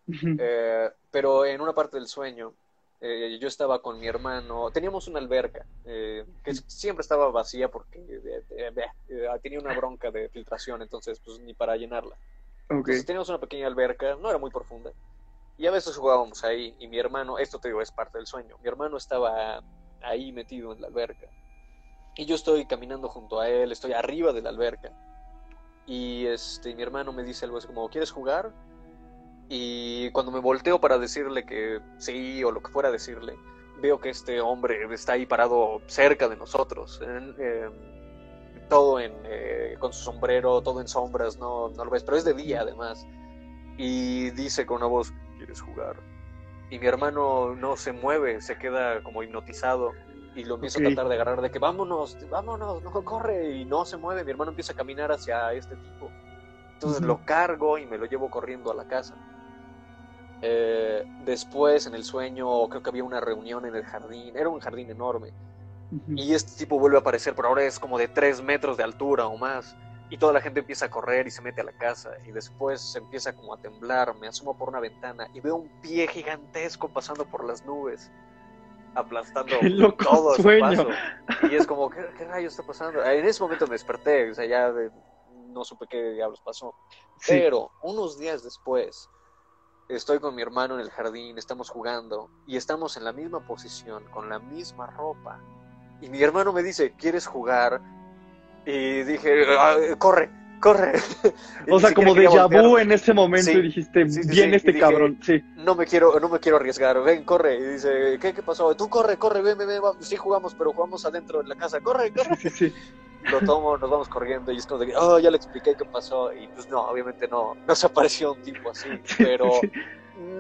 Eh, 0.09 0.89
pero 1.11 1.45
en 1.45 1.61
una 1.61 1.75
parte 1.75 1.97
del 1.97 2.07
sueño, 2.07 2.55
eh, 3.01 3.39
yo 3.39 3.49
estaba 3.49 3.83
con 3.83 4.01
mi 4.01 4.07
hermano, 4.07 4.71
teníamos 4.71 5.07
una 5.07 5.19
alberca 5.19 5.67
eh, 5.85 6.25
que 6.43 6.55
siempre 6.55 7.03
estaba 7.03 7.31
vacía 7.31 7.69
porque 7.69 8.01
eh, 8.01 8.73
tenía 9.43 9.61
una 9.61 9.75
bronca 9.75 10.11
de 10.11 10.31
filtración, 10.31 10.81
entonces 10.81 11.21
pues 11.21 11.39
ni 11.41 11.53
para 11.53 11.77
llenarla. 11.77 12.17
Ok. 12.69 12.79
Entonces 12.79 13.07
teníamos 13.07 13.29
una 13.29 13.41
pequeña 13.41 13.67
alberca, 13.67 14.17
no 14.17 14.29
era 14.29 14.39
muy 14.39 14.51
profunda, 14.51 14.93
y 15.57 15.67
a 15.67 15.71
veces 15.71 15.97
jugábamos 15.97 16.45
ahí, 16.45 16.77
y 16.79 16.89
mi 16.89 16.99
hermano, 16.99 17.39
esto 17.39 17.59
te 17.59 17.69
digo, 17.69 17.81
es 17.81 17.91
parte 17.93 18.19
del 18.19 18.27
sueño, 18.27 18.57
mi 18.61 18.69
hermano 18.69 18.97
estaba 18.97 19.63
ahí 20.03 20.33
metido 20.33 20.73
en 20.73 20.81
la 20.81 20.89
alberca, 20.89 21.27
y 22.17 22.27
yo 22.27 22.35
estoy 22.35 22.67
caminando 22.67 23.09
junto 23.09 23.41
a 23.41 23.49
él, 23.49 23.73
estoy 23.73 23.93
arriba 23.93 24.33
de 24.33 24.43
la 24.43 24.51
alberca, 24.51 24.91
y 25.87 26.27
este, 26.27 26.75
mi 26.75 26.83
hermano 26.83 27.13
me 27.13 27.23
dice 27.23 27.45
algo 27.45 27.59
así 27.59 27.69
como, 27.69 27.89
¿quieres 27.89 28.11
jugar? 28.11 28.53
Y 29.49 30.11
cuando 30.11 30.33
me 30.33 30.41
volteo 30.41 30.81
para 30.81 30.99
decirle 30.99 31.47
que 31.47 31.81
sí 31.99 32.43
o 32.43 32.51
lo 32.51 32.61
que 32.61 32.73
fuera 32.73 32.91
decirle, 32.91 33.37
veo 33.81 34.01
que 34.01 34.11
este 34.11 34.41
hombre 34.41 34.93
está 34.93 35.13
ahí 35.13 35.27
parado 35.27 35.81
cerca 35.87 36.29
de 36.29 36.37
nosotros, 36.37 37.01
en- 37.03 37.37
eh, 37.39 37.71
todo 38.69 39.01
en, 39.01 39.13
eh, 39.25 39.77
con 39.79 39.93
su 39.93 40.05
sombrero, 40.05 40.63
todo 40.63 40.81
en 40.81 40.89
sombras, 40.89 41.39
no, 41.39 41.69
no 41.71 41.85
lo 41.85 41.91
ves, 41.91 42.03
pero 42.05 42.17
es 42.17 42.25
de 42.25 42.35
día 42.35 42.63
además. 42.63 43.07
Y 43.79 44.31
dice 44.31 44.67
con 44.67 44.79
una 44.79 44.87
voz, 44.87 45.13
¿quieres 45.37 45.61
jugar? 45.61 45.97
Y 46.71 46.79
mi 46.79 46.87
hermano 46.87 47.55
no 47.55 47.77
se 47.77 47.93
mueve, 47.93 48.41
se 48.41 48.59
queda 48.59 49.03
como 49.03 49.23
hipnotizado 49.23 49.93
y 50.35 50.45
lo 50.45 50.57
empieza 50.57 50.81
a 50.81 50.83
tratar 50.83 51.09
de 51.09 51.15
agarrar 51.15 51.41
de 51.41 51.51
que 51.51 51.59
vámonos, 51.59 52.17
vámonos, 52.29 52.83
no 52.83 52.93
corre 53.05 53.57
y 53.57 53.65
no 53.65 53.85
se 53.85 53.97
mueve. 53.97 54.25
Mi 54.25 54.33
hermano 54.33 54.51
empieza 54.51 54.73
a 54.73 54.77
caminar 54.77 55.11
hacia 55.13 55.53
este 55.53 55.77
tipo. 55.77 56.11
Entonces 56.75 57.01
lo 57.03 57.25
cargo 57.25 57.79
y 57.79 57.87
me 57.87 57.97
lo 57.97 58.05
llevo 58.05 58.31
corriendo 58.31 58.71
a 58.71 58.75
la 58.75 58.87
casa. 58.87 59.15
Eh, 60.43 61.05
después 61.25 61.87
en 61.87 61.95
el 61.95 62.05
sueño 62.05 62.69
creo 62.69 62.83
que 62.83 62.91
había 62.91 63.05
una 63.05 63.21
reunión 63.21 63.65
en 63.65 63.75
el 63.75 63.85
jardín, 63.85 64.37
era 64.37 64.49
un 64.49 64.61
jardín 64.61 64.91
enorme. 64.91 65.33
Y 66.09 66.35
este 66.35 66.53
tipo 66.59 66.79
vuelve 66.79 66.97
a 66.97 67.01
aparecer, 67.01 67.35
pero 67.35 67.49
ahora 67.49 67.63
es 67.65 67.79
como 67.79 67.99
de 67.99 68.09
3 68.09 68.43
metros 68.43 68.77
de 68.77 68.83
altura 68.85 69.27
o 69.27 69.37
más. 69.37 69.77
Y 70.09 70.19
toda 70.19 70.33
la 70.33 70.41
gente 70.41 70.61
empieza 70.61 70.87
a 70.87 70.91
correr 70.91 71.27
y 71.27 71.31
se 71.31 71.43
mete 71.43 71.61
a 71.61 71.65
la 71.65 71.73
casa. 71.73 72.11
Y 72.27 72.33
después 72.33 72.81
se 72.81 72.99
empieza 72.99 73.35
como 73.35 73.55
a 73.55 73.59
temblar. 73.59 74.15
Me 74.17 74.29
asomo 74.29 74.57
por 74.57 74.69
una 74.69 74.79
ventana 74.81 75.29
y 75.35 75.41
veo 75.41 75.57
un 75.57 75.69
pie 75.81 76.07
gigantesco 76.07 76.89
pasando 76.89 77.25
por 77.27 77.45
las 77.45 77.65
nubes, 77.65 78.11
aplastando 78.95 79.57
todo 79.99 80.33
a 80.33 80.37
su 80.37 80.43
paso. 80.61 80.89
Y 81.51 81.55
es 81.57 81.67
como, 81.67 81.91
¿qué, 81.91 82.05
qué 82.17 82.25
rayos 82.25 82.53
está 82.53 82.65
pasando? 82.67 83.03
En 83.05 83.25
ese 83.25 83.43
momento 83.43 83.67
me 83.67 83.73
desperté, 83.73 84.31
o 84.31 84.35
sea, 84.35 84.47
ya 84.47 84.73
de- 84.73 84.91
no 85.49 85.65
supe 85.65 85.87
qué 85.89 86.13
diablos 86.13 86.41
pasó. 86.41 86.75
Sí. 87.19 87.33
Pero 87.33 87.71
unos 87.83 88.19
días 88.19 88.45
después, 88.45 89.09
estoy 89.89 90.19
con 90.21 90.35
mi 90.35 90.43
hermano 90.43 90.75
en 90.75 90.81
el 90.81 90.91
jardín, 90.91 91.39
estamos 91.39 91.71
jugando 91.71 92.31
y 92.47 92.57
estamos 92.57 92.97
en 92.97 93.05
la 93.05 93.13
misma 93.13 93.41
posición, 93.47 94.05
con 94.13 94.29
la 94.29 94.39
misma 94.39 94.87
ropa. 94.89 95.41
Y 96.01 96.09
mi 96.09 96.23
hermano 96.23 96.53
me 96.53 96.63
dice, 96.63 96.93
¿quieres 96.97 97.27
jugar? 97.27 97.81
Y 98.65 99.03
dije, 99.03 99.45
"Ah, 99.59 99.77
corre. 99.99 100.31
corre. 100.61 100.93
O 101.71 101.81
sea, 101.81 101.93
como 101.93 102.15
de 102.15 102.29
vu 102.29 102.79
en 102.79 102.93
ese 102.93 103.13
momento 103.13 103.51
y 103.51 103.63
dijiste, 103.63 104.05
bien 104.29 104.55
este 104.55 104.79
cabrón, 104.79 105.19
sí. 105.23 105.43
No 105.57 105.75
me 105.75 105.85
quiero, 105.87 106.19
no 106.21 106.29
me 106.29 106.39
quiero 106.39 106.57
arriesgar, 106.57 107.03
ven, 107.03 107.25
corre. 107.25 107.57
Y 107.57 107.63
dice, 107.63 108.19
¿qué, 108.21 108.33
qué 108.33 108.43
pasó? 108.43 108.75
Tú 108.77 108.89
corre, 108.89 109.17
corre, 109.17 109.43
ven, 109.43 109.59
ven, 109.59 109.69
ven, 109.69 109.81
sí 110.01 110.17
jugamos, 110.17 110.55
pero 110.55 110.73
jugamos 110.73 111.05
adentro 111.05 111.41
en 111.41 111.49
la 111.49 111.57
casa, 111.57 111.81
corre, 111.81 112.13
corre. 112.13 112.37
Sí, 112.37 112.51
sí, 112.51 112.75
Lo 113.31 113.41
tomo, 113.41 113.77
nos 113.77 113.91
vamos 113.91 114.09
corriendo 114.09 114.53
y 114.53 114.57
es 114.57 114.67
como 114.67 114.85
de, 114.85 114.95
oh, 114.97 115.19
ya 115.19 115.31
le 115.31 115.37
expliqué 115.37 115.75
qué 115.77 115.85
pasó. 115.85 116.33
Y 116.33 116.47
pues 116.49 116.69
no, 116.69 116.83
obviamente 116.83 117.27
no, 117.29 117.57
no 117.67 117.75
se 117.75 117.87
apareció 117.87 118.35
un 118.35 118.43
tipo 118.43 118.71
así, 118.71 118.89
pero 119.19 119.51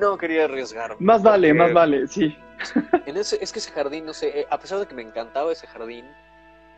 no 0.00 0.16
quería 0.16 0.44
arriesgar. 0.44 0.96
Más 1.00 1.22
vale, 1.22 1.52
más 1.52 1.72
vale, 1.72 2.06
sí. 2.06 2.36
En 3.06 3.16
ese, 3.16 3.38
es 3.40 3.52
que 3.52 3.58
ese 3.58 3.70
jardín, 3.70 4.06
no 4.06 4.12
sé, 4.12 4.40
eh, 4.40 4.46
a 4.50 4.58
pesar 4.58 4.78
de 4.78 4.86
que 4.86 4.94
me 4.94 5.02
encantaba 5.02 5.52
ese 5.52 5.66
jardín, 5.66 6.06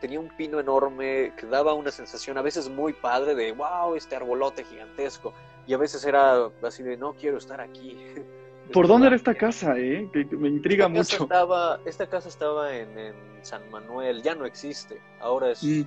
tenía 0.00 0.20
un 0.20 0.28
pino 0.28 0.60
enorme 0.60 1.32
que 1.36 1.46
daba 1.46 1.74
una 1.74 1.90
sensación 1.90 2.38
a 2.38 2.42
veces 2.42 2.68
muy 2.68 2.92
padre 2.92 3.34
de, 3.34 3.52
wow, 3.52 3.94
este 3.94 4.16
arbolote 4.16 4.64
gigantesco. 4.64 5.34
Y 5.66 5.74
a 5.74 5.78
veces 5.78 6.04
era 6.04 6.50
así 6.62 6.82
de, 6.82 6.96
no 6.96 7.14
quiero 7.14 7.38
estar 7.38 7.60
aquí. 7.60 7.96
¿Por 8.72 8.86
dónde 8.86 9.06
era 9.06 9.16
esta 9.16 9.34
casa, 9.34 9.78
eh? 9.78 10.08
Que, 10.12 10.24
me 10.36 10.48
intriga 10.48 10.86
esta 10.86 10.98
mucho. 10.98 11.22
estaba, 11.24 11.80
esta 11.86 12.06
casa 12.06 12.28
estaba 12.28 12.74
en, 12.76 13.14
San 13.42 13.70
Manuel, 13.70 14.22
ya 14.22 14.34
no 14.34 14.44
existe. 14.44 15.00
Ahora 15.20 15.52
es 15.52 15.62
mm. 15.62 15.84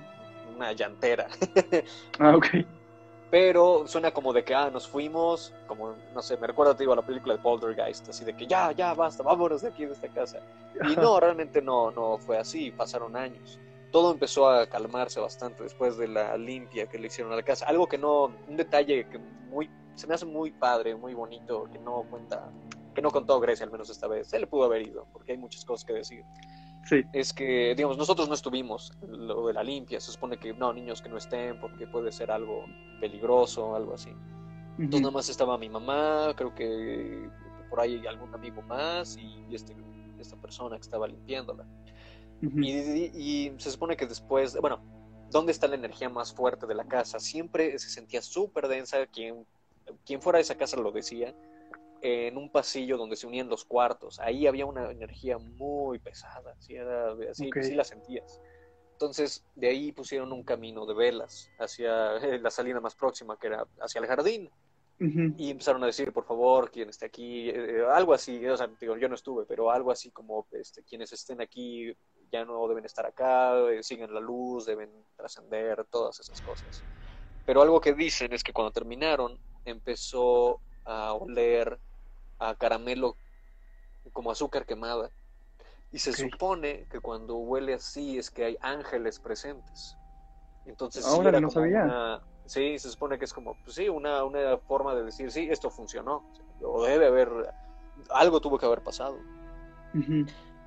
una 0.56 0.72
llantera. 0.72 1.28
ah, 2.18 2.36
ok. 2.36 2.46
Pero 3.32 3.88
suena 3.88 4.10
como 4.10 4.34
de 4.34 4.44
que, 4.44 4.54
ah, 4.54 4.68
nos 4.70 4.86
fuimos, 4.86 5.54
como, 5.66 5.94
no 6.14 6.20
sé, 6.20 6.36
me 6.36 6.46
recuerda, 6.46 6.76
te 6.76 6.82
digo, 6.82 6.92
a 6.92 6.96
la 6.96 7.06
película 7.06 7.34
de 7.34 7.40
Poltergeist, 7.42 8.10
así 8.10 8.26
de 8.26 8.36
que 8.36 8.46
ya, 8.46 8.72
ya, 8.72 8.92
basta, 8.92 9.22
vámonos 9.22 9.62
de 9.62 9.68
aquí, 9.68 9.86
de 9.86 9.92
esta 9.92 10.08
casa. 10.08 10.40
Y 10.88 10.96
no, 10.96 11.18
realmente 11.18 11.62
no, 11.62 11.90
no 11.90 12.18
fue 12.18 12.36
así, 12.36 12.70
pasaron 12.70 13.16
años 13.16 13.58
todo 13.92 14.10
empezó 14.10 14.48
a 14.48 14.66
calmarse 14.66 15.20
bastante 15.20 15.62
después 15.62 15.98
de 15.98 16.08
la 16.08 16.36
limpia 16.36 16.86
que 16.86 16.98
le 16.98 17.08
hicieron 17.08 17.32
a 17.32 17.36
la 17.36 17.42
casa. 17.42 17.66
Algo 17.66 17.86
que 17.86 17.98
no, 17.98 18.32
un 18.48 18.56
detalle 18.56 19.06
que 19.06 19.18
muy, 19.18 19.70
se 19.94 20.06
me 20.06 20.14
hace 20.14 20.24
muy 20.24 20.50
padre, 20.50 20.96
muy 20.96 21.14
bonito, 21.14 21.68
que 21.70 21.78
no 21.78 22.04
cuenta, 22.10 22.50
que 22.94 23.02
no 23.02 23.10
contó 23.10 23.38
Grecia 23.38 23.64
al 23.66 23.70
menos 23.70 23.90
esta 23.90 24.08
vez. 24.08 24.28
Se 24.28 24.40
le 24.40 24.46
pudo 24.46 24.64
haber 24.64 24.88
ido, 24.88 25.06
porque 25.12 25.32
hay 25.32 25.38
muchas 25.38 25.64
cosas 25.64 25.84
que 25.84 25.92
decir. 25.92 26.24
Sí. 26.84 27.02
Es 27.12 27.32
que, 27.32 27.74
digamos, 27.76 27.96
nosotros 27.96 28.28
no 28.28 28.34
estuvimos 28.34 28.92
lo 29.06 29.46
de 29.46 29.54
la 29.54 29.62
limpia. 29.62 30.00
Se 30.00 30.10
supone 30.12 30.36
que 30.36 30.52
no, 30.52 30.72
niños 30.72 31.00
que 31.00 31.08
no 31.08 31.16
estén, 31.16 31.60
porque 31.60 31.86
puede 31.86 32.10
ser 32.12 32.30
algo 32.30 32.64
peligroso, 33.00 33.74
algo 33.74 33.94
así. 33.94 34.10
Entonces 34.78 35.02
nada 35.02 35.12
más 35.12 35.28
estaba 35.28 35.58
mi 35.58 35.68
mamá, 35.68 36.32
creo 36.36 36.54
que 36.54 37.28
por 37.70 37.80
ahí 37.80 38.06
algún 38.06 38.34
amigo 38.34 38.62
más 38.62 39.16
y 39.16 39.54
este, 39.54 39.76
esta 40.18 40.36
persona 40.36 40.76
que 40.76 40.82
estaba 40.82 41.06
limpiándola 41.06 41.66
y, 42.42 43.52
se 43.58 43.70
supone 43.70 43.96
que 43.96 44.06
después, 44.06 44.56
bueno, 44.60 44.80
¿dónde 45.30 45.52
está 45.52 45.68
la 45.68 45.76
energía 45.76 46.08
más 46.08 46.32
fuerte 46.34 46.66
de 46.66 46.74
la 46.74 46.84
casa? 46.84 47.20
Siempre 47.20 47.78
se 47.78 47.88
sentía 47.88 48.20
súper 48.20 48.68
densa, 48.68 49.06
quien, 49.06 49.46
quien 50.04 50.20
fuera 50.20 50.38
de 50.38 50.42
esa 50.42 50.56
casa 50.56 50.76
lo 50.76 50.90
decía, 50.90 51.34
en 52.02 52.36
un 52.36 52.50
pasillo 52.50 52.98
donde 52.98 53.14
se 53.14 53.28
unían 53.28 53.48
los 53.48 53.64
cuartos. 53.64 54.18
Ahí 54.18 54.48
había 54.48 54.66
una 54.66 54.90
energía 54.90 55.38
muy 55.38 56.00
pesada, 56.00 56.52
así, 56.58 56.74
era, 56.74 57.14
así, 57.30 57.48
la 57.72 57.84
sentías. 57.84 58.40
Entonces, 58.92 59.44
de 59.54 59.68
ahí 59.68 59.92
pusieron 59.92 60.32
un 60.32 60.42
camino 60.42 60.84
de 60.84 60.94
velas 60.94 61.50
hacia 61.58 62.18
la 62.38 62.50
salida 62.50 62.80
más 62.80 62.96
próxima, 62.96 63.38
que 63.38 63.46
era 63.46 63.66
hacia 63.80 64.00
el 64.00 64.06
jardín. 64.06 64.50
Y 65.36 65.50
empezaron 65.50 65.82
a 65.82 65.86
decir, 65.86 66.12
por 66.12 66.24
favor, 66.24 66.70
quien 66.70 66.88
esté 66.88 67.06
aquí, 67.06 67.50
eh, 67.50 67.84
algo 67.92 68.14
así, 68.14 68.46
o 68.46 68.56
sea, 68.56 68.68
digo, 68.80 68.96
yo 68.96 69.08
no 69.08 69.16
estuve, 69.16 69.44
pero 69.46 69.68
algo 69.68 69.90
así 69.90 70.12
como, 70.12 70.46
este, 70.52 70.84
quienes 70.84 71.12
estén 71.12 71.40
aquí, 71.40 71.92
ya 72.30 72.44
no 72.44 72.68
deben 72.68 72.84
estar 72.84 73.04
acá, 73.04 73.58
eh, 73.70 73.82
siguen 73.82 74.14
la 74.14 74.20
luz, 74.20 74.64
deben 74.64 74.90
trascender, 75.16 75.84
todas 75.86 76.20
esas 76.20 76.40
cosas. 76.40 76.84
Pero 77.44 77.62
algo 77.62 77.80
que 77.80 77.94
dicen 77.94 78.32
es 78.32 78.44
que 78.44 78.52
cuando 78.52 78.70
terminaron 78.70 79.40
empezó 79.64 80.60
a 80.84 81.14
oler 81.14 81.80
a 82.48 82.54
caramelo 82.54 83.16
como 84.12 84.30
azúcar 84.30 84.66
quemada. 84.66 85.10
Y 85.92 85.98
se 85.98 86.12
supone 86.12 86.86
que 86.90 87.00
cuando 87.00 87.36
huele 87.36 87.74
así 87.74 88.18
es 88.18 88.30
que 88.30 88.44
hay 88.44 88.56
ángeles 88.62 89.20
presentes. 89.20 89.96
Entonces, 90.64 91.04
Ahora 91.06 91.38
no 91.40 91.50
sabía. 91.50 92.20
sí, 92.46 92.78
se 92.78 92.90
supone 92.90 93.18
que 93.18 93.26
es 93.26 93.32
como, 93.32 93.56
pues 93.62 93.76
sí, 93.76 93.88
una, 93.88 94.24
una 94.24 94.56
forma 94.56 94.94
de 94.94 95.04
decir, 95.04 95.30
sí, 95.30 95.48
esto 95.50 95.70
funcionó. 95.70 96.24
O 96.62 96.84
debe 96.84 97.06
haber, 97.06 97.28
algo 98.10 98.40
tuvo 98.40 98.58
que 98.58 98.66
haber 98.66 98.82
pasado. 98.82 99.18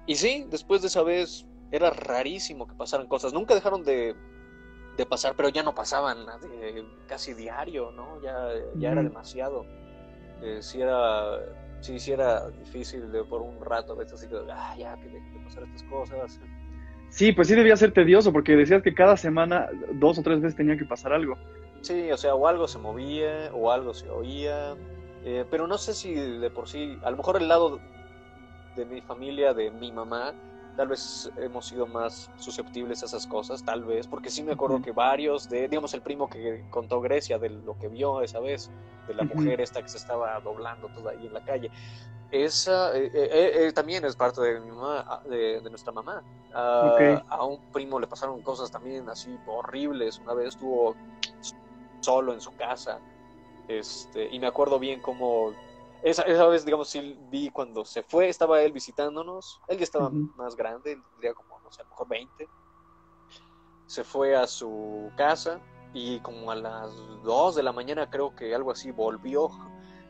Y 0.05 0.15
sí, 0.15 0.45
después 0.49 0.81
de 0.81 0.87
esa 0.87 1.01
vez 1.01 1.45
era 1.71 1.89
rarísimo 1.89 2.67
que 2.67 2.75
pasaran 2.75 3.07
cosas. 3.07 3.33
Nunca 3.33 3.55
dejaron 3.55 3.83
de, 3.83 4.15
pasar, 5.09 5.35
pero 5.35 5.49
ya 5.49 5.63
no 5.63 5.73
pasaban 5.73 6.25
casi 7.07 7.33
diario, 7.33 7.91
¿no? 7.91 8.21
Ya, 8.21 8.49
ya 8.75 8.91
era 8.91 9.01
demasiado. 9.01 9.65
Eh, 10.41 10.59
si 10.61 10.81
era, 10.81 11.39
sí, 11.85 11.99
sí 11.99 12.11
era 12.11 12.49
difícil 12.49 13.11
de, 13.11 13.23
por 13.23 13.41
un 13.41 13.63
rato, 13.63 13.93
a 13.93 13.95
veces 13.95 14.13
así 14.13 14.27
que, 14.27 14.37
ah, 14.51 14.75
ya, 14.77 14.95
que 14.97 15.05
dejen 15.05 15.33
de 15.33 15.39
pasar 15.41 15.63
estas 15.63 15.83
cosas. 15.83 16.39
Sí, 17.09 17.31
pues 17.31 17.47
sí 17.47 17.55
debía 17.55 17.77
ser 17.77 17.93
tedioso, 17.93 18.33
porque 18.33 18.55
decías 18.55 18.81
que 18.81 18.93
cada 18.93 19.15
semana, 19.15 19.69
dos 19.93 20.17
o 20.17 20.23
tres 20.23 20.41
veces 20.41 20.57
tenía 20.57 20.77
que 20.77 20.85
pasar 20.85 21.13
algo. 21.13 21.37
Sí, 21.81 22.11
o 22.11 22.17
sea, 22.17 22.33
o 22.35 22.47
algo 22.47 22.67
se 22.67 22.79
movía, 22.79 23.51
o 23.53 23.71
algo 23.71 23.93
se 23.93 24.09
oía, 24.09 24.75
eh, 25.23 25.45
pero 25.49 25.67
no 25.67 25.77
sé 25.77 25.93
si 25.93 26.13
de 26.13 26.49
por 26.49 26.67
sí, 26.67 26.97
a 27.03 27.11
lo 27.11 27.17
mejor 27.17 27.37
el 27.37 27.47
lado 27.47 27.79
de 28.75 28.85
mi 28.85 29.01
familia, 29.01 29.53
de 29.53 29.69
mi 29.69 29.91
mamá, 29.91 30.33
tal 30.75 30.87
vez 30.87 31.31
hemos 31.37 31.67
sido 31.67 31.87
más 31.87 32.29
susceptibles 32.37 33.01
a 33.03 33.05
esas 33.05 33.25
cosas, 33.27 33.63
tal 33.63 33.83
vez, 33.83 34.07
porque 34.07 34.29
sí 34.29 34.43
me 34.43 34.53
acuerdo 34.53 34.81
que 34.81 34.91
varios 34.91 35.49
de, 35.49 35.67
digamos, 35.67 35.93
el 35.93 36.01
primo 36.01 36.29
que 36.29 36.65
contó 36.69 37.01
Grecia 37.01 37.37
de 37.39 37.49
lo 37.49 37.77
que 37.77 37.87
vio 37.87 38.21
esa 38.21 38.39
vez, 38.39 38.69
de 39.07 39.13
la 39.13 39.23
mujer 39.23 39.61
esta 39.61 39.81
que 39.81 39.89
se 39.89 39.97
estaba 39.97 40.39
doblando 40.39 40.87
toda 40.89 41.11
ahí 41.11 41.27
en 41.27 41.33
la 41.33 41.43
calle, 41.43 41.71
esa 42.31 42.95
eh, 42.97 43.11
eh, 43.13 43.51
eh, 43.67 43.71
también 43.71 44.03
es 44.03 44.15
parte 44.15 44.41
de 44.41 44.59
mi 44.59 44.71
mamá, 44.71 45.21
de, 45.29 45.61
nuestra 45.69 45.91
mamá. 45.91 46.23
Ah, 46.53 47.23
a 47.29 47.45
un 47.45 47.59
primo 47.71 47.99
le 47.99 48.07
pasaron 48.07 48.41
cosas 48.41 48.71
también 48.71 49.07
así 49.09 49.37
horribles, 49.45 50.19
una 50.19 50.33
vez 50.33 50.49
estuvo 50.49 50.95
solo 52.01 52.33
en 52.33 52.41
su 52.41 52.55
casa, 52.55 52.99
este, 53.67 54.27
y 54.31 54.39
me 54.39 54.47
acuerdo 54.47 54.79
bien 54.79 55.01
cómo 55.01 55.53
esa, 56.05 56.21
esa, 56.21 56.45
vez, 56.45 56.63
digamos, 56.63 56.87
sí 56.87 57.17
vi 57.31 57.49
cuando 57.49 57.83
se 57.83 58.03
fue, 58.03 58.29
estaba 58.29 58.61
él 58.61 58.71
visitándonos. 58.71 59.59
Él 59.67 59.79
ya 59.79 59.83
estaba 59.83 60.11
más 60.11 60.55
grande, 60.55 61.01
tendría 61.09 61.33
como, 61.33 61.59
no 61.61 61.71
sé, 61.71 61.81
a 61.81 61.85
lo 61.85 61.89
mejor 61.89 62.07
20. 62.07 62.47
Se 63.87 64.03
fue 64.03 64.35
a 64.35 64.45
su 64.45 65.11
casa 65.17 65.59
y 65.95 66.19
como 66.19 66.51
a 66.51 66.55
las 66.55 66.95
2 67.23 67.55
de 67.55 67.63
la 67.63 67.71
mañana 67.71 68.07
creo 68.07 68.35
que 68.35 68.53
algo 68.53 68.69
así 68.69 68.91
volvió 68.91 69.49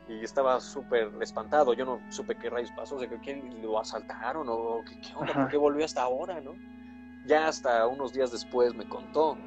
y 0.06 0.22
estaba 0.22 0.60
súper 0.60 1.10
espantado. 1.22 1.72
Yo 1.72 1.86
no 1.86 1.98
supe 2.12 2.36
qué 2.36 2.50
rayos 2.50 2.72
pasó, 2.76 2.96
o 2.96 2.98
sea, 2.98 3.08
que 3.08 3.18
quién 3.20 3.62
lo 3.62 3.80
asaltaron 3.80 4.46
o 4.50 4.82
qué, 4.86 5.00
qué 5.00 5.14
onda, 5.16 5.32
por 5.32 5.48
qué 5.48 5.56
volvió 5.56 5.86
hasta 5.86 6.02
ahora, 6.02 6.42
¿no? 6.42 6.52
Ya 7.26 7.48
hasta 7.48 7.86
unos 7.86 8.12
días 8.12 8.30
después 8.30 8.74
me 8.74 8.86
contó 8.86 9.38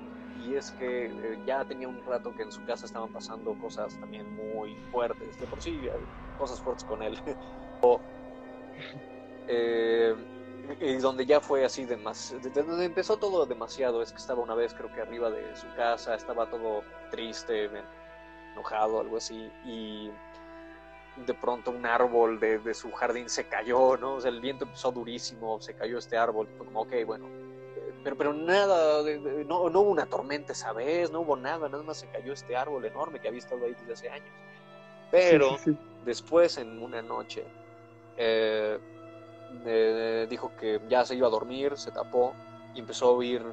y 0.49 0.55
es 0.55 0.71
que 0.71 1.05
eh, 1.05 1.39
ya 1.45 1.63
tenía 1.65 1.87
un 1.87 2.03
rato 2.05 2.33
que 2.35 2.43
en 2.43 2.51
su 2.51 2.63
casa 2.65 2.85
estaban 2.85 3.11
pasando 3.11 3.53
cosas 3.55 3.97
también 3.99 4.35
muy 4.35 4.75
fuertes, 4.91 5.39
de 5.39 5.47
por 5.47 5.61
sí 5.61 5.87
cosas 6.37 6.61
fuertes 6.61 6.83
con 6.83 7.03
él. 7.03 7.19
Eh, 9.51 10.15
y 10.79 10.97
donde 10.97 11.25
ya 11.25 11.41
fue 11.41 11.65
así 11.65 11.83
de 11.83 11.97
más, 11.97 12.35
donde 12.53 12.85
empezó 12.85 13.17
todo 13.17 13.47
demasiado, 13.47 14.03
es 14.03 14.11
que 14.11 14.19
estaba 14.19 14.43
una 14.43 14.53
vez 14.53 14.75
creo 14.75 14.93
que 14.93 15.01
arriba 15.01 15.31
de 15.31 15.55
su 15.55 15.65
casa, 15.75 16.13
estaba 16.13 16.47
todo 16.47 16.83
triste, 17.09 17.67
enojado, 18.53 18.99
algo 18.99 19.17
así, 19.17 19.51
y 19.65 20.11
de 21.25 21.33
pronto 21.33 21.71
un 21.71 21.85
árbol 21.85 22.39
de, 22.39 22.73
su 22.75 22.91
jardín 22.91 23.27
se 23.27 23.47
cayó, 23.47 23.97
¿no? 23.97 24.15
O 24.15 24.21
sea, 24.21 24.29
el 24.29 24.39
viento 24.39 24.65
empezó 24.65 24.91
durísimo, 24.91 25.59
se 25.59 25.73
cayó 25.73 25.97
este 25.97 26.15
árbol, 26.15 26.47
como, 26.59 26.81
ok, 26.81 26.93
bueno, 27.05 27.25
pero, 28.03 28.17
pero 28.17 28.33
nada, 28.33 29.03
no, 29.47 29.69
no, 29.69 29.79
hubo 29.81 29.89
una 29.89 30.05
tormenta 30.05 30.53
esa 30.53 30.73
vez, 30.73 31.11
no 31.11 31.21
hubo 31.21 31.35
nada, 31.35 31.69
nada 31.69 31.83
más 31.83 31.97
se 31.97 32.07
cayó 32.07 32.33
este 32.33 32.55
árbol 32.55 32.83
enorme 32.85 33.19
que 33.19 33.27
había 33.27 33.39
estado 33.39 33.65
ahí 33.65 33.73
desde 33.73 33.93
hace 33.93 34.09
años. 34.09 34.29
Pero 35.11 35.57
después, 36.05 36.57
en 36.57 36.81
una 36.81 37.01
noche, 37.01 37.43
eh, 38.17 38.77
dijo 40.29 40.51
que 40.59 40.79
ya 40.87 41.05
se 41.05 41.15
iba 41.15 41.27
a 41.27 41.31
dormir, 41.31 41.77
se 41.77 41.91
tapó 41.91 42.33
y 42.75 42.79
empezó 42.79 43.07
a 43.07 43.11
oír 43.11 43.43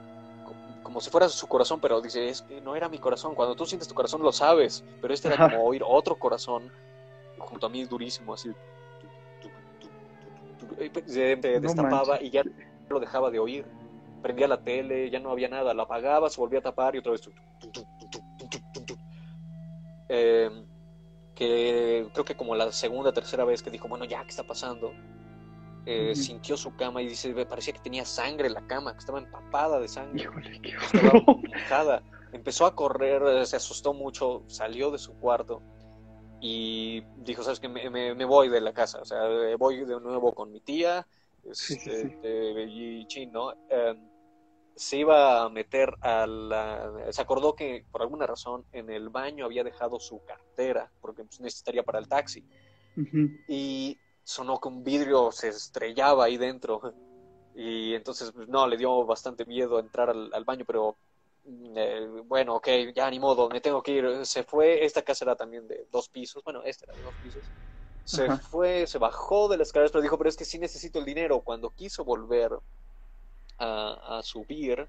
como 0.83 1.01
si 1.01 1.11
fuera 1.11 1.29
su 1.29 1.49
corazón, 1.49 1.81
pero 1.81 2.01
dice, 2.01 2.29
es 2.29 2.43
que 2.43 2.61
no 2.61 2.77
era 2.77 2.89
mi 2.89 2.99
corazón. 2.99 3.35
Cuando 3.35 3.57
tú 3.57 3.67
sientes 3.67 3.89
tu 3.89 3.95
corazón 3.95 4.23
lo 4.23 4.31
sabes, 4.31 4.85
pero 5.01 5.13
este 5.13 5.27
era 5.29 5.37
como 5.51 5.65
oír 5.65 5.83
otro 5.85 6.17
corazón 6.17 6.71
junto 7.39 7.67
a 7.67 7.69
mí 7.69 7.85
durísimo, 7.85 8.35
así. 8.35 8.53
Se 11.07 11.37
destapaba 11.37 12.23
y 12.23 12.31
ya 12.31 12.43
lo 12.89 13.01
dejaba 13.01 13.31
de 13.31 13.41
oír 13.41 13.65
prendía 14.27 14.49
la 14.49 14.61
tele, 14.61 15.09
ya 15.09 15.21
no 15.21 15.31
había 15.31 15.49
nada, 15.49 15.73
la 15.73 15.85
apagaba, 15.85 16.29
se 16.29 16.41
volvía 16.41 16.59
a 16.59 16.63
tapar 16.63 16.97
y 16.97 16.99
otra 16.99 17.13
vez. 17.13 17.31
Eh, 20.09 20.51
que 21.33 22.09
creo 22.13 22.25
que 22.25 22.37
como 22.37 22.57
la 22.57 22.73
segunda, 22.73 23.13
tercera 23.13 23.45
vez 23.45 23.63
que 23.63 23.71
dijo, 23.71 23.87
bueno, 23.87 24.05
ya, 24.05 24.23
¿qué 24.23 24.31
está 24.31 24.43
pasando? 24.43 24.93
Eh, 25.85 26.17
sintió 26.17 26.57
su 26.57 26.75
cama 26.75 27.03
y 27.03 27.07
dice, 27.07 27.33
parecía 27.47 27.73
que 27.73 27.79
tenía 27.79 28.05
sangre 28.05 28.49
en 28.49 28.55
la 28.55 28.67
cama, 28.67 28.95
que 28.95 28.99
estaba 28.99 29.21
empapada 29.21 29.79
de 29.79 29.87
sangre. 29.87 30.25
Híjole, 30.25 30.61
qué 30.61 30.71
estaba 30.71 31.21
mojada. 31.25 32.03
empezó 32.33 32.67
a 32.67 32.75
correr, 32.75 33.47
se 33.47 33.55
asustó 33.55 33.95
mucho, 33.95 34.43
salió 34.49 34.91
de 34.91 34.99
su 34.99 35.15
cuarto 35.21 35.63
y 36.41 37.03
dijo, 37.19 37.45
sabes 37.45 37.61
que 37.61 37.69
me, 37.69 37.91
me, 37.91 38.25
voy 38.25 38.49
de 38.49 38.61
la 38.61 38.73
casa, 38.73 39.01
o 39.03 39.05
sea, 39.05 39.21
voy 39.57 39.85
de 39.85 40.01
nuevo 40.01 40.35
con 40.35 40.51
mi 40.51 40.61
tía 40.61 41.07
este, 41.51 42.67
y 42.69 43.07
Chin, 43.07 43.31
¿no? 43.33 43.53
Em, 43.69 44.06
se 44.77 44.99
iba 44.99 45.43
a 45.43 45.49
meter 45.49 45.95
a 46.03 46.27
la... 46.27 47.11
Se 47.11 47.23
acordó 47.23 47.55
que 47.55 47.85
por 47.91 48.03
alguna 48.03 48.27
razón 48.27 48.65
en 48.73 48.91
el 48.91 49.09
baño 49.09 49.47
había 49.47 49.65
dejado 49.65 49.99
su 49.99 50.23
cartera, 50.25 50.91
porque 51.01 51.25
pues, 51.25 51.41
necesitaría 51.41 51.83
para 51.83 51.99
el 51.99 52.09
taxi. 52.09 52.45
Y 53.49 53.99
sonó 54.23 54.61
que 54.61 54.69
un 54.69 54.85
vidrio 54.85 55.33
se 55.33 55.49
estrellaba 55.49 56.27
ahí 56.27 56.37
dentro. 56.37 56.93
Y 57.55 57.95
entonces, 57.95 58.33
pues, 58.33 58.49
no, 58.49 58.67
le 58.67 58.77
dio 58.77 59.07
bastante 59.07 59.47
miedo 59.47 59.81
entrar 59.81 60.11
al, 60.11 60.45
baño, 60.45 60.65
pero 60.67 60.97
eh, 61.75 62.07
bueno, 62.27 62.57
ok, 62.57 62.69
ya 62.95 63.11
ni 63.11 63.19
modo, 63.19 63.49
me 63.49 63.63
tengo 63.63 63.83
que 63.83 63.93
ir. 63.93 64.27
Se 64.27 64.45
fue, 64.45 64.85
esta 64.85 65.01
casa 65.01 65.25
era 65.25 65.37
también 65.37 65.67
de 65.67 65.87
dos 65.91 66.11
pisos, 66.11 66.45
bueno, 66.45 66.63
esta 66.65 66.85
era 66.85 66.95
de 66.95 67.03
dos 67.03 67.15
pisos. 67.23 67.43
Se 68.05 68.31
fue, 68.37 68.87
se 68.87 68.99
bajó 68.99 69.49
de 69.49 69.57
las 69.57 69.69
escaleras, 69.69 69.91
pero 69.91 70.03
dijo, 70.03 70.19
pero 70.19 70.29
es 70.29 70.37
que 70.37 70.45
sí 70.45 70.59
necesito 70.59 70.99
el 70.99 71.05
dinero. 71.07 71.41
Cuando 71.41 71.71
quiso 71.71 72.05
volver 72.05 72.53
a, 73.59 74.21
subir, 74.23 74.89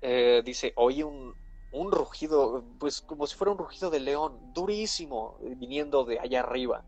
eh, 0.00 0.42
dice, 0.44 0.72
oí 0.76 1.02
un, 1.02 1.34
un 1.72 1.92
rugido, 1.92 2.64
pues 2.78 3.00
como 3.00 3.26
si 3.26 3.36
fuera 3.36 3.52
un 3.52 3.58
rugido 3.58 3.90
de 3.90 4.00
león, 4.00 4.52
durísimo, 4.52 5.38
viniendo 5.56 6.04
de 6.04 6.18
allá 6.18 6.40
arriba. 6.40 6.84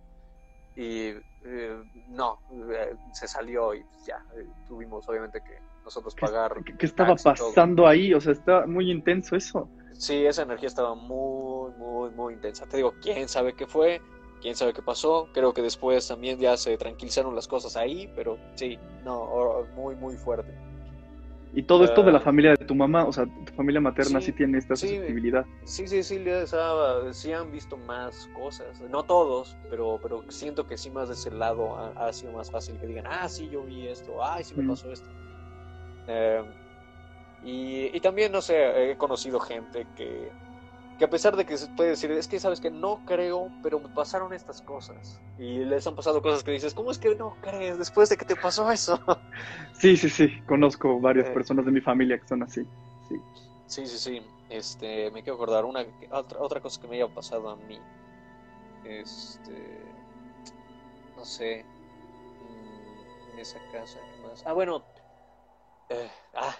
Y 0.77 1.11
eh, 1.45 1.83
no, 2.09 2.41
eh, 2.73 2.97
se 3.13 3.29
salió 3.29 3.75
y 3.75 3.85
ya, 4.07 4.25
tuvimos 4.67 5.09
obviamente 5.09 5.41
que 5.43 5.59
nosotros 5.85 6.15
pagar. 6.15 6.63
¿Qué, 6.65 6.87
estaba 6.87 7.15
pasando 7.15 7.87
ahí? 7.87 8.13
O 8.15 8.21
sea, 8.21 8.33
está 8.33 8.67
muy 8.67 8.91
intenso 8.91 9.37
eso. 9.37 9.69
Sí, 9.93 10.27
esa 10.27 10.43
energía 10.43 10.69
estaba 10.69 10.95
muy, 10.95 11.71
muy, 11.73 12.11
muy 12.11 12.35
intensa. 12.35 12.67
Te 12.67 12.79
digo, 12.79 12.95
quién 13.01 13.29
sabe 13.29 13.55
qué 13.55 13.67
fue, 13.67 14.01
quién 14.45 14.55
sabe 14.55 14.75
qué 14.75 14.83
pasó. 14.83 15.31
Creo 15.33 15.55
que 15.55 15.63
después 15.63 16.07
también 16.07 16.39
ya 16.39 16.55
se 16.59 16.77
tranquilizaron 16.77 17.35
las 17.35 17.49
cosas 17.49 17.79
ahí, 17.79 18.13
pero 18.15 18.37
sí, 18.57 18.79
no, 19.03 19.65
muy, 19.75 19.97
muy 19.97 20.17
fuerte. 20.17 20.55
Y 21.55 21.63
todo 21.63 21.85
esto 21.85 22.03
de 22.03 22.13
la 22.13 22.19
ah. 22.19 22.21
familia 22.21 22.51
de 22.51 22.67
tu 22.67 22.75
mamá, 22.75 23.07
o 23.07 23.13
sea, 23.13 23.25
tu 23.25 23.55
familia 23.55 23.81
materna 23.81 24.21
sí, 24.21 24.33
tiene 24.33 24.59
esta 24.59 24.77
susceptibilidad. 24.77 25.47
Sí, 25.65 25.87
sí, 25.87 26.03
sí, 26.03 26.23
sí, 27.13 27.33
han 27.33 27.53
visto 27.53 27.79
más 27.79 28.29
cosas. 28.39 28.83
No 28.91 29.05
todos, 29.05 29.57
pero, 29.71 29.99
pero 30.03 30.23
siento 30.29 30.67
que 30.67 30.77
sí 30.77 30.91
más 30.91 31.09
de 31.09 31.15
ese 31.15 31.31
lado 31.31 31.75
ha, 31.97 32.13
sido 32.13 32.33
más 32.33 32.51
fácil 32.51 32.79
que 32.79 32.87
digan, 32.87 33.07
ah, 33.09 33.27
sí, 33.31 33.49
yo 33.49 33.63
vi 33.63 33.89
esto, 33.89 34.23
ay, 34.23 34.45
sí 34.45 34.55
me 34.57 34.69
pasó 34.69 34.93
esto. 34.93 35.09
Eh, 36.07 36.43
y, 37.45 37.97
y, 37.97 38.01
también, 38.01 38.31
no 38.31 38.43
sé, 38.43 38.91
he 38.91 38.97
conocido 38.99 39.41
gente 39.41 39.87
que, 39.97 40.31
que 40.99 41.05
a 41.05 41.11
pesar 41.11 41.37
de 41.37 41.45
que 41.45 41.57
se 41.57 41.67
puede 41.69 41.91
decir, 41.91 42.11
es 42.13 42.29
que 42.29 42.39
sabes 42.39 42.61
que 42.61 42.71
no 42.71 43.05
creo, 43.05 43.51
pero 43.63 43.81
me 43.81 43.89
pasaron 43.89 44.33
estas 44.33 44.63
cosas. 44.63 45.21
Y 45.39 45.65
les 45.65 45.87
han 45.87 45.97
pasado 45.97 46.23
cosas 46.23 46.45
que 46.45 46.53
dices, 46.53 46.73
¿cómo 46.75 46.91
es 46.91 46.99
que 46.99 47.15
no 47.17 47.37
crees 47.41 47.79
después 47.79 48.09
de 48.09 48.17
que 48.17 48.25
te 48.25 48.37
pasó 48.37 48.71
eso? 48.71 48.99
Sí, 49.73 49.97
sí, 49.97 50.09
sí, 50.09 50.41
conozco 50.47 51.01
varias 51.01 51.27
eh. 51.27 51.33
personas 51.33 51.67
de 51.67 51.73
mi 51.73 51.81
familia 51.81 52.19
que 52.19 52.27
son 52.27 52.43
así. 52.43 52.63
Sí, 53.09 53.21
sí, 53.67 53.87
sí. 53.87 53.99
sí. 53.99 54.23
Este, 54.49 55.11
me 55.11 55.23
quiero 55.23 55.35
acordar 55.35 55.65
una 55.65 55.85
otra, 56.11 56.39
otra 56.41 56.61
cosa 56.61 56.81
que 56.81 56.87
me 56.87 56.97
haya 56.97 57.13
pasado 57.13 57.49
a 57.49 57.57
mí. 57.57 57.79
Este, 58.85 59.81
no 61.17 61.25
sé, 61.25 61.65
mm, 61.65 63.33
en 63.33 63.39
esa 63.39 63.59
casa, 63.73 63.99
¿qué 63.99 64.29
más? 64.29 64.47
Ah, 64.47 64.53
bueno, 64.53 64.85
eh, 65.89 66.11
ah, 66.35 66.55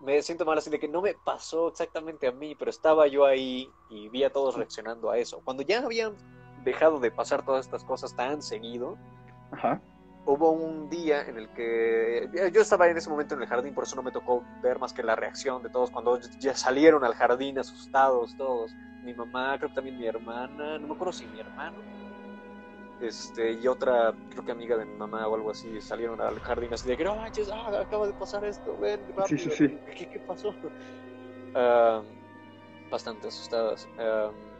me 0.00 0.22
siento 0.22 0.44
mal 0.44 0.58
así 0.58 0.70
de 0.70 0.78
que 0.78 0.88
no 0.88 1.02
me 1.02 1.14
pasó 1.14 1.68
exactamente 1.68 2.26
a 2.26 2.32
mí, 2.32 2.54
pero 2.54 2.70
estaba 2.70 3.06
yo 3.06 3.24
ahí 3.24 3.70
y 3.90 4.08
vi 4.08 4.24
a 4.24 4.32
todos 4.32 4.56
reaccionando 4.56 5.10
a 5.10 5.18
eso. 5.18 5.40
Cuando 5.44 5.62
ya 5.62 5.80
habían 5.80 6.16
dejado 6.64 6.98
de 7.00 7.10
pasar 7.10 7.44
todas 7.44 7.66
estas 7.66 7.84
cosas 7.84 8.14
tan 8.16 8.40
seguido, 8.40 8.96
hubo 10.24 10.52
un 10.52 10.88
día 10.88 11.22
en 11.22 11.36
el 11.36 11.52
que 11.52 12.30
yo 12.52 12.62
estaba 12.62 12.88
en 12.88 12.96
ese 12.96 13.10
momento 13.10 13.34
en 13.34 13.42
el 13.42 13.48
jardín, 13.48 13.74
por 13.74 13.84
eso 13.84 13.96
no 13.96 14.02
me 14.02 14.12
tocó 14.12 14.42
ver 14.62 14.78
más 14.78 14.92
que 14.92 15.02
la 15.02 15.16
reacción 15.16 15.62
de 15.62 15.68
todos 15.68 15.90
cuando 15.90 16.18
ya 16.38 16.54
salieron 16.54 17.04
al 17.04 17.14
jardín 17.14 17.58
asustados 17.58 18.36
todos. 18.36 18.72
Mi 19.02 19.12
mamá, 19.14 19.58
creo 19.58 19.68
que 19.70 19.74
también 19.74 19.98
mi 19.98 20.06
hermana, 20.06 20.78
no 20.78 20.86
me 20.86 20.94
acuerdo 20.94 21.12
si 21.12 21.26
mi 21.26 21.40
hermano 21.40 22.01
este, 23.02 23.52
y 23.52 23.66
otra, 23.66 24.14
creo 24.30 24.44
que 24.44 24.52
amiga 24.52 24.76
de 24.76 24.84
mi 24.84 24.96
mamá 24.96 25.26
o 25.26 25.34
algo 25.34 25.50
así, 25.50 25.80
salieron 25.80 26.20
al 26.20 26.38
jardín 26.40 26.72
así 26.72 26.88
de 26.88 26.96
que 26.96 27.04
no 27.04 27.16
manches, 27.16 27.50
ah, 27.50 27.80
acaba 27.80 28.06
de 28.06 28.12
pasar 28.12 28.44
esto, 28.44 28.76
ven, 28.78 29.00
rápido, 29.16 29.50
¿Qué, 29.58 30.08
¿Qué, 30.08 30.18
pasó? 30.20 30.54
bastante 32.90 33.28
asustadas. 33.28 33.88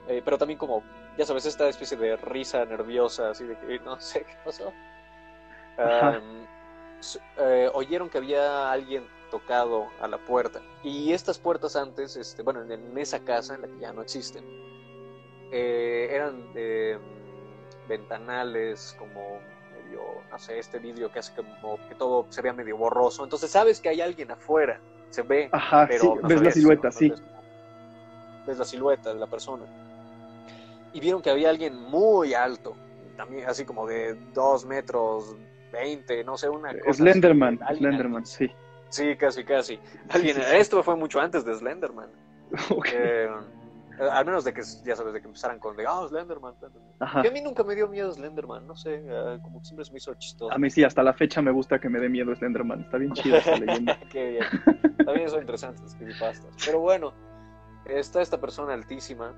Eh, 0.09 0.21
pero 0.25 0.39
también 0.39 0.59
como, 0.59 0.83
ya 1.17 1.25
sabes, 1.25 1.47
esta 1.47 1.69
especie 1.69 1.97
de 1.97 2.17
risa 2.17 2.65
nerviosa, 2.65 3.31
así 3.31 3.45
de 3.45 3.57
que 3.59 3.79
no 3.81 4.01
sé 4.01 4.25
qué 4.25 4.37
pasó. 4.45 4.73
Eh, 7.39 7.71
oyeron 7.75 8.09
que 8.09 8.19
había 8.19 8.71
alguien 8.71 9.07
tocado 9.31 9.89
a 10.01 10.09
la 10.09 10.19
puerta. 10.19 10.61
Y 10.83 11.13
estas 11.13 11.39
puertas 11.39 11.77
antes, 11.77 12.17
este, 12.17 12.43
bueno, 12.43 12.63
en, 12.63 12.99
esa 12.99 13.21
casa, 13.21 13.55
en 13.55 13.63
la 13.63 13.69
que 13.69 13.79
ya 13.79 13.93
no 13.93 14.03
existen, 14.03 14.45
eh, 15.51 16.09
eran 16.11 16.53
de 16.53 16.99
ventanales, 17.93 18.97
como 18.99 19.39
medio, 19.75 20.01
no 20.31 20.39
sé, 20.39 20.59
este 20.59 20.79
vídeo 20.79 21.11
que 21.13 21.19
hace 21.19 21.33
como 21.35 21.77
que 21.89 21.95
todo 21.95 22.27
se 22.31 22.41
vea 22.41 22.53
medio 22.53 22.77
borroso. 22.77 23.23
Entonces 23.23 23.51
sabes 23.51 23.81
que 23.81 23.91
hay 23.91 24.01
alguien 24.01 24.31
afuera, 24.31 24.81
se 25.11 25.23
ve, 25.23 25.51
pero 25.89 26.17
ves 26.23 26.43
la 26.43 26.51
silueta, 26.51 26.91
sí. 26.91 27.13
Ves, 28.47 28.59
la 28.59 28.65
silueta 28.65 29.13
de 29.13 29.21
la 29.21 29.27
persona. 29.27 29.65
Y 30.95 31.01
vieron 31.01 31.23
que 31.23 31.31
había 31.31 31.51
alguien 31.51 31.77
muy 31.77 32.35
alto, 32.35 32.75
también 33.17 33.49
así 33.49 33.65
como 33.65 33.87
de 33.87 34.15
2 34.35 34.67
metros 34.67 35.37
20, 35.73 36.25
no 36.25 36.37
sé, 36.37 36.49
una 36.49 36.73
cosa. 36.79 36.95
Slenderman, 36.95 37.59
Slenderman, 37.77 38.27
sí. 38.27 38.51
Sí, 38.89 39.17
casi, 39.17 39.45
casi. 39.45 39.79
Alguien, 40.11 40.37
esto 40.55 40.83
fue 40.83 40.97
mucho 40.97 41.21
antes 41.21 41.45
de 41.45 41.55
Slenderman. 41.55 42.09
Okay. 42.71 42.93
Eh, 42.95 43.29
al 43.99 44.25
menos 44.25 44.45
de 44.45 44.53
que, 44.53 44.63
ya 44.85 44.97
sabes, 44.97 45.13
de 45.13 45.21
que 45.21 45.27
empezaran 45.27 45.59
con 45.59 45.77
de, 45.77 45.85
ah, 45.87 46.07
Slenderman. 46.09 46.55
a 47.01 47.23
mí 47.23 47.41
nunca 47.41 47.63
me 47.65 47.75
dio 47.75 47.89
miedo 47.89 48.13
Slenderman, 48.13 48.67
no 48.67 48.77
sé, 48.77 49.03
eh, 49.05 49.39
como 49.43 49.61
que 49.61 49.67
siempre 49.67 49.85
se 49.85 49.93
me 49.93 49.99
hizo 49.99 50.15
chistoso. 50.15 50.53
A 50.53 50.59
mí 50.59 50.71
sí, 50.71 50.85
hasta 50.85 51.03
la 51.03 51.13
fecha 51.13 51.43
me 51.43 51.51
gusta 51.51 51.79
que 51.79 51.89
me 51.89 52.01
dé 52.01 52.09
miedo 52.09 52.35
Slenderman, 52.35 52.83
está 52.83 52.99
bien 52.99 53.13
chido 53.13 53.37
esa 53.37 53.57
leyenda. 53.59 53.99
Qué 54.11 54.31
bien. 54.31 54.97
También 55.05 55.29
son 55.29 55.41
interesantes 55.41 55.95
creepypastas. 55.95 56.55
Pero 56.65 56.81
bueno, 56.81 57.13
está 57.87 58.23
esta 58.23 58.41
persona 58.41 58.75
altísima 58.75 59.35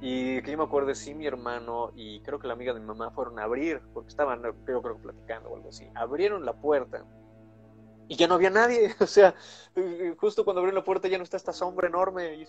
y 0.00 0.42
que 0.42 0.50
yo 0.50 0.58
me 0.58 0.64
acuerdo, 0.64 0.94
sí, 0.94 1.14
mi 1.14 1.26
hermano 1.26 1.92
y 1.94 2.20
creo 2.22 2.38
que 2.38 2.48
la 2.48 2.54
amiga 2.54 2.74
de 2.74 2.80
mi 2.80 2.86
mamá 2.86 3.10
fueron 3.12 3.38
a 3.38 3.44
abrir, 3.44 3.80
porque 3.94 4.08
estaban, 4.08 4.42
yo 4.42 4.82
creo, 4.82 4.98
platicando 4.98 5.50
o 5.50 5.56
algo 5.56 5.68
así. 5.68 5.88
Abrieron 5.94 6.44
la 6.44 6.54
puerta 6.54 7.04
y 8.12 8.16
ya 8.16 8.28
no 8.28 8.34
había 8.34 8.50
nadie. 8.50 8.94
O 9.00 9.06
sea, 9.06 9.34
justo 10.18 10.44
cuando 10.44 10.60
abrió 10.60 10.74
la 10.74 10.84
puerta 10.84 11.08
ya 11.08 11.16
no 11.16 11.24
está 11.24 11.38
esta 11.38 11.54
sombra 11.54 11.88
enorme. 11.88 12.34
Y 12.34 12.46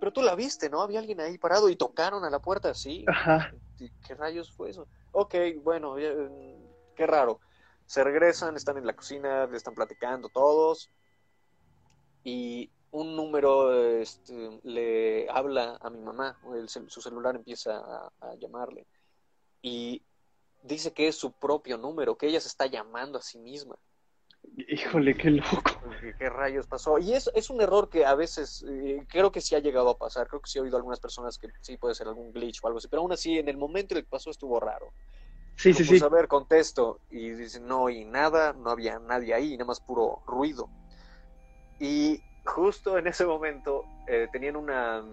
pero 0.00 0.12
tú 0.12 0.22
la 0.22 0.34
viste, 0.34 0.70
¿no? 0.70 0.80
Había 0.80 1.00
alguien 1.00 1.20
ahí 1.20 1.36
parado 1.36 1.68
y 1.68 1.76
tocaron 1.76 2.24
a 2.24 2.30
la 2.30 2.38
puerta, 2.38 2.72
sí. 2.72 3.04
Ajá. 3.06 3.52
¿Qué 3.76 4.14
rayos 4.14 4.50
fue 4.50 4.70
eso? 4.70 4.88
Ok, 5.12 5.34
bueno, 5.62 5.96
qué 5.96 7.06
raro. 7.06 7.38
Se 7.84 8.02
regresan, 8.02 8.56
están 8.56 8.78
en 8.78 8.86
la 8.86 8.96
cocina, 8.96 9.46
le 9.46 9.58
están 9.58 9.74
platicando 9.74 10.30
todos. 10.30 10.88
Y 12.24 12.70
un 12.90 13.14
número 13.14 13.74
este, 14.00 14.58
le 14.62 15.28
habla 15.28 15.76
a 15.82 15.90
mi 15.90 16.00
mamá, 16.00 16.38
su 16.86 17.02
celular 17.02 17.36
empieza 17.36 17.76
a, 17.76 18.12
a 18.20 18.34
llamarle. 18.36 18.86
Y 19.60 20.02
dice 20.62 20.94
que 20.94 21.08
es 21.08 21.16
su 21.16 21.32
propio 21.32 21.76
número, 21.76 22.16
que 22.16 22.26
ella 22.26 22.40
se 22.40 22.48
está 22.48 22.64
llamando 22.64 23.18
a 23.18 23.22
sí 23.22 23.38
misma. 23.38 23.78
Híjole, 24.56 25.16
qué 25.16 25.30
loco. 25.30 25.62
¿Qué, 26.18 26.28
rayos 26.28 26.66
pasó? 26.66 26.98
Y 26.98 27.12
es, 27.14 27.30
es 27.34 27.50
un 27.50 27.60
error 27.60 27.88
que 27.88 28.04
a 28.04 28.14
veces 28.14 28.64
eh, 28.68 29.04
creo 29.08 29.30
que 29.30 29.40
sí 29.40 29.54
ha 29.54 29.60
llegado 29.60 29.90
a 29.90 29.98
pasar. 29.98 30.26
Creo 30.28 30.40
que 30.40 30.50
sí 30.50 30.58
he 30.58 30.62
oído 30.62 30.76
algunas 30.76 31.00
personas 31.00 31.38
que 31.38 31.48
sí 31.60 31.76
puede 31.76 31.94
ser 31.94 32.08
algún 32.08 32.32
glitch 32.32 32.60
o 32.62 32.66
algo 32.66 32.78
así. 32.78 32.88
Pero 32.88 33.02
aún 33.02 33.12
así, 33.12 33.38
en 33.38 33.48
el 33.48 33.56
momento 33.56 33.94
en 33.94 33.98
el 33.98 34.04
que 34.04 34.10
pasó 34.10 34.30
estuvo 34.30 34.58
raro. 34.60 34.92
Sí, 35.56 35.72
sí, 35.74 35.84
sí. 35.84 36.02
a 36.02 36.08
ver, 36.08 36.28
contesto. 36.28 37.00
Y 37.10 37.30
dicen, 37.30 37.66
no, 37.66 37.88
y 37.90 38.04
nada, 38.04 38.52
no 38.52 38.70
había 38.70 38.98
nadie 38.98 39.34
ahí, 39.34 39.52
nada 39.52 39.66
más 39.66 39.80
puro 39.80 40.22
ruido. 40.26 40.68
Y 41.80 42.22
justo 42.44 42.98
en 42.98 43.06
ese 43.06 43.26
momento 43.26 43.84
eh, 44.06 44.28
tenían 44.32 44.56
una, 44.56 45.04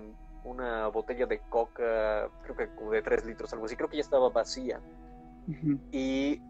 una 0.43 0.87
botella 0.87 1.25
de 1.25 1.39
coca, 1.49 2.29
creo 2.43 2.55
que 2.55 2.67
de 2.67 3.01
3 3.01 3.25
litros, 3.25 3.51
algo 3.53 3.65
así. 3.65 3.75
Creo 3.75 3.89
que 3.89 3.97
ya 3.97 4.03
estaba 4.03 4.29
vacía. 4.29 4.79
Y 5.91 6.41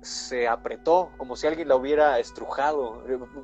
se 0.00 0.46
apretó, 0.46 1.10
como 1.16 1.34
si 1.34 1.46
alguien 1.46 1.68
la 1.68 1.76
hubiera 1.76 2.18
estrujado. 2.18 3.02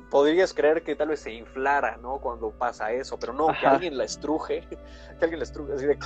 Podrías 0.09 0.53
creer 0.53 0.83
que 0.83 0.95
tal 0.95 1.09
vez 1.09 1.19
se 1.19 1.33
inflara, 1.33 1.97
¿no? 1.97 2.19
Cuando 2.19 2.51
pasa 2.51 2.91
eso, 2.91 3.19
pero 3.19 3.33
no, 3.33 3.47
que 3.59 3.67
alguien 3.67 3.97
la 3.97 4.05
estruje, 4.05 4.61
que 5.19 5.25
alguien 5.25 5.39
la 5.39 5.43
estruje 5.43 5.73
así 5.73 5.85
de... 5.85 5.97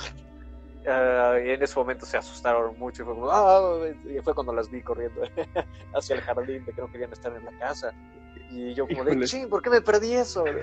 Ah, 0.88 1.36
y 1.44 1.50
en 1.50 1.62
ese 1.62 1.78
momento 1.78 2.06
se 2.06 2.16
asustaron 2.16 2.78
mucho 2.78 3.02
y 3.02 3.04
fue, 3.04 3.14
como, 3.14 3.30
ah", 3.30 3.80
y 4.08 4.18
fue 4.20 4.34
cuando 4.34 4.54
las 4.54 4.70
vi 4.70 4.82
corriendo 4.82 5.22
hacia 5.94 6.16
el 6.16 6.22
jardín, 6.22 6.64
de 6.64 6.72
que 6.72 6.80
no 6.80 6.90
querían 6.90 7.12
estar 7.12 7.32
en 7.36 7.44
la 7.44 7.52
casa. 7.58 7.92
Y 8.50 8.74
yo 8.74 8.88
como 8.88 9.04
de, 9.04 9.20
ching, 9.26 9.48
¿por 9.48 9.62
qué 9.62 9.70
me 9.70 9.80
perdí 9.80 10.14
eso? 10.14 10.44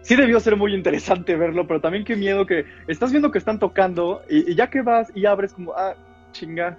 Sí 0.00 0.16
debió 0.16 0.40
ser 0.40 0.56
muy 0.56 0.74
interesante 0.74 1.36
verlo, 1.36 1.66
pero 1.66 1.82
también 1.82 2.04
qué 2.04 2.16
miedo 2.16 2.46
que 2.46 2.64
estás 2.86 3.10
viendo 3.10 3.30
que 3.30 3.36
están 3.36 3.58
tocando 3.58 4.22
y, 4.30 4.52
y 4.52 4.54
ya 4.54 4.70
que 4.70 4.80
vas 4.80 5.10
y 5.14 5.26
abres 5.26 5.52
como, 5.52 5.74
ah, 5.74 5.94
chinga, 6.32 6.78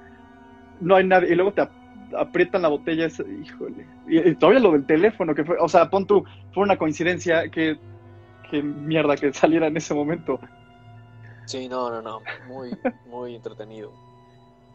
no 0.80 0.96
hay 0.96 1.06
nadie. 1.06 1.32
Y 1.32 1.36
luego 1.36 1.54
te 1.54 1.62
aprietan 2.18 2.62
la 2.62 2.68
botella, 2.70 3.06
es- 3.06 3.20
híjole. 3.20 3.86
Y, 4.08 4.20
y 4.30 4.36
todavía 4.36 4.62
lo 4.62 4.72
del 4.72 4.86
teléfono, 4.86 5.34
que 5.36 5.44
fue, 5.44 5.58
o 5.60 5.68
sea, 5.70 5.90
pon 5.90 6.06
tú, 6.06 6.24
fue 6.54 6.64
una 6.64 6.78
coincidencia 6.78 7.50
que, 7.50 7.78
que 8.50 8.62
mierda 8.64 9.16
que 9.16 9.34
saliera 9.34 9.68
en 9.68 9.78
ese 9.78 9.94
momento. 9.94 10.40
Sí, 11.46 11.68
no, 11.68 11.90
no, 11.90 12.02
no, 12.02 12.22
muy, 12.48 12.78
muy 13.08 13.36
entretenido. 13.36 13.92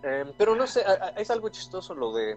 Em, 0.03 0.33
pero 0.37 0.55
no 0.57 0.66
sé, 0.66 0.83
es 1.16 1.31
algo 1.31 1.49
chistoso 1.49 1.94
lo 1.94 2.12
de... 2.12 2.37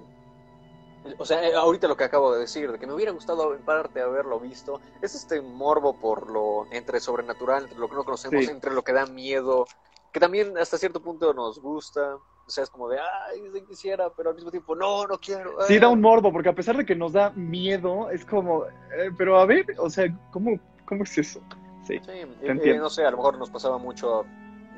O 1.20 1.26
sea, 1.26 1.42
eh, 1.48 1.54
ahorita 1.56 1.88
lo 1.88 1.96
que 1.96 2.04
acabo 2.04 2.34
de 2.34 2.42
decir, 2.42 2.72
de 2.72 2.80
que 2.80 2.86
me 2.88 2.94
hubiera 2.94 3.12
gustado 3.12 3.56
en 3.56 3.62
parte 3.64 4.02
haberlo 4.02 4.40
visto, 4.40 4.82
es 5.02 5.16
este 5.16 5.42
morbo 5.42 5.98
por 6.00 6.30
lo 6.30 6.68
entre 6.72 7.00
sobrenatural, 7.00 7.64
entre 7.64 7.80
lo 7.80 7.88
que 7.88 7.96
no 7.96 8.04
conocemos, 8.04 8.46
Sí. 8.46 8.52
entre 8.52 8.74
lo 8.74 8.84
que 8.84 8.92
da 8.94 9.06
miedo, 9.06 9.66
que 10.12 10.20
también 10.20 10.58
hasta 10.58 10.78
cierto 10.78 11.02
punto 11.02 11.34
nos 11.34 11.60
gusta. 11.62 12.18
O 12.48 12.50
sea, 12.50 12.64
es 12.64 12.70
como 12.70 12.88
de, 12.88 12.98
ay, 12.98 13.42
sí 13.54 13.62
quisiera, 13.68 14.10
pero 14.10 14.30
al 14.30 14.36
mismo 14.36 14.50
tiempo, 14.50 14.74
no, 14.74 15.06
no 15.06 15.18
quiero. 15.18 15.58
Sí 15.68 15.76
ah". 15.76 15.80
da 15.82 15.90
un 15.90 16.00
morbo, 16.00 16.32
porque 16.32 16.50
a 16.50 16.56
pesar 16.56 16.78
de 16.78 16.86
que 16.86 16.96
nos 16.96 17.12
da 17.12 17.32
miedo, 17.32 18.10
es 18.10 18.24
como, 18.24 18.66
eh, 18.66 19.12
pero 19.18 19.38
a 19.38 19.46
ver, 19.46 19.66
o 19.78 19.90
sea, 19.90 20.06
¿cómo, 20.32 20.58
cómo 20.86 21.04
es 21.04 21.18
eso? 21.18 21.42
Sí. 21.86 22.00
Sí, 22.06 22.12
eh, 22.12 22.28
Te 22.42 22.72
eh, 22.72 22.78
no 22.78 22.90
sé, 22.90 23.06
a 23.06 23.12
lo 23.12 23.18
mejor 23.18 23.38
nos 23.38 23.50
pasaba 23.50 23.78
mucho, 23.78 24.26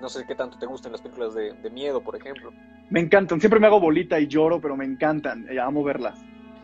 no 0.02 0.10
sé 0.10 0.26
qué 0.26 0.34
tanto 0.34 0.58
te 0.58 0.66
gustan 0.66 0.92
las 0.92 1.02
películas 1.02 1.36
de, 1.36 1.54
de 1.54 1.70
miedo, 1.70 2.02
por 2.02 2.16
ejemplo. 2.16 2.52
Me 2.90 3.02
encantan, 3.02 3.40
siempre 3.40 3.60
me 3.60 3.68
hago 3.68 3.80
bolita 3.80 4.20
y 4.20 4.28
lloro, 4.28 4.60
pero 4.60 4.76
me 4.76 4.86
encantan, 4.86 5.48
eh, 5.48 5.60
amo 5.60 5.84
verlas. 5.84 6.20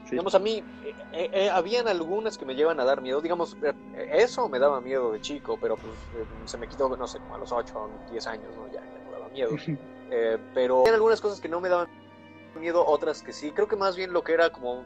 Sí. 0.06 0.12
Digamos, 0.12 0.36
a 0.36 0.40
mí, 0.40 0.64
eh, 0.84 0.96
eh, 1.14 1.30
eh, 1.34 1.50
habían 1.50 1.88
algunas 1.88 2.38
que 2.38 2.46
me 2.46 2.56
llevan 2.56 2.80
a 2.80 2.84
dar 2.84 3.02
miedo. 3.02 3.22
Digamos, 3.22 3.58
eh, 3.64 3.74
eh, 3.96 4.10
eso 4.12 4.48
me 4.50 4.60
daba 4.60 4.82
miedo 4.82 5.12
de 5.12 5.22
chico, 5.22 5.58
pero 5.60 5.78
pues 5.78 5.94
eh, 6.16 6.26
se 6.46 6.58
me 6.58 6.68
quitó, 6.68 6.90
no 6.96 7.08
sé, 7.08 7.20
como 7.20 7.36
a 7.36 7.38
los 7.40 7.52
8 7.52 7.74
o 7.76 8.12
10 8.12 8.28
años, 8.28 8.56
¿no? 8.56 8.68
Ya, 8.68 8.82
ya 8.82 9.04
no 9.04 9.12
daba 9.12 9.30
miedo. 9.30 9.52
Eh, 10.12 10.38
pero 10.54 10.84
hay 10.86 10.94
algunas 10.94 11.20
cosas 11.22 11.40
que 11.40 11.50
no 11.50 11.60
me 11.62 11.70
daban 11.70 11.88
miedo, 12.56 12.86
otras 12.86 13.22
que 13.22 13.34
sí. 13.34 13.52
Creo 13.52 13.68
que 13.68 13.76
más 13.76 13.96
bien 13.96 14.14
lo 14.14 14.24
que 14.24 14.34
era 14.34 14.50
como, 14.50 14.86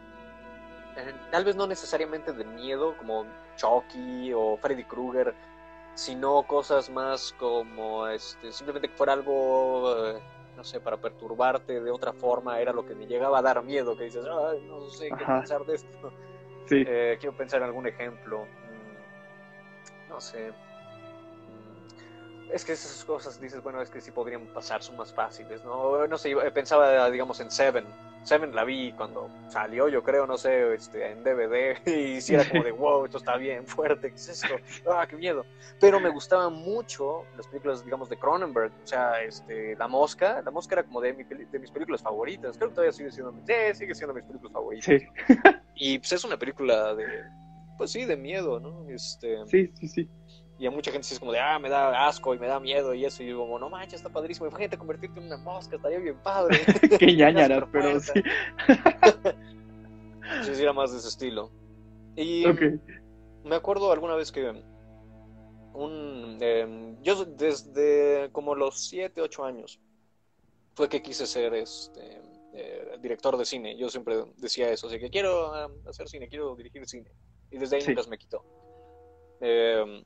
eh, 0.95 1.13
tal 1.32 1.45
vez 1.45 1.55
no 1.55 1.67
necesariamente 1.67 2.34
de 2.34 2.45
miedo, 2.45 2.97
como 2.97 3.25
Chucky 3.55 4.32
o 4.34 4.58
Freddy 4.58 4.84
Krueger, 4.86 5.36
sino 5.95 6.43
cosas 6.43 6.89
más 6.89 7.34
como, 7.34 8.08
este, 8.08 8.51
simplemente 8.51 8.89
que 8.89 8.95
fuera 8.95 9.13
algo... 9.13 10.08
eh, 10.08 10.21
no 10.55 10.63
sé, 10.65 10.82
para 10.82 10.97
perturbarte 10.97 11.79
de 11.79 11.89
otra 11.89 12.12
forma, 12.12 12.60
era 12.60 12.73
lo 12.73 12.86
que 12.86 12.93
me 12.93 13.08
llegaba 13.08 13.39
a 13.39 13.41
dar 13.41 13.63
miedo, 13.63 13.95
que 13.95 14.03
dices, 14.05 14.25
ay, 14.25 14.60
no 14.67 14.82
sé 14.89 15.08
qué 15.08 15.23
Ajá. 15.23 15.38
pensar 15.39 15.63
de 15.65 15.75
esto. 15.75 16.13
Sí. 16.65 16.84
Quiero 16.84 17.34
pensar 17.34 17.62
en 17.62 17.67
algún 17.67 17.88
ejemplo. 17.88 18.45
Mm, 18.65 20.10
No 20.10 20.19
sé. 20.19 20.51
Es 22.51 22.65
que 22.65 22.73
esas 22.73 23.05
cosas 23.05 23.39
dices, 23.39 23.62
bueno, 23.62 23.81
es 23.81 23.89
que 23.89 24.01
sí 24.01 24.12
podrían 24.12 24.47
pasar, 24.47 24.81
son 24.81 24.97
más 24.97 25.13
fáciles, 25.13 25.63
¿no? 25.63 26.07
No 26.07 26.17
sé, 26.17 26.35
pensaba, 26.53 27.09
digamos, 27.12 27.39
en 27.39 27.51
Seven. 27.51 27.85
Seven 28.23 28.53
la 28.53 28.63
vi 28.63 28.91
cuando 28.93 29.29
salió, 29.49 29.88
yo 29.88 30.03
creo, 30.03 30.27
no 30.27 30.38
sé, 30.38 30.73
este, 30.73 31.12
en 31.12 31.23
DVD, 31.23 31.77
y 31.88 32.19
sí 32.21 32.33
era 32.33 32.47
como 32.49 32.63
de, 32.63 32.71
wow, 32.73 33.05
esto 33.05 33.17
está 33.17 33.38
bien 33.38 33.65
fuerte, 33.65 34.09
¿qué 34.09 34.15
es 34.15 34.29
esto? 34.29 34.55
¡Ah, 34.91 35.05
qué 35.07 35.15
miedo! 35.15 35.45
Pero 35.79 35.99
me 35.99 36.09
gustaban 36.09 36.53
mucho 36.53 37.23
las 37.38 37.47
películas, 37.47 37.83
digamos, 37.85 38.09
de 38.09 38.17
Cronenberg, 38.17 38.71
o 38.83 38.88
sea, 38.88 39.21
este, 39.21 39.75
La 39.77 39.88
Mosca, 39.88 40.41
La 40.41 40.51
Mosca 40.51 40.75
era 40.75 40.83
como 40.83 41.01
de, 41.01 41.13
mi 41.13 41.23
de 41.23 41.59
mis 41.59 41.71
películas 41.71 42.01
favoritas, 42.01 42.57
creo 42.57 42.69
que 42.69 42.75
todavía 42.75 42.91
sigue 42.91 43.12
siendo, 43.12 43.31
sí, 43.31 43.53
sigue 43.73 43.95
siendo 43.95 44.13
mis 44.13 44.25
películas 44.25 44.53
favoritas. 44.53 45.01
Sí, 45.01 45.07
Y 45.75 45.99
pues 45.99 46.12
es 46.12 46.23
una 46.23 46.38
película 46.38 46.93
de, 46.95 47.05
pues 47.77 47.91
sí, 47.91 48.05
de 48.05 48.17
miedo, 48.17 48.59
¿no? 48.59 48.89
Este, 48.89 49.38
sí, 49.45 49.71
sí, 49.75 49.88
sí. 49.88 50.09
Y 50.60 50.65
a 50.67 50.72
mucha 50.72 50.91
gente 50.91 51.08
sí 51.08 51.13
es 51.13 51.19
como 51.19 51.32
de, 51.32 51.39
ah, 51.39 51.58
me 51.58 51.69
da 51.69 52.06
asco 52.06 52.36
y 52.36 52.39
me 52.39 52.48
da 52.48 52.60
miedo 52.60 52.93
y 52.93 53.06
eso. 53.06 53.24
Y 53.24 53.30
yo 53.30 53.38
como, 53.39 53.58
no 53.58 53.69
manches, 53.69 54.02
está 54.02 54.10
padrísimo. 54.10 54.45
Imagínate 54.48 54.78
convertirte 54.78 55.19
en 55.19 55.28
una 55.28 55.38
mosca, 55.38 55.78
estaría 55.78 56.00
bien 56.00 56.17
padre. 56.22 56.60
Qué 57.00 57.15
ñañara, 57.15 57.65
pero 57.72 57.98
sí. 58.02 58.22
Sí, 60.43 60.56
sí, 60.56 60.62
era 60.62 60.74
más 60.74 60.91
de 60.91 60.98
ese 61.00 61.08
estilo. 61.08 61.50
Y 62.17 62.43
me 63.45 63.56
acuerdo 63.56 63.91
alguna 63.93 64.15
vez 64.15 64.34
que 64.34 64.52
un, 65.74 66.38
em, 66.41 67.02
yo 67.02 67.24
desde 67.24 68.30
como 68.34 68.54
los 68.54 68.88
7, 68.89 69.22
8 69.22 69.45
años 69.45 69.80
fue 70.76 70.89
que 70.89 71.02
quise 71.02 71.26
ser 71.26 71.54
este 71.54 72.22
eh, 72.54 72.98
director 73.02 73.38
de 73.38 73.45
cine. 73.45 73.78
Yo 73.78 73.88
siempre 73.89 74.26
decía 74.38 74.69
eso, 74.69 74.88
así 74.88 75.00
que 75.00 75.10
quiero 75.10 75.54
ah, 75.54 75.69
hacer 75.88 76.10
cine, 76.10 76.28
quiero 76.28 76.54
dirigir 76.56 76.86
cine. 76.86 77.10
Y 77.50 77.58
desde 77.58 77.78
ahí 77.78 77.82
Sí. 77.82 77.93
nunca 77.93 78.10
me 78.10 78.17
quitó. 78.17 78.43
Em, 79.39 80.04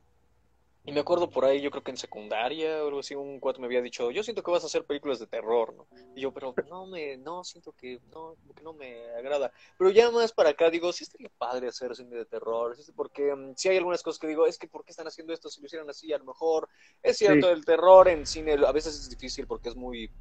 y 0.86 0.91
me 0.91 1.00
acuerdo 1.00 1.30
por 1.30 1.46
ahí, 1.46 1.62
yo 1.62 1.72
creo 1.72 1.84
que 1.84 1.91
en 1.91 1.98
secundaria 1.98 2.84
o 2.84 2.88
algo 2.88 3.00
así, 3.00 3.15
un 3.15 3.39
cuate 3.39 3.60
me 3.62 3.67
había 3.67 3.82
dicho, 3.82 4.12
yo 4.12 4.22
siento 4.24 4.43
que 4.43 4.52
vas 4.52 4.63
a 4.63 4.67
hacer 4.67 4.86
películas 4.86 5.19
de 5.19 5.28
terror, 5.28 5.74
¿no? 5.74 5.88
Y 6.13 6.22
yo, 6.22 6.34
pero 6.34 6.58
no 6.69 6.86
me, 6.88 7.17
no, 7.17 7.43
siento 7.46 7.72
que 7.74 8.02
no, 8.12 8.36
como 8.41 8.54
que 8.54 8.63
no 8.63 8.74
me 8.74 9.10
agrada. 9.12 9.52
Pero 9.78 9.91
ya 9.91 10.12
más 10.12 10.34
para 10.34 10.50
acá 10.50 10.69
digo, 10.69 10.91
sí 10.91 11.06
estaría 11.06 11.30
padre 11.38 11.69
hacer 11.69 11.96
cine 11.96 12.17
de 12.17 12.26
terror, 12.26 12.76
sí, 12.76 12.91
porque 12.93 13.34
mm, 13.34 13.54
sí 13.56 13.69
hay 13.69 13.78
algunas 13.78 14.04
cosas 14.04 14.19
que 14.19 14.28
digo, 14.28 14.46
es 14.46 14.58
que 14.58 14.67
¿por 14.67 14.84
qué 14.84 14.91
están 14.91 15.08
haciendo 15.08 15.34
esto? 15.34 15.50
Si 15.50 15.62
lo 15.62 15.67
hicieran 15.67 15.89
así, 15.89 16.12
a 16.13 16.17
lo 16.17 16.26
mejor 16.26 16.67
es 17.02 17.17
cierto, 17.17 17.50
Sí. 17.50 17.52
el 17.52 17.63
terror 17.65 18.10
en 18.10 18.26
cine 18.26 18.54
a 18.54 18.72
veces 18.74 18.96
es 18.96 19.10
difícil 19.10 19.48
porque 19.48 19.69
es 19.69 19.76
muy, 19.78 20.12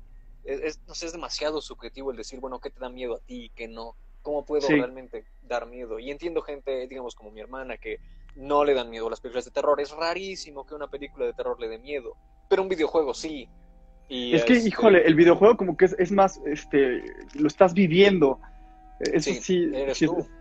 es, 0.45 0.61
es- 0.61 0.81
no 0.87 0.95
sé, 0.95 1.07
es 1.07 1.13
demasiado 1.13 1.61
subjetivo 1.61 2.11
el 2.11 2.17
decir, 2.17 2.41
bueno, 2.41 2.61
¿qué 2.61 2.71
te 2.71 2.81
da 2.81 2.89
miedo 2.89 3.15
a 3.17 3.21
ti 3.21 3.45
y 3.47 3.51
qué 3.51 3.69
no? 3.69 3.97
¿Cómo 4.23 4.45
puedo 4.45 4.71
realmente 4.73 5.27
dar 5.41 5.67
miedo? 5.67 5.99
Y 5.99 6.11
entiendo 6.11 6.43
gente, 6.43 6.87
digamos, 6.87 7.15
como 7.15 7.31
mi 7.33 7.41
hermana, 7.41 7.77
que 7.79 8.01
no 8.37 8.65
le 8.65 8.75
dan 8.75 8.91
miedo 8.91 9.07
a 9.07 9.11
las 9.11 9.21
películas 9.21 9.45
de 9.45 9.51
terror. 9.51 9.81
Es 9.81 9.91
rarísimo 9.91 10.65
que 10.65 10.75
una 10.75 10.89
película 10.89 11.27
de 11.27 11.33
terror 11.33 11.59
le 11.61 11.69
dé 11.69 11.79
miedo, 11.79 12.17
pero 12.49 12.63
un 12.63 12.69
videojuego 12.69 13.15
sí. 13.15 13.49
Y, 14.09 14.35
Es 14.35 14.45
que, 14.45 14.55
este, 14.55 14.69
híjole, 14.69 15.07
el 15.07 15.15
videojuego 15.15 15.57
como 15.57 15.77
que 15.77 15.87
es, 15.87 15.97
es 15.99 16.13
más, 16.13 16.41
este, 16.47 17.03
lo 17.35 17.47
estás 17.47 17.73
viviendo. 17.75 18.39
Eso 19.01 19.33
Sí, 19.35 19.71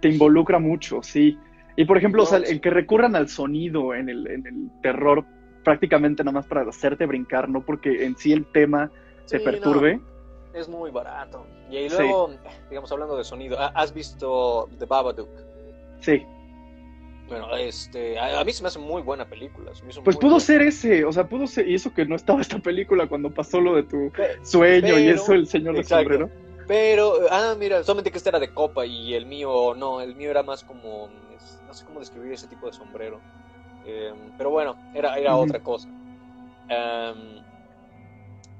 te 0.01 0.09
involucra 0.09 0.59
mucho, 0.59 1.01
sí. 1.01 1.37
Y 1.75 1.85
por 1.85 1.97
ejemplo, 1.97 2.23
o 2.23 2.25
sea, 2.25 2.37
el 2.39 2.61
que 2.61 2.69
recurran 2.69 3.15
al 3.15 3.27
sonido 3.29 3.93
en 3.95 4.09
el, 4.09 4.27
en 4.27 4.45
el 4.45 4.81
terror 4.81 5.25
prácticamente 5.63 6.23
nada 6.23 6.33
más 6.33 6.47
para 6.47 6.61
hacerte 6.61 7.05
brincar, 7.05 7.47
no 7.49 7.65
porque 7.65 8.03
en 8.05 8.15
sí 8.17 8.33
el 8.33 8.45
tema 8.51 8.91
te 9.27 9.39
sí, 9.39 9.45
perturbe. 9.45 9.97
no, 9.97 10.59
es 10.59 10.67
muy 10.67 10.91
barato. 10.91 11.45
Y 11.69 11.77
ahí 11.77 11.89
luego, 11.89 12.31
digamos, 12.69 12.91
hablando 12.91 13.15
de 13.15 13.23
sonido, 13.23 13.57
¿ha- 13.59 13.71
¿has 13.73 13.93
visto 13.93 14.67
The 14.77 14.85
Babadook? 14.85 15.29
Sí. 16.01 16.25
Bueno, 17.31 17.55
este, 17.55 18.19
a, 18.19 18.41
a 18.41 18.43
mí 18.43 18.51
se 18.51 18.61
me 18.61 18.67
hace 18.67 18.77
muy 18.79 19.01
buena 19.01 19.25
película. 19.27 19.73
se 19.73 19.83
me 19.85 19.91
hizo 19.91 20.03
Pues 20.03 20.17
pudo 20.17 20.31
buena. 20.31 20.45
ser 20.45 20.61
ese, 20.63 21.05
o 21.05 21.13
sea, 21.13 21.27
pudo 21.29 21.47
ser, 21.47 21.65
y 21.67 21.75
eso 21.75 21.93
que 21.93 22.05
no 22.05 22.15
estaba 22.15 22.41
esta 22.41 22.59
película 22.59 23.07
cuando 23.07 23.33
pasó 23.33 23.61
lo 23.61 23.73
de 23.75 23.83
tu 23.83 24.11
sueño 24.43 24.99
y 24.99 25.05
pero- 25.05 25.15
eso, 25.15 25.33
el 25.33 25.47
señor 25.47 25.75
de 25.77 25.83
sombrero. 25.85 26.29
Pero, 26.67 27.13
ah, 27.29 27.55
mira, 27.57 27.83
solamente 27.83 28.11
que 28.11 28.17
este 28.17 28.29
era 28.29 28.39
de 28.39 28.53
copa 28.53 28.85
y 28.85 29.13
el 29.13 29.25
mío 29.25 29.73
no, 29.75 30.01
el 30.01 30.15
mío 30.15 30.29
era 30.29 30.43
más 30.43 30.63
como, 30.63 31.09
no 31.65 31.73
sé 31.73 31.85
cómo 31.85 31.99
describir 31.99 32.33
ese 32.33 32.47
tipo 32.47 32.67
de 32.67 32.73
sombrero. 32.73 33.19
Eh, 33.85 34.13
pero 34.37 34.51
bueno, 34.51 34.75
era, 34.93 35.17
era 35.17 35.35
otra 35.35 35.59
cosa. 35.61 35.87
Am, 36.69 37.43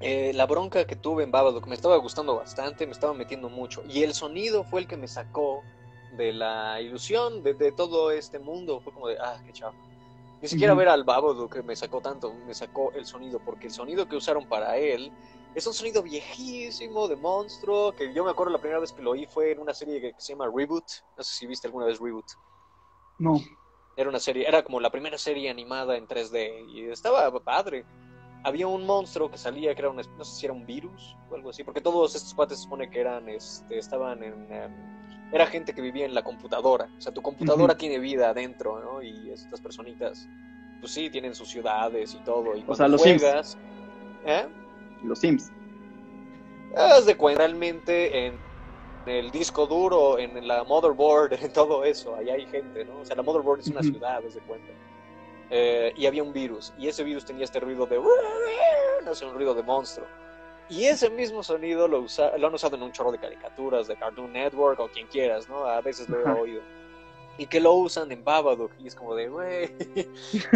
eh, 0.00 0.32
la 0.34 0.46
bronca 0.46 0.84
que 0.84 0.96
tuve 0.96 1.22
en 1.22 1.30
Babadook 1.30 1.66
me 1.68 1.74
estaba 1.74 1.96
gustando 1.96 2.36
bastante, 2.36 2.86
me 2.86 2.92
estaba 2.92 3.14
metiendo 3.14 3.48
mucho. 3.48 3.82
Y 3.88 4.02
el 4.02 4.14
sonido 4.14 4.64
fue 4.64 4.80
el 4.80 4.86
que 4.88 4.96
me 4.96 5.06
sacó 5.08 5.62
de 6.16 6.32
la 6.32 6.80
ilusión 6.80 7.42
de, 7.42 7.54
de 7.54 7.72
todo 7.72 8.10
este 8.10 8.38
mundo. 8.38 8.80
Fue 8.80 8.92
como 8.92 9.08
de, 9.08 9.18
ah, 9.20 9.40
qué 9.44 9.52
chafa. 9.52 9.76
Ni 10.42 10.48
siquiera 10.48 10.74
ver 10.74 10.88
al 10.88 11.04
Babadook 11.04 11.52
que 11.52 11.62
me 11.62 11.76
sacó 11.76 12.00
tanto, 12.00 12.34
me 12.46 12.52
sacó 12.52 12.90
el 12.96 13.06
sonido, 13.06 13.38
porque 13.38 13.68
el 13.68 13.72
sonido 13.72 14.08
que 14.08 14.16
usaron 14.16 14.48
para 14.48 14.76
él 14.76 15.12
es 15.54 15.66
un 15.68 15.72
sonido 15.72 16.02
viejísimo 16.02 17.06
de 17.06 17.14
monstruo, 17.14 17.92
que 17.92 18.12
yo 18.12 18.24
me 18.24 18.30
acuerdo 18.30 18.52
la 18.52 18.58
primera 18.58 18.80
vez 18.80 18.92
que 18.92 19.02
lo 19.02 19.12
oí 19.12 19.26
fue 19.26 19.52
en 19.52 19.60
una 19.60 19.72
serie 19.72 20.00
que 20.00 20.14
se 20.16 20.32
llama 20.32 20.50
Reboot. 20.52 20.84
No 21.16 21.22
sé 21.22 21.32
si 21.32 21.46
viste 21.46 21.68
alguna 21.68 21.86
vez 21.86 22.00
Reboot. 22.00 22.26
No. 23.18 23.40
Era 23.96 24.08
una 24.08 24.18
serie, 24.18 24.48
era 24.48 24.64
como 24.64 24.80
la 24.80 24.90
primera 24.90 25.16
serie 25.16 25.48
animada 25.48 25.96
en 25.96 26.08
3D 26.08 26.70
y 26.70 26.90
estaba 26.90 27.30
padre. 27.44 27.84
Había 28.42 28.66
un 28.66 28.84
monstruo 28.84 29.30
que 29.30 29.38
salía 29.38 29.74
que 29.76 29.82
era 29.82 29.90
un, 29.90 29.96
no 29.96 30.24
sé 30.24 30.40
si 30.40 30.46
era 30.46 30.54
un 30.54 30.66
virus 30.66 31.16
o 31.30 31.36
algo 31.36 31.50
así, 31.50 31.62
porque 31.62 31.80
todos 31.80 32.16
estos 32.16 32.34
cuates 32.34 32.58
se 32.58 32.64
supone 32.64 32.90
que 32.90 32.98
eran, 32.98 33.28
este, 33.28 33.78
estaban 33.78 34.24
en, 34.24 34.52
em, 34.52 35.01
era 35.32 35.46
gente 35.46 35.74
que 35.74 35.80
vivía 35.80 36.04
en 36.04 36.14
la 36.14 36.22
computadora. 36.22 36.88
O 36.96 37.00
sea, 37.00 37.12
tu 37.12 37.22
computadora 37.22 37.76
tiene 37.76 37.98
vida 37.98 38.28
adentro, 38.30 38.80
¿no? 38.80 39.02
Y 39.02 39.30
estas 39.30 39.60
personitas, 39.60 40.28
pues 40.80 40.92
sí, 40.92 41.08
tienen 41.08 41.34
sus 41.34 41.48
ciudades 41.48 42.14
y 42.14 42.18
todo. 42.18 42.54
Y 42.54 42.62
O 42.66 42.74
sea, 42.74 42.86
los 42.86 43.00
Sims. 43.02 43.22
juegas, 43.22 43.58
¿eh? 44.26 44.46
Los 45.02 45.18
Sims. 45.20 45.50
Haz 46.76 47.06
de 47.06 47.16
cuenta, 47.16 47.38
realmente 47.38 48.26
en 48.26 48.38
el 49.06 49.30
disco 49.30 49.66
duro, 49.66 50.18
en 50.18 50.46
la 50.46 50.64
motherboard, 50.64 51.32
en 51.42 51.52
todo 51.52 51.84
eso, 51.84 52.14
ahí 52.14 52.28
hay 52.28 52.46
gente, 52.46 52.84
¿no? 52.84 53.00
O 53.00 53.04
sea, 53.04 53.16
la 53.16 53.22
motherboard 53.22 53.60
es 53.60 53.68
una 53.68 53.82
ciudad, 53.82 54.22
haz 54.26 54.34
de 54.34 54.40
cuenta. 54.42 54.72
Eh, 55.50 55.92
y 55.96 56.06
había 56.06 56.22
un 56.22 56.32
virus, 56.32 56.72
y 56.78 56.88
ese 56.88 57.04
virus 57.04 57.24
tenía 57.24 57.44
este 57.44 57.60
ruido 57.60 57.86
de... 57.86 58.00
No 59.04 59.14
sé, 59.14 59.26
un 59.26 59.34
ruido 59.34 59.54
de 59.54 59.62
monstruo. 59.62 60.06
Y 60.68 60.84
ese 60.84 61.10
mismo 61.10 61.42
sonido 61.42 61.86
lo, 61.88 62.00
usa, 62.00 62.36
lo 62.38 62.46
han 62.46 62.54
usado 62.54 62.76
en 62.76 62.82
un 62.82 62.92
chorro 62.92 63.12
de 63.12 63.18
caricaturas, 63.18 63.86
de 63.88 63.96
Cartoon 63.96 64.32
Network 64.32 64.80
o 64.80 64.88
quien 64.90 65.06
quieras, 65.08 65.48
¿no? 65.48 65.66
A 65.66 65.80
veces 65.82 66.08
lo 66.08 66.20
he 66.20 66.24
oído. 66.26 66.62
y 67.38 67.46
que 67.46 67.60
lo 67.60 67.72
usan 67.74 68.12
en 68.12 68.22
Babadook. 68.24 68.72
Y 68.78 68.86
es 68.86 68.94
como 68.94 69.14
de, 69.14 69.28
güey, 69.28 69.74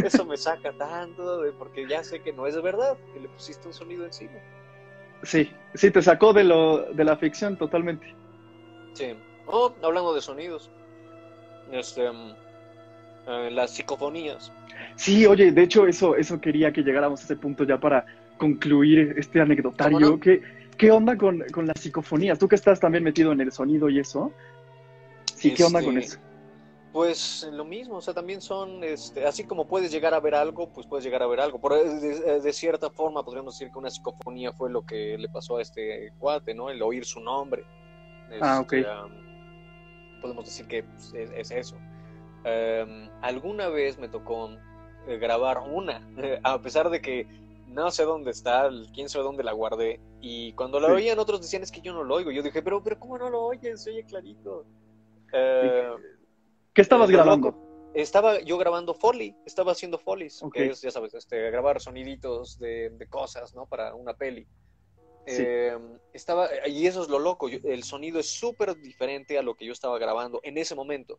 eso 0.04 0.24
me 0.26 0.36
saca 0.36 0.72
tanto, 0.76 1.40
de- 1.42 1.52
porque 1.52 1.86
ya 1.88 2.04
sé 2.04 2.20
que 2.22 2.32
no 2.32 2.46
es 2.46 2.61
verdad, 2.62 2.98
que 3.12 3.20
le 3.20 3.28
pusiste 3.28 3.66
un 3.68 3.74
sonido 3.74 4.04
encima. 4.04 4.38
Sí, 5.22 5.50
sí, 5.74 5.90
te 5.90 6.02
sacó 6.02 6.32
de, 6.34 6.44
lo, 6.44 6.92
de 6.92 7.04
la 7.04 7.16
ficción 7.16 7.57
totalmente. 7.57 8.07
Sí. 8.94 9.14
Oh, 9.46 9.74
hablando 9.82 10.14
de 10.14 10.20
sonidos, 10.20 10.70
este, 11.72 12.11
mm, 12.11 12.34
eh, 13.26 13.50
las 13.52 13.70
psicofonías. 13.72 14.52
Sí, 14.96 15.26
oye, 15.26 15.52
de 15.52 15.62
hecho, 15.62 15.86
eso, 15.86 16.14
eso 16.16 16.40
quería 16.40 16.72
que 16.72 16.82
llegáramos 16.82 17.20
a 17.20 17.24
ese 17.24 17.36
punto 17.36 17.64
ya 17.64 17.78
para 17.80 18.04
concluir 18.39 19.14
este 19.16 19.41
anecdotario. 19.41 20.18
¿Qué, 20.20 20.43
qué 20.76 20.91
onda 20.91 21.16
con, 21.16 21.45
con 21.53 21.66
las 21.66 21.80
psicofonías? 21.80 22.39
Tú 22.39 22.49
que 22.49 22.57
estás 22.57 22.80
también 22.80 23.05
metido 23.05 23.32
en 23.32 23.41
el 23.41 23.53
sonido 23.53 23.89
y 23.89 23.99
eso. 23.99 24.32
Sí, 25.34 25.53
¿qué 25.55 25.64
onda 25.64 25.80
Este, 25.80 25.91
con 25.91 25.99
eso? 25.99 26.18
Pues 26.93 27.47
lo 27.53 27.64
mismo, 27.64 27.97
o 27.97 28.01
sea, 28.01 28.14
también 28.14 28.41
son, 28.41 28.82
este, 28.82 29.26
así 29.26 29.45
como 29.45 29.66
puedes 29.66 29.93
llegar 29.93 30.14
a 30.14 30.20
ver 30.20 30.34
algo, 30.34 30.72
pues 30.72 30.87
puedes 30.87 31.05
llegar 31.05 31.22
a 31.22 31.26
ver 31.26 31.41
algo. 31.41 31.61
Por, 31.61 31.74
de, 31.74 32.41
de 32.41 32.53
cierta 32.53 32.89
forma 32.91 33.22
podríamos 33.22 33.59
decir 33.59 33.70
que 33.70 33.78
una 33.78 33.91
psicofonía 33.91 34.53
fue 34.53 34.70
lo 34.70 34.87
que 34.87 35.18
le 35.18 35.28
pasó 35.28 35.59
a 35.59 35.62
este 35.62 36.12
cuate, 36.18 36.55
¿no? 36.55 36.70
El 36.70 36.80
oír 36.82 37.05
su 37.05 37.20
nombre. 37.20 37.64
Ah, 38.41 38.61
ok. 38.61 38.72
Este, 38.72 38.91
um, 38.91 40.20
podemos 40.22 40.45
decir 40.47 40.66
que 40.66 40.82
pues, 40.84 41.12
es, 41.14 41.30
es 41.32 41.51
eso. 41.51 41.76
Um, 41.76 43.11
alguna 43.22 43.68
vez 43.68 43.99
me 43.99 44.09
tocó 44.09 44.51
eh, 45.07 45.18
grabar 45.18 45.59
una, 45.59 46.01
a 46.43 46.61
pesar 46.62 46.91
de 46.91 47.01
que 47.01 47.26
no 47.67 47.91
sé 47.91 48.05
dónde 48.05 48.31
está, 48.31 48.69
quién 48.95 49.09
sabe 49.09 49.25
dónde 49.25 49.43
la 49.45 49.53
guardé. 49.53 50.01
Y 50.21 50.53
cuando 50.53 50.81
la 50.81 50.89
Sí. 50.89 50.95
oían 50.95 51.19
otros 51.19 51.41
decían 51.41 51.62
es 51.62 51.71
que 51.73 51.81
yo 51.81 51.93
no 51.93 52.05
lo 52.05 52.14
oigo. 52.17 52.31
Yo 52.31 52.43
dije, 52.43 52.62
pero, 52.62 52.83
pero 52.83 52.99
¿cómo 52.99 53.19
no 53.19 53.29
lo 53.29 53.43
oyes? 53.43 53.83
Se 53.83 53.91
oye 53.91 54.05
clarito. 54.05 54.64
Eh, 55.33 55.91
¿Qué 56.73 56.83
estabas 56.83 57.09
eh, 57.11 57.12
grabando? 57.12 57.91
Estaba 57.95 58.41
yo 58.41 58.59
grabando 58.59 58.93
Foley, 58.95 59.35
estaba 59.47 59.73
haciendo 59.73 59.99
Follies, 59.99 60.43
Ok. 60.43 60.53
que 60.55 60.67
es, 60.67 60.83
ya 60.83 60.91
sabes, 60.91 61.14
este, 61.14 61.51
grabar 61.51 61.81
soniditos 61.81 62.59
de, 62.59 62.91
de 62.91 63.07
cosas, 63.09 63.55
¿no? 63.55 63.67
Para 63.67 63.95
una 63.95 64.12
peli. 64.14 64.47
Sí. 65.27 65.43
Eh, 65.45 65.77
estaba, 66.12 66.49
y 66.69 66.87
eso 66.87 67.03
es 67.03 67.09
lo 67.09 67.19
loco, 67.19 67.49
yo- 67.49 67.59
el 67.64 67.83
sonido 67.83 68.21
es 68.21 68.29
súper 68.31 68.77
diferente 68.77 69.39
a 69.39 69.43
lo 69.43 69.55
que 69.57 69.64
yo 69.67 69.73
estaba 69.73 69.99
grabando 69.99 70.41
en 70.45 70.57
ese 70.59 70.75
momento. 70.75 71.19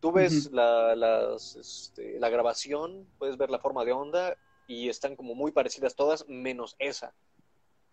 Tú 0.00 0.12
ves 0.12 0.52
la, 0.52 0.94
las, 0.94 1.56
este, 1.56 2.20
la 2.20 2.28
grabación, 2.28 3.08
puedes 3.18 3.36
ver 3.36 3.50
la 3.50 3.58
forma 3.58 3.84
de 3.84 3.92
onda 3.92 4.36
y 4.68 4.88
están 4.88 5.16
como 5.16 5.34
muy 5.34 5.50
parecidas 5.50 5.96
todas, 5.96 6.28
menos 6.28 6.76
esa. 6.78 7.12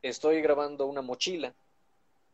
Estoy 0.03 0.41
grabando 0.41 0.85
una 0.85 1.01
mochila 1.01 1.55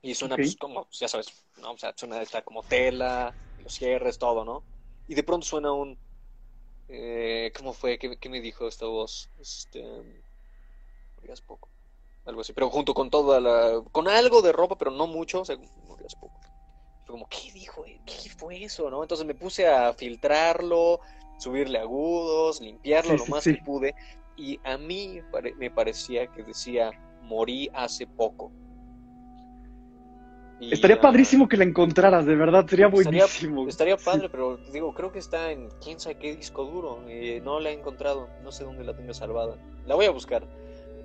y 0.01 0.15
suena 0.15 0.35
pues, 0.35 0.57
como, 0.57 0.87
ya 0.91 1.07
sabes, 1.07 1.27
¿no? 1.61 1.71
O 1.71 1.77
sea, 1.77 1.93
suena 1.95 2.21
está 2.21 2.41
como 2.41 2.63
tela, 2.63 3.33
los 3.63 3.73
cierres, 3.73 4.17
todo, 4.17 4.43
¿no? 4.43 4.63
Y 5.07 5.13
de 5.13 5.23
pronto 5.23 5.45
suena 5.45 5.71
un... 5.71 5.97
eh, 6.89 7.53
¿Cómo 7.55 7.71
fue? 7.71 7.97
¿Qué, 7.99 8.17
qué 8.17 8.29
me 8.29 8.41
dijo 8.41 8.67
esta 8.67 8.87
voz? 8.87 9.29
Este... 9.39 9.81
Poco. 11.45 11.69
Algo 12.25 12.41
así. 12.41 12.51
Pero 12.51 12.69
junto 12.71 12.93
con 12.95 13.11
toda 13.11 13.39
la... 13.39 13.83
Con 13.91 14.07
algo 14.07 14.41
de 14.41 14.51
ropa, 14.51 14.75
pero 14.75 14.89
no 14.89 15.05
mucho. 15.05 15.41
O 15.41 15.45
sea, 15.45 15.55
poco. 16.19 16.39
Como, 17.05 17.27
¿qué 17.29 17.51
dijo? 17.53 17.83
¿Qué 17.83 18.29
fue 18.31 18.63
eso? 18.63 18.89
¿no? 18.89 19.03
Entonces 19.03 19.25
me 19.25 19.35
puse 19.35 19.67
a 19.67 19.93
filtrarlo, 19.93 20.99
subirle 21.37 21.77
agudos, 21.79 22.59
limpiarlo 22.59 23.11
Sí, 23.11 23.17
lo 23.17 23.25
sí, 23.25 23.31
más 23.31 23.43
sí. 23.43 23.55
que 23.55 23.61
pude. 23.63 23.95
Y 24.41 24.59
a 24.63 24.75
mí 24.75 25.21
me 25.59 25.69
parecía 25.69 26.25
que 26.25 26.41
decía, 26.41 26.89
morí 27.21 27.69
hace 27.75 28.07
poco. 28.07 28.51
Y, 30.59 30.73
Estaría 30.73 30.95
ah, 30.95 31.01
padrísimo 31.01 31.47
que 31.47 31.57
la 31.57 31.63
encontraras, 31.63 32.25
de 32.25 32.35
verdad, 32.35 32.65
sería 32.67 32.87
Estaría- 32.87 33.03
buenísimo. 33.03 33.67
Estaría 33.67 33.97
padre, 33.97 34.29
pero 34.29 34.57
digo, 34.73 34.95
creo 34.95 35.11
que 35.11 35.19
está 35.19 35.51
en 35.51 35.69
quién 35.83 35.99
sabe 35.99 36.15
qué 36.17 36.35
disco 36.35 36.65
duro. 36.65 37.07
y 37.07 37.39
no 37.41 37.59
la 37.59 37.69
he 37.69 37.73
encontrado, 37.73 38.29
no 38.43 38.51
sé 38.51 38.63
dónde 38.63 38.83
la 38.83 38.95
tengo 38.95 39.13
salvada. 39.13 39.57
La 39.85 39.93
voy 39.93 40.05
a 40.05 40.11
buscar. 40.11 40.43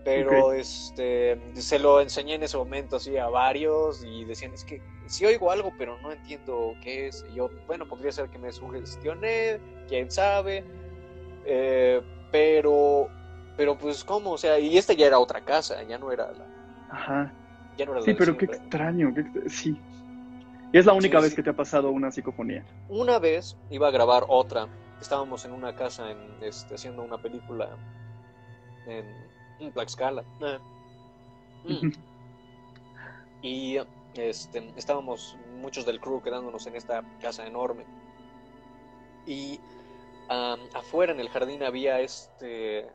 Pero 0.02 0.52
este 0.54 1.38
se 1.54 1.78
lo 1.78 2.00
enseñé 2.00 2.36
en 2.36 2.42
ese 2.44 2.56
momento 2.56 2.96
así 2.96 3.18
a 3.18 3.28
varios 3.28 4.02
y 4.02 4.24
decían, 4.24 4.54
es 4.54 4.64
que 4.64 4.80
sí 5.08 5.26
oigo 5.26 5.50
algo, 5.50 5.72
pero 5.76 6.00
no 6.00 6.10
entiendo 6.10 6.74
qué 6.82 7.08
es. 7.08 7.26
Y 7.30 7.36
yo, 7.36 7.50
bueno, 7.66 7.86
podría 7.86 8.12
ser 8.12 8.30
que 8.30 8.38
me 8.38 8.50
sugestioné, 8.50 9.58
quién 9.88 10.10
sabe. 10.10 10.64
Eh, 11.44 12.00
pero, 12.30 13.08
pero 13.56 13.76
pues, 13.76 14.04
¿cómo? 14.04 14.32
O 14.32 14.38
sea, 14.38 14.58
y 14.58 14.76
esta 14.78 14.92
ya 14.92 15.06
era 15.06 15.18
otra 15.18 15.40
casa, 15.40 15.82
ya 15.84 15.98
no 15.98 16.12
era 16.12 16.30
la, 16.32 16.44
Ajá. 16.90 17.32
ya 17.76 17.84
no 17.86 17.92
era 17.92 18.00
la 18.00 18.04
Sí, 18.06 18.14
pero 18.14 18.36
qué 18.36 18.44
extraño. 18.46 19.12
qué 19.14 19.22
ext- 19.22 19.48
Sí. 19.48 19.80
Y 20.72 20.78
es 20.78 20.84
la 20.86 20.92
única 20.92 21.18
Sí, 21.18 21.22
vez 21.22 21.30
sí. 21.30 21.36
que 21.36 21.42
te 21.42 21.50
ha 21.50 21.56
pasado 21.56 21.90
una 21.90 22.10
psicofonía. 22.10 22.64
Una 22.88 23.18
vez 23.18 23.56
iba 23.70 23.88
a 23.88 23.90
grabar 23.90 24.24
otra. 24.28 24.66
Estábamos 25.00 25.44
en 25.44 25.52
una 25.52 25.74
casa 25.74 26.10
en, 26.10 26.18
este, 26.42 26.74
haciendo 26.74 27.02
una 27.02 27.18
película 27.18 27.68
en, 28.86 29.04
en 29.60 29.72
Tlaxcala. 29.72 30.24
Eh. 30.40 30.58
Mm. 31.68 31.92
Y 33.42 33.78
este, 34.14 34.72
estábamos 34.76 35.36
muchos 35.60 35.86
del 35.86 36.00
crew 36.00 36.20
quedándonos 36.22 36.66
en 36.66 36.76
esta 36.76 37.02
casa 37.20 37.46
enorme. 37.46 37.84
Y 39.26 39.60
am, 40.28 40.60
afuera 40.74 41.12
en 41.12 41.20
el 41.20 41.28
jardín 41.28 41.62
había 41.62 42.00
este 42.00 42.88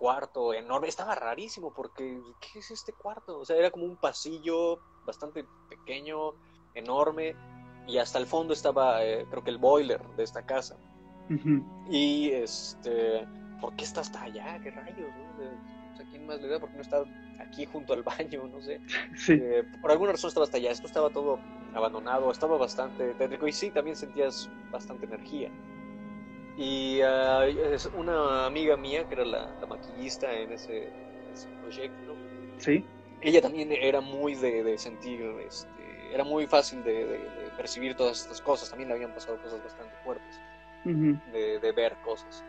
cuarto 0.00 0.54
enorme. 0.54 0.88
Estaba 0.88 1.14
rarísimo 1.14 1.72
porque, 1.74 2.20
¿qué 2.40 2.58
es 2.58 2.70
este 2.70 2.94
cuarto? 2.94 3.38
O 3.38 3.44
sea, 3.44 3.56
era 3.56 3.70
como 3.70 3.84
un 3.84 3.96
pasillo 3.96 4.80
bastante 5.04 5.44
pequeño, 5.68 6.32
enorme. 6.74 7.36
Y 7.86 7.98
hasta 7.98 8.18
el 8.18 8.26
fondo 8.26 8.54
estaba, 8.54 9.04
eh, 9.04 9.26
creo 9.30 9.44
que 9.44 9.50
el 9.50 9.58
boiler 9.58 10.02
de 10.16 10.24
esta 10.24 10.44
casa. 10.46 10.78
Y 11.88 12.30
este, 12.30 13.24
¿por 13.60 13.76
qué 13.76 13.84
está 13.84 14.00
hasta 14.00 14.22
allá? 14.22 14.58
¿Qué 14.62 14.70
rayos? 14.70 14.98
no? 14.98 15.92
O 15.92 15.96
sea, 15.96 16.06
¿quién 16.10 16.26
más 16.26 16.40
le 16.40 16.48
da? 16.48 16.58
¿Por 16.58 16.70
qué 16.70 16.76
no 16.76 16.82
está 16.82 17.04
aquí 17.38 17.66
junto 17.66 17.92
al 17.92 18.02
baño? 18.02 18.48
No 18.48 18.60
sé. 18.60 18.80
Sí. 19.16 19.34
Eh, 19.34 19.64
por 19.82 19.90
alguna 19.90 20.12
razón 20.12 20.28
estaba 20.28 20.44
hasta 20.44 20.56
allá. 20.56 20.70
Esto 20.70 20.86
estaba 20.86 21.10
todo 21.10 21.38
abandonado, 21.74 22.30
estaba 22.30 22.56
bastante 22.56 23.14
tétrico 23.14 23.46
y 23.46 23.52
sí, 23.52 23.70
también 23.70 23.96
sentías 23.96 24.48
bastante 24.72 25.06
energía. 25.06 25.50
Y 26.56 27.00
ah, 27.02 27.46
es 27.46 27.86
una 27.96 28.46
amiga 28.46 28.76
mía, 28.76 29.04
que 29.06 29.14
era 29.14 29.24
la, 29.24 29.54
la 29.60 29.66
maquillista 29.66 30.32
en 30.32 30.52
ese, 30.52 30.88
en 30.88 31.32
ese 31.32 31.48
proyecto, 31.62 32.16
Sí. 32.58 32.84
ella 33.22 33.40
también 33.40 33.72
era 33.72 34.00
muy 34.00 34.34
de, 34.34 34.62
de 34.62 34.76
sentir, 34.76 35.22
este, 35.46 36.12
era 36.14 36.24
muy 36.24 36.46
fácil 36.46 36.82
de, 36.84 36.92
de- 37.06 37.18
de 37.18 37.50
percibir 37.56 37.94
todas 37.96 38.20
estas 38.20 38.40
cosas. 38.42 38.68
También 38.68 38.88
le 38.88 38.96
habían 38.96 39.14
pasado 39.14 39.40
cosas 39.40 39.62
bastante 39.62 39.94
fuertes 40.04 40.40
Ujú. 40.84 41.18
de, 41.32 41.58
de 41.60 41.72
ver 41.72 41.96
cosas. 42.04 42.44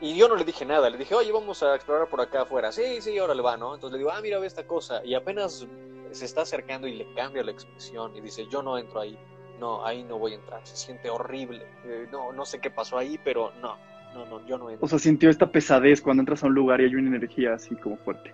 Y 0.00 0.16
yo 0.16 0.28
no 0.28 0.36
le 0.36 0.44
dije 0.44 0.64
nada, 0.64 0.88
le 0.90 0.96
dije, 0.98 1.14
oye, 1.14 1.32
vamos 1.32 1.62
a 1.62 1.74
explorar 1.74 2.08
por 2.08 2.20
acá 2.20 2.42
afuera. 2.42 2.70
Sí, 2.70 3.00
sí, 3.00 3.16
ahora 3.18 3.34
le 3.34 3.42
va, 3.42 3.56
¿no? 3.56 3.74
Entonces 3.74 3.92
le 3.94 3.98
digo, 3.98 4.10
ah, 4.12 4.20
mira, 4.20 4.38
ve 4.38 4.46
esta 4.46 4.64
cosa. 4.64 5.04
Y 5.04 5.14
apenas 5.14 5.66
se 6.12 6.24
está 6.24 6.42
acercando 6.42 6.86
y 6.86 6.94
le 6.94 7.12
cambia 7.14 7.42
la 7.42 7.50
expresión 7.50 8.14
y 8.14 8.20
dice, 8.20 8.46
yo 8.46 8.62
no 8.62 8.78
entro 8.78 9.00
ahí. 9.00 9.18
No, 9.58 9.84
ahí 9.84 10.04
no 10.04 10.18
voy 10.18 10.32
a 10.32 10.36
entrar. 10.36 10.60
Se 10.64 10.76
siente 10.76 11.10
horrible. 11.10 11.64
Eh, 11.84 12.06
no, 12.12 12.32
no 12.32 12.44
sé 12.46 12.58
qué 12.60 12.70
pasó 12.70 12.96
ahí, 12.98 13.18
pero 13.22 13.52
no, 13.60 13.76
no, 14.14 14.24
no, 14.26 14.46
yo 14.46 14.58
no 14.58 14.70
entro. 14.70 14.84
O 14.86 14.88
sea, 14.88 14.98
sintió 14.98 15.30
esta 15.30 15.46
pesadez 15.50 16.00
cuando 16.00 16.20
entras 16.22 16.42
a 16.44 16.46
un 16.46 16.54
lugar 16.54 16.80
y 16.80 16.84
hay 16.84 16.94
una 16.94 17.08
energía 17.08 17.54
así 17.54 17.74
como 17.76 17.96
fuerte. 17.96 18.32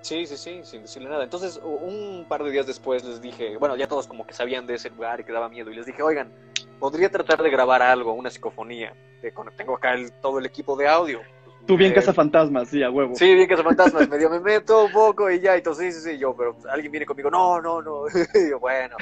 Sí, 0.00 0.26
sí, 0.26 0.36
sí, 0.36 0.60
sin 0.64 0.82
decirle 0.82 1.08
nada. 1.08 1.24
Entonces, 1.24 1.60
un 1.62 2.24
par 2.28 2.42
de 2.44 2.50
días 2.50 2.66
después 2.66 3.04
les 3.04 3.20
dije, 3.20 3.56
bueno, 3.56 3.76
ya 3.76 3.88
todos 3.88 4.06
como 4.06 4.26
que 4.26 4.32
sabían 4.32 4.66
de 4.66 4.74
ese 4.74 4.90
lugar 4.90 5.20
y 5.20 5.24
que 5.24 5.32
daba 5.32 5.48
miedo. 5.48 5.70
Y 5.70 5.74
les 5.74 5.86
dije, 5.86 6.02
oigan, 6.02 6.30
podría 6.78 7.10
tratar 7.10 7.42
de 7.42 7.50
grabar 7.50 7.82
algo, 7.82 8.12
una 8.12 8.30
psicofonía. 8.30 8.94
De, 9.20 9.32
cuando 9.32 9.52
tengo 9.52 9.74
acá 9.74 9.94
el- 9.94 10.12
todo 10.22 10.38
el 10.38 10.46
equipo 10.46 10.76
de 10.76 10.86
audio. 10.88 11.20
Tú 11.66 11.76
bien 11.76 11.90
Eh, 11.90 11.94
casa 11.96 12.14
fantasmas, 12.14 12.68
sí, 12.68 12.82
a 12.82 12.90
huevo. 12.90 13.14
Sí, 13.16 13.34
bien 13.34 13.46
que 13.48 13.56
son 13.56 13.64
fantasmas, 13.64 14.08
medio 14.08 14.30
me 14.30 14.40
meto 14.40 14.86
un 14.86 14.92
poco 14.92 15.30
y 15.30 15.40
ya, 15.40 15.54
entonces 15.56 15.94
sí, 15.94 16.00
sí, 16.00 16.12
sí, 16.12 16.18
yo, 16.18 16.34
pero 16.34 16.56
alguien 16.70 16.90
viene 16.92 17.04
conmigo, 17.04 17.30
no, 17.30 17.60
no, 17.60 17.82
no, 17.82 18.06
y 18.34 18.50
yo, 18.50 18.58
bueno. 18.58 18.96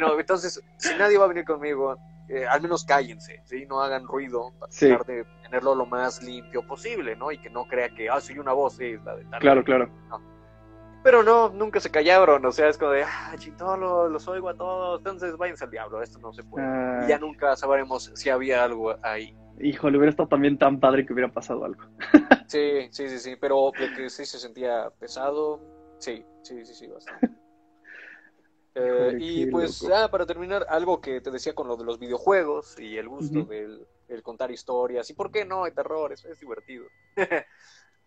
Bueno, 0.00 0.18
entonces, 0.18 0.62
si 0.76 0.94
nadie 0.96 1.18
va 1.18 1.24
a 1.24 1.28
venir 1.28 1.44
conmigo, 1.44 1.96
eh, 2.28 2.46
al 2.46 2.60
menos 2.62 2.84
cállense, 2.84 3.40
¿sí? 3.44 3.66
No 3.66 3.80
hagan 3.80 4.06
ruido 4.06 4.52
para 4.58 4.72
Sí. 4.72 4.88
tratar 4.88 5.06
de 5.06 5.24
tenerlo 5.42 5.74
lo 5.74 5.86
más 5.86 6.22
limpio 6.22 6.66
posible, 6.66 7.14
¿no? 7.16 7.30
Y 7.30 7.38
que 7.38 7.50
no 7.50 7.64
crea 7.66 7.88
que, 7.90 8.08
ah, 8.08 8.20
soy 8.20 8.38
una 8.38 8.52
voz, 8.52 8.76
sí, 8.76 8.96
la 9.04 9.14
de 9.16 9.24
tal. 9.26 9.40
Claro, 9.40 9.62
claro. 9.64 9.90
Pero 11.02 11.22
no, 11.22 11.50
nunca 11.50 11.80
se 11.80 11.90
callaron, 11.90 12.44
o 12.46 12.50
sea, 12.50 12.68
es 12.70 12.78
como 12.78 12.92
de, 12.92 13.02
ah, 13.04 13.34
chitolo, 13.36 14.08
los 14.08 14.26
oigo 14.26 14.48
a 14.48 14.54
todos, 14.56 15.00
entonces 15.00 15.36
váyanse 15.36 15.64
al 15.64 15.70
diablo, 15.70 16.02
esto 16.02 16.18
no 16.18 16.32
se 16.32 16.42
puede. 16.44 16.64
Ah, 16.66 17.02
Y 17.04 17.08
ya 17.08 17.18
nunca 17.18 17.54
sabremos 17.56 18.10
si 18.14 18.30
había 18.30 18.64
algo 18.64 18.96
ahí. 19.02 19.36
Híjole, 19.60 19.98
hubiera 19.98 20.10
estado 20.10 20.28
también 20.30 20.56
tan 20.56 20.80
padre 20.80 21.04
que 21.04 21.12
hubiera 21.12 21.30
pasado 21.30 21.64
algo. 21.66 21.84
Sí, 22.46 22.88
sí, 22.90 23.08
sí, 23.10 23.18
sí, 23.18 23.36
pero 23.38 23.70
que 23.94 24.08
sí 24.08 24.24
se 24.24 24.38
sentía 24.38 24.90
pesado, 24.98 25.60
sí, 25.98 26.24
sí, 26.42 26.64
sí, 26.64 26.74
sí, 26.74 26.86
bastante. 26.88 27.28
Eh, 28.76 29.16
y 29.20 29.46
pues, 29.46 29.82
loco. 29.82 29.94
ah, 29.94 30.10
para 30.10 30.26
terminar, 30.26 30.66
algo 30.68 31.00
que 31.00 31.20
te 31.20 31.30
decía 31.30 31.54
con 31.54 31.68
lo 31.68 31.76
de 31.76 31.84
los 31.84 31.98
videojuegos 31.98 32.78
y 32.78 32.96
el 32.98 33.08
gusto 33.08 33.44
del, 33.44 33.86
contar 34.22 34.50
historias, 34.50 35.08
y 35.10 35.14
por 35.14 35.30
qué 35.30 35.44
no, 35.44 35.64
hay 35.64 35.72
terror, 35.72 36.12
es, 36.12 36.24
es 36.24 36.38
divertido. 36.40 36.86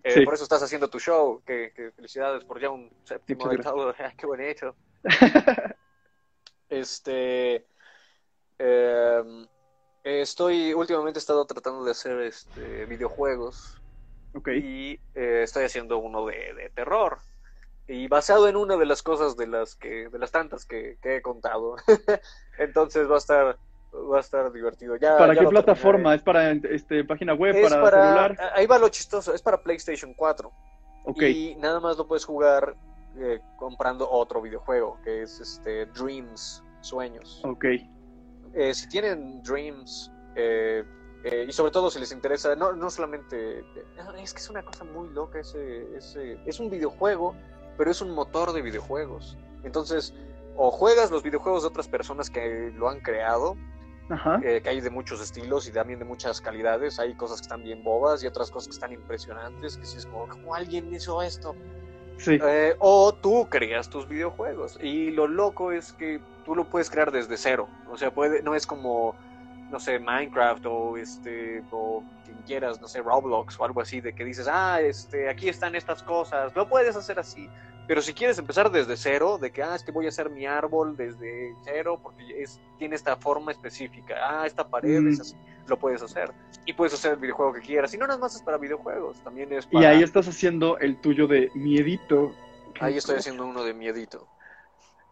Eh, 0.04 0.12
Sí. 0.14 0.22
Por 0.22 0.36
eso 0.36 0.44
estás 0.44 0.62
haciendo 0.62 0.90
tu 0.90 1.00
show, 1.00 1.42
que, 1.44 1.74
que 1.76 1.92
felicidades 1.92 2.46
por 2.46 2.62
ya 2.62 2.70
un 2.70 2.90
séptimo 3.04 3.50
de 3.50 3.58
todo, 3.58 3.94
qué 4.18 4.26
buen 4.28 4.42
hecho. 4.42 4.76
Este, 6.70 7.66
em, 8.60 9.48
Eh, 10.04 10.22
Estoy, 10.22 10.74
últimamente 10.74 11.18
he 11.20 11.22
estado 11.22 11.46
tratando 11.46 11.84
de 11.84 11.92
hacer 11.92 12.18
este, 12.22 12.86
videojuegos 12.86 13.82
Ok. 14.34 14.48
y 14.50 14.92
eh, 15.16 15.42
estoy 15.44 15.66
haciendo 15.66 15.98
uno 15.98 16.26
de, 16.26 16.54
de 16.54 16.70
terror. 16.70 17.18
Y 17.88 18.08
basado 18.08 18.48
en 18.48 18.56
una 18.56 18.76
de 18.76 18.86
las 18.86 19.02
cosas 19.02 19.38
de 19.38 19.48
las 19.48 19.76
que, 19.76 20.10
de 20.10 20.20
las 20.20 20.32
tantas 20.32 20.66
que, 20.66 20.98
que 21.02 21.18
he 21.18 21.22
contado. 21.22 21.76
Entonces 22.60 23.10
va 23.10 23.16
a 23.16 23.20
estar, 23.20 23.58
va 23.94 24.18
a 24.18 24.20
estar 24.20 24.52
divertido. 24.52 24.98
Ya, 24.98 25.18
¿Para 25.18 25.34
ya 25.34 25.42
qué 25.42 25.48
plataforma? 25.48 26.14
¿Es 26.16 26.22
para 26.22 26.52
este, 26.52 27.04
página 27.06 27.34
web, 27.34 27.56
Es 27.56 27.70
para, 27.70 27.82
para, 27.82 28.04
celular? 28.04 28.52
ahí 28.56 28.66
va 28.66 28.78
lo 28.78 28.90
chistoso, 28.90 29.34
es 29.34 29.42
para 29.42 29.62
PlayStation 29.62 30.14
4. 30.14 30.52
Ok, 31.06 31.22
Y 31.22 31.56
nada 31.56 31.80
más 31.80 31.98
lo 31.98 32.06
puedes 32.06 32.26
jugar 32.26 32.76
eh, 33.18 33.40
comprando 33.56 34.10
otro 34.10 34.42
videojuego, 34.42 35.00
que 35.04 35.22
es 35.22 35.40
este 35.40 35.86
Dreams, 35.88 36.64
Sueños. 36.82 37.42
ok. 37.46 37.66
Eh, 38.54 38.74
si 38.74 38.90
tienen 38.90 39.42
Dreams, 39.44 40.12
eh, 40.36 40.84
eh, 41.24 41.46
y 41.48 41.52
sobre 41.52 41.72
todo 41.72 41.90
si 41.92 42.00
les 42.00 42.12
interesa, 42.12 42.56
no, 42.56 42.74
no 42.74 42.90
solamente, 42.90 43.64
no, 43.98 44.12
es 44.14 44.34
que 44.34 44.40
es 44.40 44.50
una 44.50 44.64
cosa 44.64 44.84
muy 44.84 45.10
loca, 45.10 45.40
ese, 45.40 45.96
ese, 45.96 46.40
es 46.46 46.60
un 46.60 46.70
videojuego, 46.70 47.36
pero 47.78 47.92
es 47.92 48.02
un 48.02 48.12
motor 48.12 48.54
de 48.54 48.62
videojuegos. 48.62 49.38
Entonces, 49.64 50.14
o 50.56 50.72
juegas 50.72 51.12
los 51.12 51.24
videojuegos 51.24 51.64
de 51.64 51.70
otras 51.70 51.88
personas 51.88 52.30
que 52.30 52.72
lo 52.76 52.90
han 52.90 53.00
creado, 53.00 53.56
Ajá. 54.10 54.40
eh, 54.44 54.62
que 54.62 54.70
hay 54.70 54.82
de 54.82 54.90
muchos 54.90 55.22
estilos 55.22 55.68
y 55.68 55.72
también 55.72 56.00
de 56.00 56.06
muchas 56.06 56.42
calidades. 56.42 57.00
Hay 57.00 57.14
cosas 57.16 57.40
que 57.40 57.44
están 57.44 57.64
bien 57.64 57.84
bobas 57.84 58.24
y 58.24 58.28
otras 58.28 58.50
cosas 58.50 58.68
que 58.68 58.74
están 58.74 58.92
impresionantes, 58.92 59.78
que 59.78 59.86
si 59.86 59.98
es 59.98 60.06
como, 60.06 60.28
¿cómo 60.28 60.56
alguien 60.56 60.94
hizo 60.94 61.22
esto? 61.22 61.56
Sí. 62.18 62.40
Eh, 62.42 62.76
o 62.80 63.14
tú 63.14 63.48
creas 63.50 63.90
tus 63.90 64.08
videojuegos. 64.08 64.80
Y 64.82 65.12
lo 65.12 65.28
loco 65.28 65.72
es 65.72 65.94
que 65.94 66.20
tú 66.46 66.56
lo 66.56 66.66
puedes 66.66 66.90
crear 66.90 67.12
desde 67.12 67.38
cero. 67.38 67.68
O 67.92 67.98
sea, 67.98 68.12
puede, 68.12 68.42
no 68.42 68.56
es 68.56 68.66
como, 68.66 69.16
no 69.72 69.80
sé, 69.80 70.00
Minecraft 70.00 70.66
o 70.66 70.98
este, 70.98 71.64
o 71.72 72.04
quien 72.26 72.38
quieras, 72.46 72.80
no 72.80 72.88
sé, 72.88 73.02
Roblox 73.02 73.60
o 73.60 73.66
algo 73.66 73.82
así, 73.82 74.02
de 74.02 74.14
que 74.14 74.24
dices, 74.24 74.48
ah, 74.50 74.80
este, 74.82 75.30
aquí 75.30 75.50
están 75.50 75.76
estas 75.76 76.04
cosas. 76.04 76.56
Lo 76.56 76.68
puedes 76.68 76.96
hacer 76.96 77.20
así. 77.20 77.50
Pero 77.88 78.02
si 78.02 78.14
quieres 78.14 78.38
empezar 78.38 78.70
desde 78.70 78.98
cero, 78.98 79.38
de 79.38 79.50
que, 79.52 79.64
ah, 79.64 79.76
es 79.76 79.84
que 79.84 79.92
voy 79.92 80.06
a 80.06 80.10
hacer 80.10 80.30
mi 80.30 80.46
árbol 80.46 80.98
desde 80.98 81.54
cero 81.64 82.00
porque 82.04 82.42
es, 82.42 82.60
tiene 82.78 82.96
esta 82.96 83.16
forma 83.16 83.52
específica, 83.52 84.16
ah, 84.22 84.46
esta 84.46 84.68
pared 84.68 85.00
Mm. 85.00 85.08
es 85.08 85.20
así, 85.22 85.36
lo 85.68 85.78
puedes 85.80 86.02
hacer. 86.02 86.34
Y 86.66 86.74
puedes 86.74 86.94
hacer 86.94 87.14
el 87.14 87.20
videojuego 87.20 87.54
que 87.54 87.62
quieras. 87.62 87.94
Y 87.94 87.98
no 87.98 88.06
nada 88.06 88.20
más 88.20 88.36
es 88.36 88.42
para 88.42 88.58
videojuegos, 88.58 89.22
también 89.24 89.54
es 89.54 89.66
Y 89.72 89.76
para... 89.76 89.92
ahí 89.92 90.04
estás 90.04 90.28
haciendo 90.28 90.78
el 90.80 91.00
tuyo 91.00 91.28
de 91.28 91.50
miedito. 91.56 92.34
Ahí 92.82 92.98
estoy 92.98 93.16
haciendo 93.18 93.46
uno 93.46 93.64
de 93.64 93.74
miedito. 93.74 94.28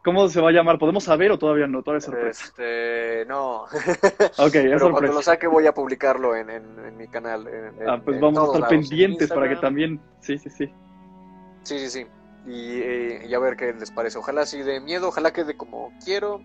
¿Cómo 0.05 0.27
se 0.29 0.39
va 0.39 0.49
a 0.49 0.51
llamar? 0.53 0.77
¿Podemos 0.77 1.03
saber 1.03 1.31
o 1.31 1.37
todavía 1.39 1.65
no? 1.67 1.81
Todavía 1.81 1.97
es 1.97 2.05
sorpresa. 2.05 2.45
Este, 2.45 3.25
no. 3.27 3.63
Ok, 4.37 4.55
es 4.55 4.63
Pero 4.63 4.79
cuando 4.79 4.89
sorpresa. 4.91 5.13
lo 5.15 5.21
saque 5.23 5.47
voy 5.47 5.65
a 5.65 5.73
publicarlo 5.73 6.35
en, 6.35 6.49
en- 6.51 6.79
en 6.85 6.95
mi 6.95 7.07
canal. 7.07 7.47
en- 7.47 7.81
en- 7.81 7.89
Ah, 7.89 7.99
pues 8.03 8.15
en 8.15 8.21
vamos 8.21 8.39
a 8.39 8.45
estar 8.45 8.61
lados. 8.61 8.69
pendientes 8.69 9.29
para 9.31 9.49
que 9.49 9.55
también. 9.55 9.99
Sí, 10.21 10.37
sí, 10.37 10.49
sí. 10.51 10.71
Sí, 11.63 11.79
sí, 11.79 11.89
sí. 11.89 12.05
Y, 12.45 12.81
eh, 12.81 13.25
y 13.27 13.33
a 13.33 13.39
ver 13.39 13.55
qué 13.57 13.73
les 13.73 13.89
parece. 13.89 14.19
Ojalá 14.19 14.45
sí 14.45 14.61
de 14.61 14.79
miedo, 14.79 15.07
ojalá 15.07 15.33
quede 15.33 15.57
como 15.57 15.91
quiero. 16.03 16.43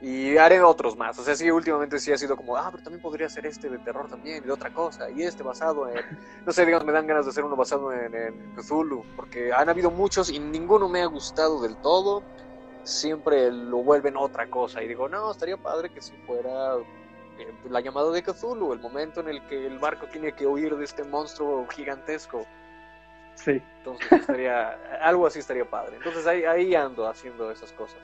Y 0.00 0.36
haré 0.36 0.60
otros 0.60 0.96
más. 0.96 1.16
O 1.18 1.22
sea, 1.24 1.34
sí, 1.36 1.48
últimamente 1.50 1.98
sí 2.00 2.12
ha 2.12 2.18
sido 2.18 2.36
como, 2.36 2.56
ah, 2.56 2.68
pero 2.72 2.82
también 2.82 3.00
podría 3.00 3.28
ser 3.28 3.46
este 3.46 3.68
de 3.68 3.78
terror 3.78 4.08
también, 4.08 4.42
y 4.42 4.46
de 4.46 4.52
otra 4.52 4.70
cosa. 4.72 5.08
Y 5.10 5.22
este 5.22 5.42
basado 5.42 5.88
en. 5.88 6.00
No 6.44 6.52
sé, 6.52 6.64
digamos, 6.66 6.84
me 6.86 6.92
dan 6.92 7.06
ganas 7.06 7.24
de 7.24 7.30
hacer 7.30 7.44
uno 7.44 7.56
basado 7.56 7.92
en, 7.92 8.14
en 8.14 8.52
Cthulhu. 8.54 9.04
Porque 9.16 9.52
han 9.52 9.68
habido 9.68 9.90
muchos 9.90 10.28
y 10.30 10.38
ninguno 10.38 10.88
me 10.88 11.02
ha 11.02 11.06
gustado 11.06 11.60
del 11.62 11.76
todo. 11.80 12.24
Siempre 12.84 13.50
lo 13.50 13.78
vuelven 13.78 14.16
otra 14.16 14.48
cosa. 14.48 14.82
Y 14.82 14.88
digo, 14.88 15.08
no, 15.08 15.30
estaría 15.30 15.56
padre 15.56 15.90
que 15.90 16.00
si 16.00 16.12
fuera 16.26 16.76
eh, 17.38 17.52
la 17.70 17.80
llamada 17.80 18.10
de 18.10 18.22
Cthulhu, 18.22 18.72
el 18.72 18.80
momento 18.80 19.20
en 19.20 19.28
el 19.28 19.42
que 19.46 19.66
el 19.66 19.78
barco 19.78 20.06
tiene 20.06 20.32
que 20.32 20.46
huir 20.46 20.76
de 20.76 20.84
este 20.84 21.04
monstruo 21.04 21.66
gigantesco. 21.68 22.46
Sí. 23.34 23.60
Entonces 23.78 24.12
estaría, 24.12 24.78
algo 25.02 25.26
así 25.26 25.38
estaría 25.38 25.64
padre. 25.64 25.96
Entonces 25.96 26.26
ahí, 26.26 26.44
ahí 26.44 26.74
ando 26.74 27.06
haciendo 27.06 27.50
esas 27.50 27.72
cosas. 27.72 28.00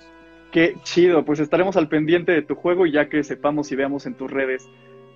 Qué 0.52 0.76
chido. 0.82 1.24
Pues 1.24 1.40
estaremos 1.40 1.76
al 1.76 1.88
pendiente 1.88 2.32
de 2.32 2.42
tu 2.42 2.54
juego 2.54 2.86
y 2.86 2.92
ya 2.92 3.08
que 3.08 3.22
sepamos 3.22 3.70
y 3.70 3.76
veamos 3.76 4.06
en 4.06 4.14
tus 4.14 4.30
redes 4.30 4.68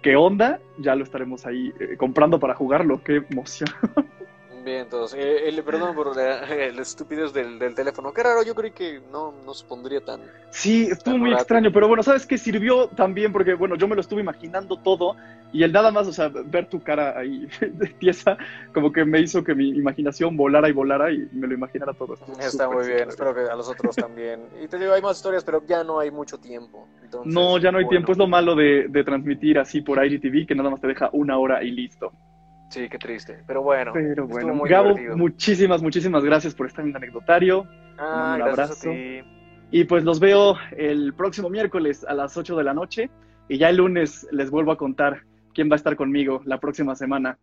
qué 0.03 0.17
onda, 0.17 0.61
ya 0.79 0.95
lo 0.95 1.05
estaremos 1.05 1.47
ahí 1.47 1.73
eh, 1.79 1.97
comprando 1.97 2.39
para 2.39 2.55
jugarlo. 2.55 3.03
Qué 3.03 3.23
emoción. 3.31 3.71
Bien, 4.65 4.83
entonces, 4.83 5.19
eh, 5.21 5.63
perdón 5.65 5.95
por 5.95 6.15
la, 6.17 6.47
la 6.73 6.83
estupidez 6.83 7.33
del, 7.33 7.59
del 7.59 7.75
teléfono. 7.75 8.13
Qué 8.13 8.23
raro, 8.23 8.43
yo 8.45 8.55
creí 8.55 8.71
que 8.71 9.01
no, 9.11 9.33
no 9.45 9.55
se 9.55 9.67
pondría 9.67 10.01
tan... 10.01 10.21
Sí, 10.51 10.87
estuvo 10.91 11.19
muy 11.19 11.31
Rato. 11.31 11.43
extraño, 11.43 11.73
pero 11.73 11.89
bueno, 11.89 12.03
¿sabes 12.03 12.27
qué? 12.27 12.39
Sirvió 12.39 12.87
también 12.89 13.33
porque, 13.33 13.55
bueno, 13.55 13.75
yo 13.77 13.89
me 13.89 13.95
lo 13.97 14.01
estuve 14.01 14.21
imaginando 14.21 14.77
todo 14.77 15.17
y 15.53 15.65
el 15.65 15.73
nada 15.73 15.91
más, 15.91 16.07
o 16.07 16.13
sea, 16.13 16.29
ver 16.29 16.69
tu 16.69 16.81
cara 16.81 17.19
ahí 17.19 17.49
de 17.61 17.89
tiesa, 17.99 18.37
como 18.73 18.93
que 18.93 19.05
me 19.05 19.21
hizo 19.21 19.43
que 19.43 19.55
mi 19.55 19.71
imaginación 19.71 20.37
volara 20.37 20.69
y 20.69 20.73
volara 20.73 21.11
y 21.11 21.29
me 21.33 21.47
lo 21.49 21.55
imaginara 21.55 21.93
todo. 21.95 22.15
Estuvo 22.15 22.39
Está 22.39 22.69
muy 22.71 22.87
bien, 22.87 23.09
espero 23.09 23.35
que 23.35 23.41
a 23.41 23.57
los 23.57 23.69
otros 23.69 23.97
también. 23.97 24.43
Y 24.63 24.69
te 24.69 24.79
digo, 24.79 24.93
hay 24.93 25.03
más 25.03 25.17
historias, 25.17 25.43
pero 25.45 25.63
ya 25.67 25.83
no 25.83 25.99
hay 25.99 26.11
mucho 26.11 26.39
tiempo. 26.39 26.87
Entonces, 27.03 27.33
No, 27.33 27.59
ya 27.59 27.73
no 27.73 27.79
hay 27.79 27.85
bueno. 27.85 27.91
tiempo, 27.91 28.13
es 28.13 28.19
lo 28.19 28.27
malo 28.29 28.55
de, 28.55 28.87
de 28.89 29.05
transmitir 29.05 29.59
así 29.59 29.81
por 29.81 30.05
IGTV, 30.05 30.47
que 30.47 30.55
nada 30.55 30.71
más 30.71 30.81
te 30.81 30.87
deja 30.87 31.11
una 31.13 31.37
hora 31.39 31.65
y 31.65 31.71
listo. 31.73 32.13
Sí, 32.73 32.89
qué 32.89 32.97
triste. 32.99 33.39
Pero 33.47 33.63
bueno, 33.63 33.93
Pero 33.93 34.27
bueno, 34.27 34.55
muy 34.55 34.67
Gabo, 34.71 34.89
divertido. 34.89 35.17
muchísimas, 35.19 35.83
muchísimas 35.83 36.25
gracias 36.25 36.55
por 36.55 36.67
estar 36.67 36.83
en 36.83 36.91
el 36.93 36.97
anecdotario. 36.97 37.67
Ah, 37.99 38.33
un 38.37 38.43
abrazo. 38.49 38.89
a 38.89 38.93
ti. 38.95 39.21
Y 39.71 39.85
pues 39.85 40.05
los 40.05 40.21
veo 40.21 40.57
el 40.77 41.13
próximo 41.13 41.51
miércoles 41.51 42.03
a 42.09 42.15
las 42.15 42.35
8 42.35 42.57
de 42.57 42.65
la 42.65 42.73
noche 42.73 43.11
y 43.49 43.59
ya 43.59 43.69
el 43.69 43.77
lunes 43.77 44.27
les 44.33 44.51
vuelvo 44.51 44.73
a 44.73 44.79
contar 44.79 45.21
quién 45.53 45.69
va 45.71 45.75
a 45.75 45.77
estar 45.77 45.97
conmigo 45.97 46.41
la 46.47 46.59
próxima 46.61 46.95
semana. 46.95 47.37